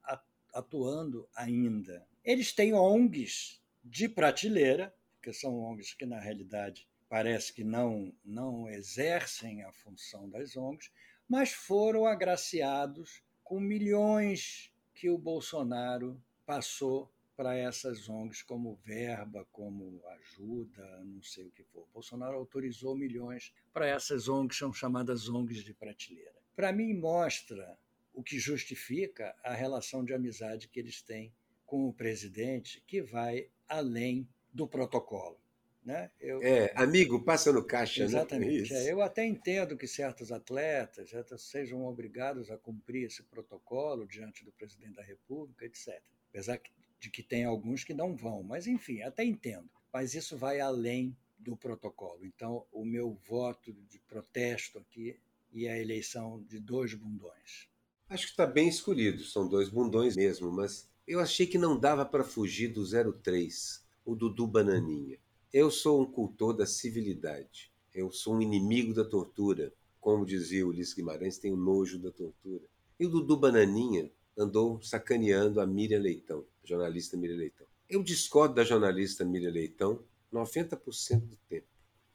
atuando 0.54 1.28
ainda. 1.34 2.06
Eles 2.24 2.52
têm 2.52 2.72
ONGs 2.72 3.60
de 3.84 4.08
prateleira, 4.08 4.94
que 5.20 5.32
são 5.32 5.58
ONGs 5.58 5.94
que, 5.94 6.06
na 6.06 6.18
realidade, 6.18 6.88
parece 7.08 7.52
que 7.52 7.64
não, 7.64 8.12
não 8.24 8.68
exercem 8.68 9.62
a 9.62 9.72
função 9.72 10.28
das 10.28 10.56
ONGs, 10.56 10.90
mas 11.28 11.52
foram 11.52 12.06
agraciados 12.06 13.22
com 13.42 13.60
milhões 13.60 14.72
que 14.94 15.08
o 15.08 15.18
Bolsonaro 15.18 16.20
passou 16.44 17.12
para 17.36 17.54
essas 17.54 18.08
ONGs 18.08 18.42
como 18.42 18.74
verba, 18.84 19.46
como 19.52 20.02
ajuda, 20.18 21.04
não 21.04 21.22
sei 21.22 21.46
o 21.46 21.52
que 21.52 21.62
for. 21.62 21.82
O 21.82 21.94
Bolsonaro 21.94 22.36
autorizou 22.36 22.96
milhões 22.96 23.54
para 23.72 23.86
essas 23.86 24.28
ONGs, 24.28 24.58
são 24.58 24.72
chamadas 24.72 25.28
ONGs 25.28 25.62
de 25.62 25.72
prateleira. 25.72 26.34
Para 26.56 26.72
mim, 26.72 26.92
mostra 26.94 27.78
o 28.12 28.24
que 28.24 28.40
justifica 28.40 29.36
a 29.44 29.54
relação 29.54 30.04
de 30.04 30.12
amizade 30.12 30.68
que 30.68 30.80
eles 30.80 31.00
têm 31.00 31.32
com 31.64 31.86
o 31.86 31.92
presidente, 31.92 32.82
que 32.84 33.00
vai 33.00 33.48
além 33.68 34.28
do 34.58 34.66
protocolo. 34.66 35.38
Né? 35.84 36.10
Eu, 36.20 36.42
é, 36.42 36.70
amigo, 36.74 37.24
passa 37.24 37.50
no 37.52 37.64
caixa, 37.64 38.00
né? 38.00 38.06
exatamente, 38.06 38.72
né? 38.72 38.84
É, 38.84 38.92
eu 38.92 39.00
até 39.00 39.24
entendo 39.24 39.76
que 39.76 39.86
certos 39.86 40.30
atletas 40.32 41.10
sejam 41.38 41.86
obrigados 41.86 42.50
a 42.50 42.58
cumprir 42.58 43.06
esse 43.06 43.22
protocolo 43.22 44.06
diante 44.06 44.44
do 44.44 44.52
presidente 44.52 44.96
da 44.96 45.02
República, 45.02 45.64
etc. 45.64 46.02
Apesar 46.28 46.60
de 47.00 47.10
que 47.10 47.22
tem 47.22 47.44
alguns 47.44 47.84
que 47.84 47.94
não 47.94 48.14
vão, 48.14 48.42
mas 48.42 48.66
enfim, 48.66 49.00
até 49.00 49.24
entendo. 49.24 49.70
Mas 49.90 50.12
isso 50.12 50.36
vai 50.36 50.60
além 50.60 51.16
do 51.38 51.56
protocolo. 51.56 52.26
Então, 52.26 52.66
o 52.72 52.84
meu 52.84 53.14
voto 53.26 53.72
de 53.72 53.98
protesto 54.00 54.78
aqui 54.78 55.18
e 55.52 55.68
a 55.68 55.78
eleição 55.78 56.42
de 56.42 56.58
dois 56.58 56.92
bundões. 56.92 57.68
Acho 58.10 58.24
que 58.24 58.32
está 58.32 58.46
bem 58.46 58.68
escolhido, 58.68 59.22
são 59.24 59.48
dois 59.48 59.68
bundões 59.68 60.16
mesmo, 60.16 60.50
mas 60.50 60.88
eu 61.06 61.20
achei 61.20 61.46
que 61.46 61.56
não 61.56 61.78
dava 61.78 62.04
para 62.04 62.24
fugir 62.24 62.68
do 62.68 62.84
03, 63.22 63.87
o 64.08 64.16
Dudu 64.16 64.46
Bananinha. 64.46 65.18
Eu 65.52 65.70
sou 65.70 66.00
um 66.00 66.06
cultor 66.06 66.54
da 66.54 66.64
civilidade, 66.64 67.70
eu 67.94 68.10
sou 68.10 68.36
um 68.36 68.40
inimigo 68.40 68.94
da 68.94 69.04
tortura, 69.04 69.70
como 70.00 70.24
dizia 70.24 70.66
Ulisses 70.66 70.94
Guimarães, 70.94 71.36
tenho 71.36 71.58
nojo 71.58 71.98
da 71.98 72.10
tortura. 72.10 72.64
E 72.98 73.04
o 73.04 73.10
Dudu 73.10 73.36
Bananinha 73.36 74.10
andou 74.34 74.80
sacaneando 74.80 75.60
a 75.60 75.66
Miriam 75.66 76.00
Leitão, 76.00 76.42
a 76.64 76.66
jornalista 76.66 77.18
Miriam 77.18 77.36
Leitão. 77.36 77.66
Eu 77.86 78.02
discordo 78.02 78.54
da 78.54 78.64
jornalista 78.64 79.26
Miriam 79.26 79.52
Leitão 79.52 80.02
90% 80.32 81.20
do 81.20 81.36
tempo. 81.46 81.66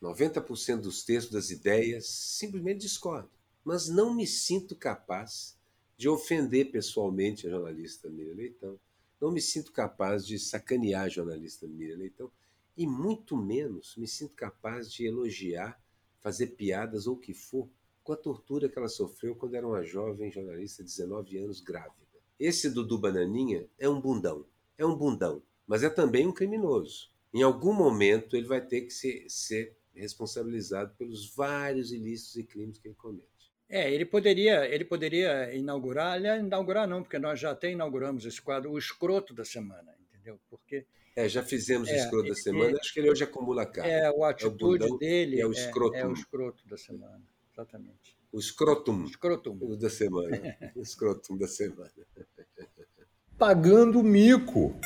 90% 0.01 0.81
dos 0.81 1.03
textos, 1.03 1.31
das 1.31 1.51
ideias, 1.51 2.07
simplesmente 2.07 2.81
discordo. 2.81 3.29
Mas 3.63 3.87
não 3.87 4.15
me 4.15 4.25
sinto 4.25 4.75
capaz 4.75 5.55
de 5.95 6.09
ofender 6.09 6.71
pessoalmente 6.71 7.45
a 7.45 7.51
jornalista 7.51 8.09
Miriam 8.09 8.33
Leitão. 8.33 8.79
Não 9.23 9.31
me 9.31 9.39
sinto 9.39 9.71
capaz 9.71 10.27
de 10.27 10.37
sacanear 10.37 11.05
a 11.05 11.07
jornalista 11.07 11.65
Miriam 11.65 11.95
Leitão. 11.95 12.29
E 12.75 12.85
muito 12.85 13.37
menos 13.37 13.95
me 13.95 14.05
sinto 14.05 14.33
capaz 14.33 14.91
de 14.91 15.05
elogiar, 15.05 15.81
fazer 16.19 16.47
piadas 16.47 17.07
ou 17.07 17.15
o 17.15 17.17
que 17.17 17.33
for 17.33 17.69
com 18.03 18.11
a 18.11 18.17
tortura 18.17 18.67
que 18.67 18.77
ela 18.77 18.89
sofreu 18.89 19.33
quando 19.33 19.55
era 19.55 19.65
uma 19.65 19.81
jovem 19.81 20.29
jornalista 20.29 20.83
de 20.83 20.89
19 20.89 21.37
anos 21.37 21.61
grávida. 21.61 22.05
Esse 22.37 22.69
Dudu 22.69 22.97
Bananinha 22.97 23.65
é 23.79 23.87
um 23.87 24.01
bundão. 24.01 24.45
É 24.77 24.85
um 24.85 24.93
bundão. 24.93 25.41
Mas 25.65 25.83
é 25.83 25.89
também 25.89 26.27
um 26.27 26.33
criminoso. 26.33 27.09
Em 27.33 27.43
algum 27.43 27.71
momento 27.71 28.35
ele 28.35 28.45
vai 28.45 28.59
ter 28.59 28.81
que 28.81 28.91
ser, 28.91 29.25
ser 29.29 29.77
responsabilizado 29.95 30.93
pelos 30.97 31.33
vários 31.33 31.93
ilícitos 31.93 32.35
e 32.35 32.43
crimes 32.43 32.77
que 32.77 32.89
ele 32.89 32.95
comete. 32.95 33.32
É, 33.73 33.91
ele 33.91 34.05
poderia, 34.05 34.67
ele 34.67 34.85
poderia 34.85 35.51
inaugurar, 35.51 36.13
aliás, 36.13 36.39
inaugurar 36.39 36.87
não, 36.87 37.01
porque 37.01 37.17
nós 37.17 37.39
já 37.39 37.49
até 37.49 37.71
inauguramos 37.71 38.23
esse 38.23 38.39
quadro, 38.39 38.69
o 38.69 38.77
escroto 38.77 39.33
da 39.33 39.43
semana, 39.43 39.97
entendeu? 39.99 40.39
Porque 40.47 40.85
é, 41.15 41.27
já 41.27 41.41
fizemos 41.41 41.89
é, 41.89 41.93
o 41.93 41.95
escroto 41.95 42.29
da 42.29 42.35
semana, 42.35 42.77
acho 42.79 42.93
que 42.93 42.99
ele 42.99 43.09
hoje 43.09 43.23
acumula 43.23 43.65
cara. 43.65 43.87
É, 43.87 44.05
a 44.05 44.29
atitude 44.29 44.85
é 44.85 44.87
o 44.87 44.97
dele 44.99 45.41
é 45.41 45.47
o 45.47 45.51
escroto. 45.51 45.95
É, 45.95 46.01
é, 46.01 46.05
o 46.05 46.13
escroto 46.13 46.67
da 46.67 46.77
semana, 46.77 47.23
exatamente. 47.51 48.15
O 48.31 48.37
escrotum. 48.37 49.05
Escrotum. 49.05 49.57
Da 49.75 49.89
semana. 49.89 50.57
o 50.75 50.81
escrotum 50.83 51.35
da 51.35 51.47
semana. 51.47 51.91
Pagando 53.39 54.03
mico. 54.03 54.79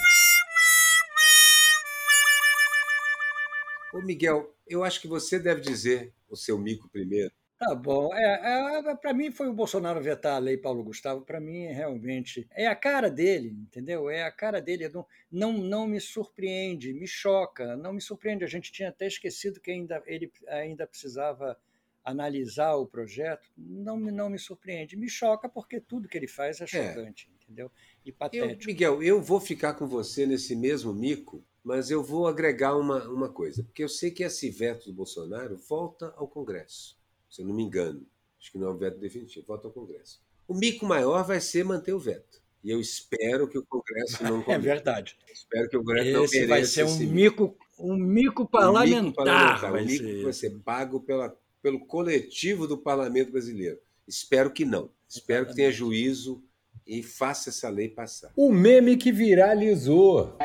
Ô 3.94 4.02
Miguel, 4.02 4.56
eu 4.66 4.82
acho 4.82 5.02
que 5.02 5.10
você 5.10 5.38
deve 5.38 5.60
dizer 5.60 6.14
o 6.30 6.38
seu 6.38 6.58
mico 6.58 6.88
primeiro. 6.88 7.34
Tá 7.58 7.74
bom. 7.74 8.14
É, 8.14 8.80
é 8.80 8.96
para 8.96 9.14
mim 9.14 9.32
foi 9.32 9.48
o 9.48 9.54
Bolsonaro 9.54 10.00
vetar 10.00 10.36
a 10.36 10.40
lei 10.40 10.58
Paulo 10.58 10.84
Gustavo. 10.84 11.22
Para 11.22 11.40
mim, 11.40 11.66
realmente, 11.68 12.48
é 12.52 12.68
a 12.68 12.76
cara 12.76 13.10
dele, 13.10 13.50
entendeu? 13.50 14.10
É 14.10 14.24
a 14.24 14.32
cara 14.32 14.62
dele. 14.62 14.88
Não, 14.90 15.06
não, 15.32 15.54
não 15.54 15.88
me 15.88 16.00
surpreende, 16.00 16.94
me 16.94 17.08
choca. 17.08 17.76
Não 17.76 17.94
me 17.94 18.02
surpreende. 18.02 18.44
A 18.44 18.48
gente 18.48 18.72
tinha 18.72 18.90
até 18.90 19.08
esquecido 19.08 19.60
que 19.60 19.72
ainda, 19.72 20.04
ele 20.06 20.32
ainda 20.48 20.86
precisava 20.86 21.58
analisar 22.04 22.76
o 22.76 22.86
projeto. 22.86 23.50
Não, 23.58 23.98
não 23.98 24.30
me 24.30 24.38
surpreende. 24.38 24.96
Me 24.96 25.10
choca 25.10 25.50
porque 25.50 25.82
tudo 25.82 26.08
que 26.08 26.18
ele 26.18 26.28
faz 26.28 26.62
é, 26.62 26.66
é. 26.66 26.68
chocante, 26.68 27.28
é. 27.28 27.44
entendeu? 27.44 27.72
E 28.06 28.12
patético. 28.12 28.64
Eu, 28.64 28.68
Miguel, 28.68 29.04
eu 29.04 29.20
vou 29.20 29.40
ficar 29.40 29.74
com 29.74 29.88
você 29.88 30.28
nesse 30.28 30.56
mesmo 30.56 30.94
mico 30.94 31.44
mas 31.68 31.92
eu 31.92 32.02
vou 32.02 32.28
agregar 32.28 32.78
uma, 32.78 33.04
uma 33.10 33.28
coisa, 33.28 33.62
porque 33.62 33.84
eu 33.84 33.90
sei 33.90 34.10
que 34.10 34.24
esse 34.24 34.50
veto 34.50 34.86
do 34.86 34.94
Bolsonaro 34.94 35.58
volta 35.58 36.14
ao 36.16 36.26
Congresso, 36.26 36.97
se 37.30 37.42
eu 37.42 37.46
não 37.46 37.54
me 37.54 37.64
engano. 37.64 38.06
Acho 38.40 38.52
que 38.52 38.58
não 38.58 38.68
é 38.68 38.72
um 38.72 38.78
veto 38.78 39.00
definitivo, 39.00 39.46
volta 39.48 39.68
ao 39.68 39.74
Congresso. 39.74 40.22
O 40.48 40.54
mico 40.54 40.86
maior 40.86 41.24
vai 41.24 41.42
ser 41.42 41.64
manter 41.64 41.94
o 41.94 42.00
veto. 42.00 42.42
E 42.64 42.70
eu 42.70 42.80
espero 42.80 43.48
que 43.48 43.58
o 43.58 43.66
Congresso 43.66 44.24
não. 44.24 44.44
É 44.48 44.58
verdade. 44.58 45.18
Espero 45.32 45.70
que 45.70 45.78
o 45.78 45.84
Congresso 45.84 46.24
esse 46.24 46.42
não 46.42 46.48
vai 46.48 46.66
ser 46.66 46.86
um 46.86 46.98
mico, 46.98 47.58
um 47.80 47.96
mico 47.96 48.48
parlamentar. 48.48 49.02
Um 49.02 49.06
mico, 49.06 49.16
parlamentar. 49.16 49.72
Vai, 49.72 49.84
um 49.84 49.86
mico 49.86 50.04
ser... 50.04 50.24
vai 50.24 50.34
ser 50.34 50.50
pago 50.60 51.00
pela, 51.02 51.38
pelo 51.62 51.86
coletivo 51.86 52.68
do 52.68 52.78
parlamento 52.78 53.32
brasileiro. 53.32 53.80
Espero 54.08 54.52
que 54.52 54.66
não. 54.66 54.90
Espero 55.08 55.46
Exatamente. 55.46 55.50
que 55.50 55.56
tenha 55.56 55.72
juízo 55.72 56.44
e 56.86 57.04
faça 57.04 57.50
essa 57.50 57.70
lei 57.70 57.90
passar. 57.90 58.32
O 58.36 58.52
meme 58.52 58.96
que 58.96 59.12
viralizou. 59.12 60.38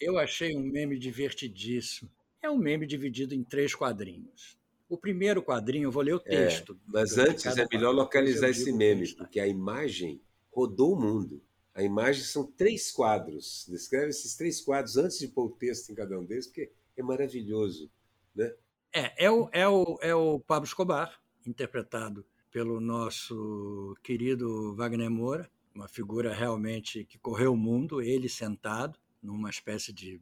Eu 0.00 0.18
achei 0.18 0.56
um 0.56 0.62
meme 0.62 0.98
divertidíssimo. 0.98 2.10
É 2.42 2.50
um 2.50 2.56
meme 2.56 2.86
dividido 2.86 3.34
em 3.34 3.42
três 3.42 3.74
quadrinhos. 3.74 4.57
O 4.88 4.96
primeiro 4.96 5.42
quadrinho, 5.42 5.88
eu 5.88 5.92
vou 5.92 6.02
ler 6.02 6.14
o 6.14 6.22
é, 6.24 6.46
texto. 6.46 6.72
É, 6.72 6.76
mas 6.86 7.18
antes 7.18 7.44
é 7.56 7.66
melhor 7.70 7.94
localizar 7.94 8.48
esse 8.48 8.72
meme, 8.72 9.12
porque 9.14 9.38
a 9.38 9.46
imagem 9.46 10.20
rodou 10.50 10.94
o 10.94 11.00
mundo. 11.00 11.42
A 11.74 11.82
imagem 11.82 12.24
são 12.24 12.44
três 12.44 12.90
quadros. 12.90 13.66
Descreve 13.68 14.08
esses 14.08 14.34
três 14.34 14.60
quadros 14.60 14.96
antes 14.96 15.18
de 15.18 15.28
pôr 15.28 15.46
o 15.46 15.50
texto 15.50 15.90
em 15.90 15.94
cada 15.94 16.18
um 16.18 16.24
deles, 16.24 16.46
porque 16.46 16.72
é 16.96 17.02
maravilhoso. 17.02 17.90
Né? 18.34 18.52
É, 18.92 19.26
é 19.26 19.30
o, 19.30 19.48
é, 19.52 19.68
o, 19.68 19.98
é 20.00 20.14
o 20.14 20.40
Pablo 20.40 20.66
Escobar, 20.66 21.20
interpretado 21.46 22.24
pelo 22.50 22.80
nosso 22.80 23.96
querido 24.02 24.74
Wagner 24.74 25.10
Moura, 25.10 25.48
uma 25.74 25.86
figura 25.86 26.32
realmente 26.32 27.04
que 27.04 27.18
correu 27.18 27.52
o 27.52 27.56
mundo, 27.56 28.02
ele 28.02 28.28
sentado 28.28 28.98
numa 29.22 29.50
espécie 29.50 29.92
de 29.92 30.20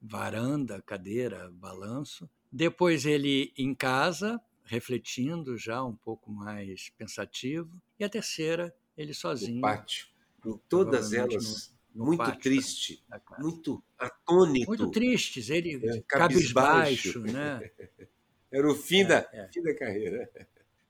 varanda, 0.00 0.82
cadeira, 0.82 1.50
balanço. 1.52 2.28
Depois 2.50 3.04
ele 3.04 3.52
em 3.56 3.74
casa, 3.74 4.40
refletindo 4.64 5.56
já 5.56 5.82
um 5.84 5.94
pouco 5.94 6.30
mais 6.30 6.90
pensativo. 6.90 7.70
E 7.98 8.04
a 8.04 8.08
terceira, 8.08 8.74
ele 8.96 9.14
sozinho. 9.14 9.56
No 9.56 9.62
pátio. 9.62 10.06
Em 10.46 10.58
todas 10.68 11.12
elas, 11.12 11.74
no, 11.94 12.00
no 12.00 12.06
muito 12.06 12.24
pátio, 12.24 12.40
triste, 12.40 13.04
muito 13.38 13.82
atônito. 13.98 14.68
Muito 14.68 14.90
tristes, 14.90 15.50
ele 15.50 15.80
é, 15.84 16.00
cabisbaixo, 16.06 17.20
né? 17.20 17.60
Era 18.50 18.70
o 18.70 18.74
fim, 18.74 19.00
é, 19.00 19.04
da, 19.04 19.28
é. 19.32 19.48
fim 19.52 19.62
da 19.62 19.74
carreira. 19.74 20.30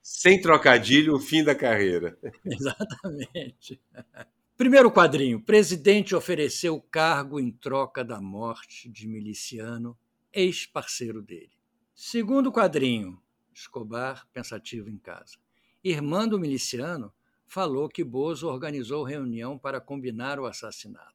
Sem 0.00 0.40
trocadilho, 0.40 1.14
o 1.14 1.20
fim 1.20 1.42
da 1.42 1.54
carreira. 1.54 2.16
Exatamente. 2.44 3.80
Primeiro 4.56 4.90
quadrinho: 4.90 5.40
presidente 5.40 6.14
ofereceu 6.14 6.80
cargo 6.80 7.38
em 7.38 7.50
troca 7.50 8.04
da 8.04 8.20
morte 8.20 8.88
de 8.88 9.06
miliciano, 9.06 9.96
ex-parceiro 10.32 11.22
dele. 11.22 11.52
Segundo 11.94 12.52
quadrinho: 12.52 13.20
Escobar 13.52 14.26
pensativo 14.32 14.88
em 14.88 14.98
casa. 14.98 15.36
Irmã 15.82 16.28
do 16.28 16.38
miliciano 16.38 17.12
falou 17.46 17.88
que 17.88 18.04
Bozo 18.04 18.46
organizou 18.48 19.02
reunião 19.02 19.58
para 19.58 19.80
combinar 19.80 20.38
o 20.38 20.46
assassinato. 20.46 21.14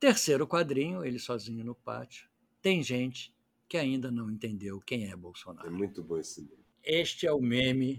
Terceiro 0.00 0.46
quadrinho: 0.46 1.04
ele 1.04 1.18
sozinho 1.18 1.64
no 1.64 1.74
pátio. 1.74 2.28
Tem 2.60 2.82
gente 2.82 3.32
que 3.68 3.76
ainda 3.76 4.10
não 4.10 4.30
entendeu 4.30 4.80
quem 4.80 5.10
é 5.10 5.16
Bolsonaro. 5.16 5.68
É 5.68 5.70
muito 5.70 6.02
bom 6.02 6.18
esse 6.18 6.40
meme. 6.42 6.64
Este 6.82 7.26
é 7.26 7.32
o 7.32 7.40
meme 7.40 7.98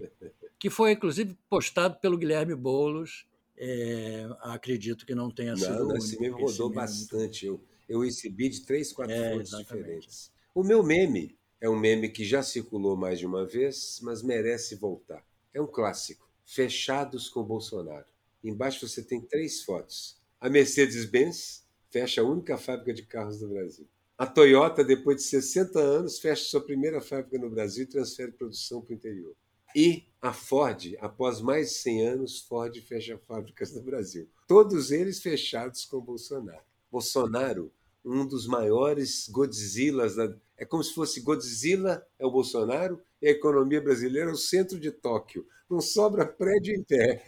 que 0.58 0.70
foi 0.70 0.92
inclusive 0.92 1.36
postado 1.48 1.98
pelo 2.00 2.16
Guilherme 2.16 2.54
Boulos. 2.54 3.26
É, 3.56 4.28
acredito 4.40 5.04
que 5.04 5.14
não 5.14 5.30
tenha 5.30 5.56
sido. 5.56 5.88
Não, 5.88 5.96
esse 5.96 6.18
meme 6.20 6.32
rodou 6.32 6.68
esse 6.68 6.74
bastante. 6.74 7.46
Meme... 7.46 7.58
Eu, 7.88 7.96
eu 7.96 8.00
recebi 8.00 8.48
de 8.48 8.62
três, 8.62 8.92
quatro 8.92 9.14
é, 9.14 9.34
fontes 9.34 9.56
diferentes. 9.56 10.32
O 10.58 10.64
meu 10.64 10.82
meme 10.82 11.38
é 11.60 11.70
um 11.70 11.78
meme 11.78 12.08
que 12.08 12.24
já 12.24 12.42
circulou 12.42 12.96
mais 12.96 13.20
de 13.20 13.24
uma 13.24 13.46
vez, 13.46 14.00
mas 14.02 14.24
merece 14.24 14.74
voltar. 14.74 15.24
É 15.54 15.62
um 15.62 15.68
clássico. 15.68 16.28
Fechados 16.44 17.28
com 17.28 17.44
Bolsonaro. 17.44 18.08
Embaixo 18.42 18.88
você 18.88 19.00
tem 19.00 19.20
três 19.20 19.62
fotos. 19.62 20.20
A 20.40 20.50
Mercedes-Benz 20.50 21.64
fecha 21.88 22.22
a 22.22 22.24
única 22.24 22.58
fábrica 22.58 22.92
de 22.92 23.04
carros 23.04 23.38
do 23.38 23.48
Brasil. 23.48 23.86
A 24.18 24.26
Toyota, 24.26 24.82
depois 24.82 25.18
de 25.18 25.22
60 25.22 25.78
anos, 25.78 26.18
fecha 26.18 26.42
sua 26.42 26.60
primeira 26.60 27.00
fábrica 27.00 27.38
no 27.38 27.50
Brasil 27.50 27.84
e 27.84 27.88
transfere 27.88 28.32
produção 28.32 28.82
para 28.82 28.94
o 28.94 28.96
interior. 28.96 29.36
E 29.76 30.08
a 30.20 30.32
Ford, 30.32 30.96
após 30.98 31.40
mais 31.40 31.68
de 31.68 31.74
100 31.74 32.08
anos, 32.08 32.40
Ford 32.40 32.76
fecha 32.80 33.16
fábricas 33.28 33.72
no 33.72 33.80
Brasil. 33.80 34.28
Todos 34.48 34.90
eles 34.90 35.20
fechados 35.20 35.84
com 35.84 36.00
Bolsonaro. 36.00 36.64
Bolsonaro, 36.90 37.70
um 38.04 38.26
dos 38.26 38.48
maiores 38.48 39.28
Godzillas. 39.28 40.16
Da... 40.16 40.34
É 40.58 40.64
como 40.64 40.82
se 40.82 40.92
fosse 40.92 41.20
Godzilla 41.20 42.04
é 42.18 42.26
o 42.26 42.30
Bolsonaro 42.30 43.00
e 43.22 43.28
a 43.28 43.30
economia 43.30 43.80
brasileira 43.80 44.30
é 44.30 44.32
o 44.32 44.36
centro 44.36 44.78
de 44.78 44.90
Tóquio. 44.90 45.46
Não 45.70 45.80
sobra 45.80 46.26
prédio 46.26 46.74
em 46.74 46.82
pé. 46.82 47.24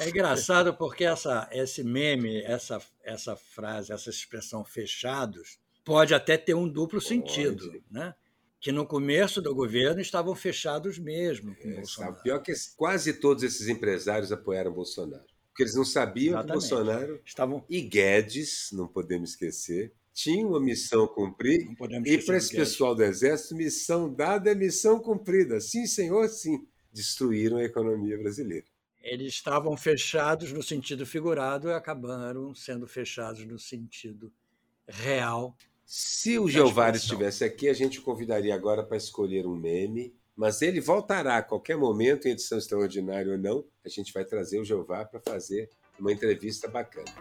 É 0.00 0.08
engraçado 0.08 0.74
porque 0.74 1.04
essa, 1.04 1.46
esse 1.52 1.84
meme, 1.84 2.40
essa, 2.44 2.80
essa 3.04 3.36
frase, 3.36 3.92
essa 3.92 4.08
expressão 4.08 4.64
fechados, 4.64 5.58
pode 5.84 6.14
até 6.14 6.38
ter 6.38 6.54
um 6.54 6.66
duplo 6.66 6.98
pode. 6.98 7.08
sentido, 7.08 7.82
né? 7.90 8.14
que 8.62 8.70
no 8.70 8.86
começo 8.86 9.42
do 9.42 9.52
governo 9.52 10.00
estavam 10.00 10.36
fechados 10.36 10.96
mesmo 10.96 11.54
com 11.56 11.68
é, 11.68 11.74
Bolsonaro. 11.74 12.22
Pior 12.22 12.38
que 12.38 12.52
quase 12.76 13.12
todos 13.14 13.42
esses 13.42 13.66
empresários 13.66 14.30
apoiaram 14.30 14.72
Bolsonaro. 14.72 15.31
Porque 15.52 15.64
eles 15.64 15.74
não 15.74 15.84
sabiam 15.84 16.32
Exatamente. 16.32 16.46
que 16.46 16.52
Bolsonaro 16.70 17.20
estavam... 17.26 17.64
e 17.68 17.82
Guedes, 17.82 18.70
não 18.72 18.88
podemos 18.88 19.30
esquecer, 19.30 19.92
tinham 20.14 20.48
uma 20.48 20.60
missão 20.60 21.04
a 21.04 21.08
cumprir. 21.08 21.68
E 22.06 22.18
para 22.18 22.38
esse 22.38 22.56
pessoal 22.56 22.94
do 22.94 23.02
Exército, 23.02 23.54
missão 23.54 24.12
dada 24.12 24.50
é 24.50 24.54
missão 24.54 24.98
cumprida. 24.98 25.60
Sim, 25.60 25.86
senhor, 25.86 26.26
sim. 26.28 26.66
Destruíram 26.90 27.58
a 27.58 27.64
economia 27.64 28.16
brasileira. 28.18 28.64
Eles 29.02 29.34
estavam 29.34 29.76
fechados 29.76 30.52
no 30.52 30.62
sentido 30.62 31.04
figurado 31.04 31.68
e 31.68 31.74
acabaram 31.74 32.54
sendo 32.54 32.86
fechados 32.86 33.44
no 33.44 33.58
sentido 33.58 34.32
real. 34.88 35.54
Se 35.84 36.38
o 36.38 36.48
Jeová 36.48 36.90
estivesse 36.90 37.44
aqui, 37.44 37.68
a 37.68 37.74
gente 37.74 37.98
o 37.98 38.02
convidaria 38.02 38.54
agora 38.54 38.82
para 38.82 38.96
escolher 38.96 39.46
um 39.46 39.54
meme, 39.54 40.14
mas 40.36 40.62
ele 40.62 40.80
voltará 40.80 41.38
a 41.38 41.42
qualquer 41.42 41.76
momento, 41.76 42.26
em 42.26 42.32
edição 42.32 42.58
extraordinária 42.58 43.32
ou 43.32 43.38
não. 43.38 43.64
A 43.84 43.88
gente 43.88 44.12
vai 44.12 44.24
trazer 44.24 44.58
o 44.60 44.64
Jeová 44.64 45.04
para 45.04 45.20
fazer 45.20 45.68
uma 45.98 46.12
entrevista 46.12 46.68
bacana. 46.68 47.12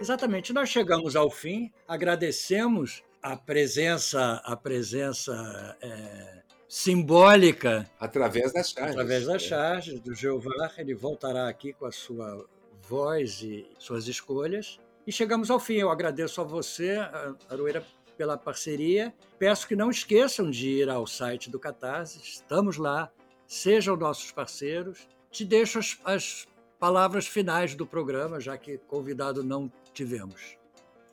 Exatamente. 0.00 0.52
Nós 0.52 0.68
chegamos 0.68 1.16
ao 1.16 1.30
fim, 1.30 1.72
agradecemos 1.86 3.02
a 3.22 3.36
presença, 3.36 4.40
a 4.44 4.56
presença 4.56 5.76
é, 5.82 6.42
simbólica. 6.68 7.90
Através 7.98 8.52
das 8.52 8.70
charges. 8.70 8.92
Através 8.92 9.26
das 9.26 9.42
é. 9.42 9.48
charges 9.48 10.00
do 10.00 10.14
Jeová. 10.14 10.72
Ele 10.78 10.94
voltará 10.94 11.48
aqui 11.48 11.72
com 11.72 11.86
a 11.86 11.92
sua 11.92 12.46
voz 12.88 13.42
e 13.42 13.66
suas 13.78 14.06
escolhas. 14.08 14.78
E 15.08 15.12
chegamos 15.12 15.50
ao 15.50 15.58
fim. 15.58 15.76
Eu 15.76 15.88
agradeço 15.88 16.38
a 16.38 16.44
você, 16.44 16.98
Aroeira, 17.48 17.82
pela 18.14 18.36
parceria. 18.36 19.14
Peço 19.38 19.66
que 19.66 19.74
não 19.74 19.88
esqueçam 19.88 20.50
de 20.50 20.68
ir 20.68 20.90
ao 20.90 21.06
site 21.06 21.48
do 21.48 21.58
Catarse. 21.58 22.20
Estamos 22.22 22.76
lá. 22.76 23.10
Sejam 23.46 23.96
nossos 23.96 24.30
parceiros. 24.30 25.08
Te 25.30 25.46
deixo 25.46 25.78
as, 25.78 25.98
as 26.04 26.46
palavras 26.78 27.26
finais 27.26 27.74
do 27.74 27.86
programa, 27.86 28.38
já 28.38 28.58
que 28.58 28.76
convidado 28.86 29.42
não 29.42 29.72
tivemos. 29.94 30.58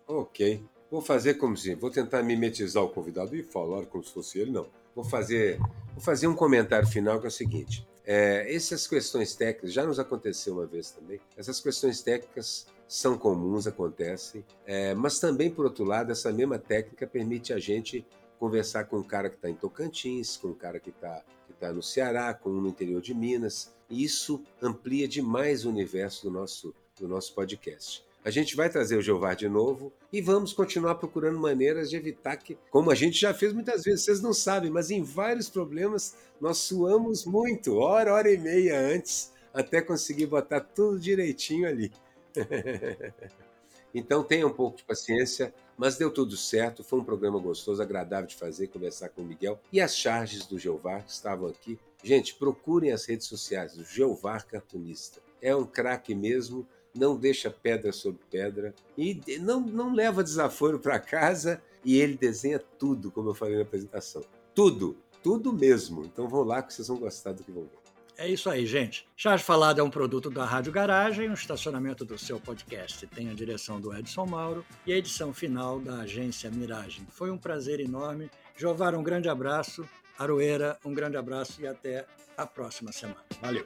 Ok. 0.06 0.62
Vou 0.92 1.02
fazer 1.02 1.36
como 1.36 1.56
se. 1.56 1.74
Vou 1.74 1.90
tentar 1.90 2.22
mimetizar 2.22 2.84
o 2.84 2.90
convidado 2.90 3.34
e 3.34 3.44
falar 3.44 3.86
como 3.86 4.04
se 4.04 4.12
fosse 4.12 4.40
ele, 4.42 4.52
não. 4.52 4.68
Vou 4.94 5.06
fazer, 5.06 5.58
vou 5.94 6.02
fazer 6.02 6.28
um 6.28 6.36
comentário 6.36 6.86
final 6.86 7.18
que 7.22 7.28
é 7.28 7.30
o 7.30 7.32
seguinte. 7.32 7.88
É, 8.06 8.54
essas 8.54 8.86
questões 8.86 9.36
técnicas, 9.36 9.74
já 9.74 9.86
nos 9.86 10.00
aconteceu 10.00 10.54
uma 10.54 10.66
vez 10.66 10.92
também, 10.92 11.20
essas 11.36 11.60
questões 11.60 12.02
técnicas 12.02 12.68
são 12.88 13.18
comuns, 13.18 13.66
acontecem, 13.66 14.46
é, 14.66 14.94
mas 14.94 15.18
também, 15.20 15.50
por 15.50 15.66
outro 15.66 15.84
lado, 15.84 16.12
essa 16.12 16.32
mesma 16.32 16.60
técnica 16.60 17.08
permite 17.08 17.52
a 17.52 17.58
gente 17.58 18.06
conversar 18.40 18.86
com 18.86 18.98
um 18.98 19.04
cara 19.04 19.30
que 19.30 19.38
está 19.38 19.50
em 19.50 19.56
Tocantins, 19.56 20.38
com 20.38 20.50
um 20.50 20.54
cara 20.54 20.80
que 20.80 20.92
está 20.92 21.24
que 21.48 21.54
tá 21.54 21.72
no 21.72 21.82
Ceará, 21.82 22.34
com 22.34 22.50
um 22.50 22.62
no 22.62 22.68
interior 22.68 23.02
de 23.02 23.14
Minas, 23.14 23.74
e 23.90 24.04
isso 24.04 24.44
amplia 24.62 25.08
demais 25.08 25.66
o 25.66 25.70
universo 25.70 26.24
do 26.24 26.32
nosso, 26.32 26.74
do 27.00 27.08
nosso 27.08 27.34
podcast. 27.34 28.04
A 28.26 28.32
gente 28.32 28.56
vai 28.56 28.68
trazer 28.72 28.98
o 28.98 29.04
Jeová 29.04 29.36
de 29.36 29.48
novo 29.48 29.94
e 30.12 30.20
vamos 30.20 30.52
continuar 30.52 30.96
procurando 30.96 31.38
maneiras 31.38 31.92
de 31.92 31.96
evitar 31.96 32.38
que, 32.38 32.58
como 32.72 32.90
a 32.90 32.96
gente 32.96 33.20
já 33.22 33.36
fez 33.36 33.54
muitas 33.54 33.84
vezes, 33.84 34.02
vocês 34.02 34.20
não 34.20 34.34
sabem, 34.34 34.72
mas 34.72 34.90
em 34.90 35.04
vários 35.04 35.48
problemas 35.48 36.16
nós 36.42 36.58
suamos 36.58 37.24
muito, 37.24 37.76
hora, 37.76 38.12
hora 38.12 38.34
e 38.34 38.36
meia 38.36 38.80
antes, 38.80 39.32
até 39.54 39.80
conseguir 39.80 40.26
botar 40.26 40.62
tudo 40.62 41.00
direitinho 41.00 41.68
ali. 41.68 41.92
então 43.94 44.24
tenha 44.24 44.48
um 44.48 44.54
pouco 44.54 44.78
de 44.78 44.84
paciência, 44.86 45.54
mas 45.78 45.96
deu 45.96 46.10
tudo 46.10 46.36
certo. 46.36 46.84
Foi 46.84 46.98
um 46.98 47.06
programa 47.06 47.38
gostoso, 47.38 47.80
agradável 47.80 48.26
de 48.26 48.36
fazer, 48.36 48.70
conversar 48.70 49.10
com 49.10 49.22
o 49.22 49.26
Miguel 49.26 49.62
e 49.72 49.80
as 49.80 49.96
charges 49.96 50.48
do 50.48 50.58
Jeová 50.58 51.00
que 51.00 51.12
estavam 51.12 51.48
aqui. 51.48 51.78
Gente, 52.04 52.34
procurem 52.34 52.92
as 52.92 53.06
redes 53.06 53.28
sociais 53.28 53.76
do 53.76 53.84
Jeová 53.84 54.42
Cartunista. 54.42 55.22
É 55.40 55.56
um 55.56 55.64
craque 55.64 56.16
mesmo 56.16 56.68
não 56.96 57.18
deixa 57.18 57.50
pedra 57.50 57.92
sobre 57.92 58.22
pedra 58.30 58.74
e 58.98 59.22
não, 59.40 59.60
não 59.60 59.94
leva 59.94 60.24
desaforo 60.24 60.80
para 60.80 61.00
casa 61.00 61.62
e 61.84 62.00
ele 62.00 62.16
desenha 62.16 62.60
tudo, 62.60 63.12
como 63.12 63.30
eu 63.30 63.34
falei 63.34 63.56
na 63.56 63.62
apresentação. 63.62 64.24
Tudo, 64.54 64.98
tudo 65.22 65.54
mesmo. 65.54 66.06
Então 66.06 66.28
vão 66.28 66.44
lá 66.44 66.62
que 66.62 66.74
vocês 66.74 66.88
vão 66.88 66.98
gostar 66.98 67.34
do 67.34 67.44
que 67.44 67.52
vão 67.52 67.64
ver. 67.64 67.86
É 68.18 68.30
isso 68.30 68.50
aí, 68.50 68.66
gente. 68.66 69.06
Charge 69.16 69.44
Falado 69.44 69.80
é 69.80 69.84
um 69.84 69.90
produto 69.90 70.30
da 70.30 70.46
Rádio 70.46 70.72
Garagem, 70.72 71.30
um 71.30 71.34
estacionamento 71.34 72.06
do 72.06 72.18
seu 72.18 72.40
podcast. 72.40 73.06
Tem 73.08 73.30
a 73.30 73.34
direção 73.34 73.80
do 73.80 73.94
Edson 73.94 74.26
Mauro 74.26 74.66
e 74.86 74.94
a 74.94 74.98
edição 74.98 75.34
final 75.34 75.80
da 75.80 76.00
agência 76.00 76.50
Miragem. 76.50 77.06
Foi 77.10 77.30
um 77.30 77.38
prazer 77.38 77.82
enorme. 77.82 78.32
Jovar, 78.56 78.96
um 78.96 79.04
grande 79.04 79.28
abraço. 79.28 79.86
Aroeira, 80.18 80.78
um 80.86 80.94
grande 80.94 81.18
abraço 81.18 81.62
e 81.62 81.68
até 81.68 82.06
a 82.38 82.48
próxima 82.48 82.94
semana. 82.94 83.20
Valeu! 83.42 83.66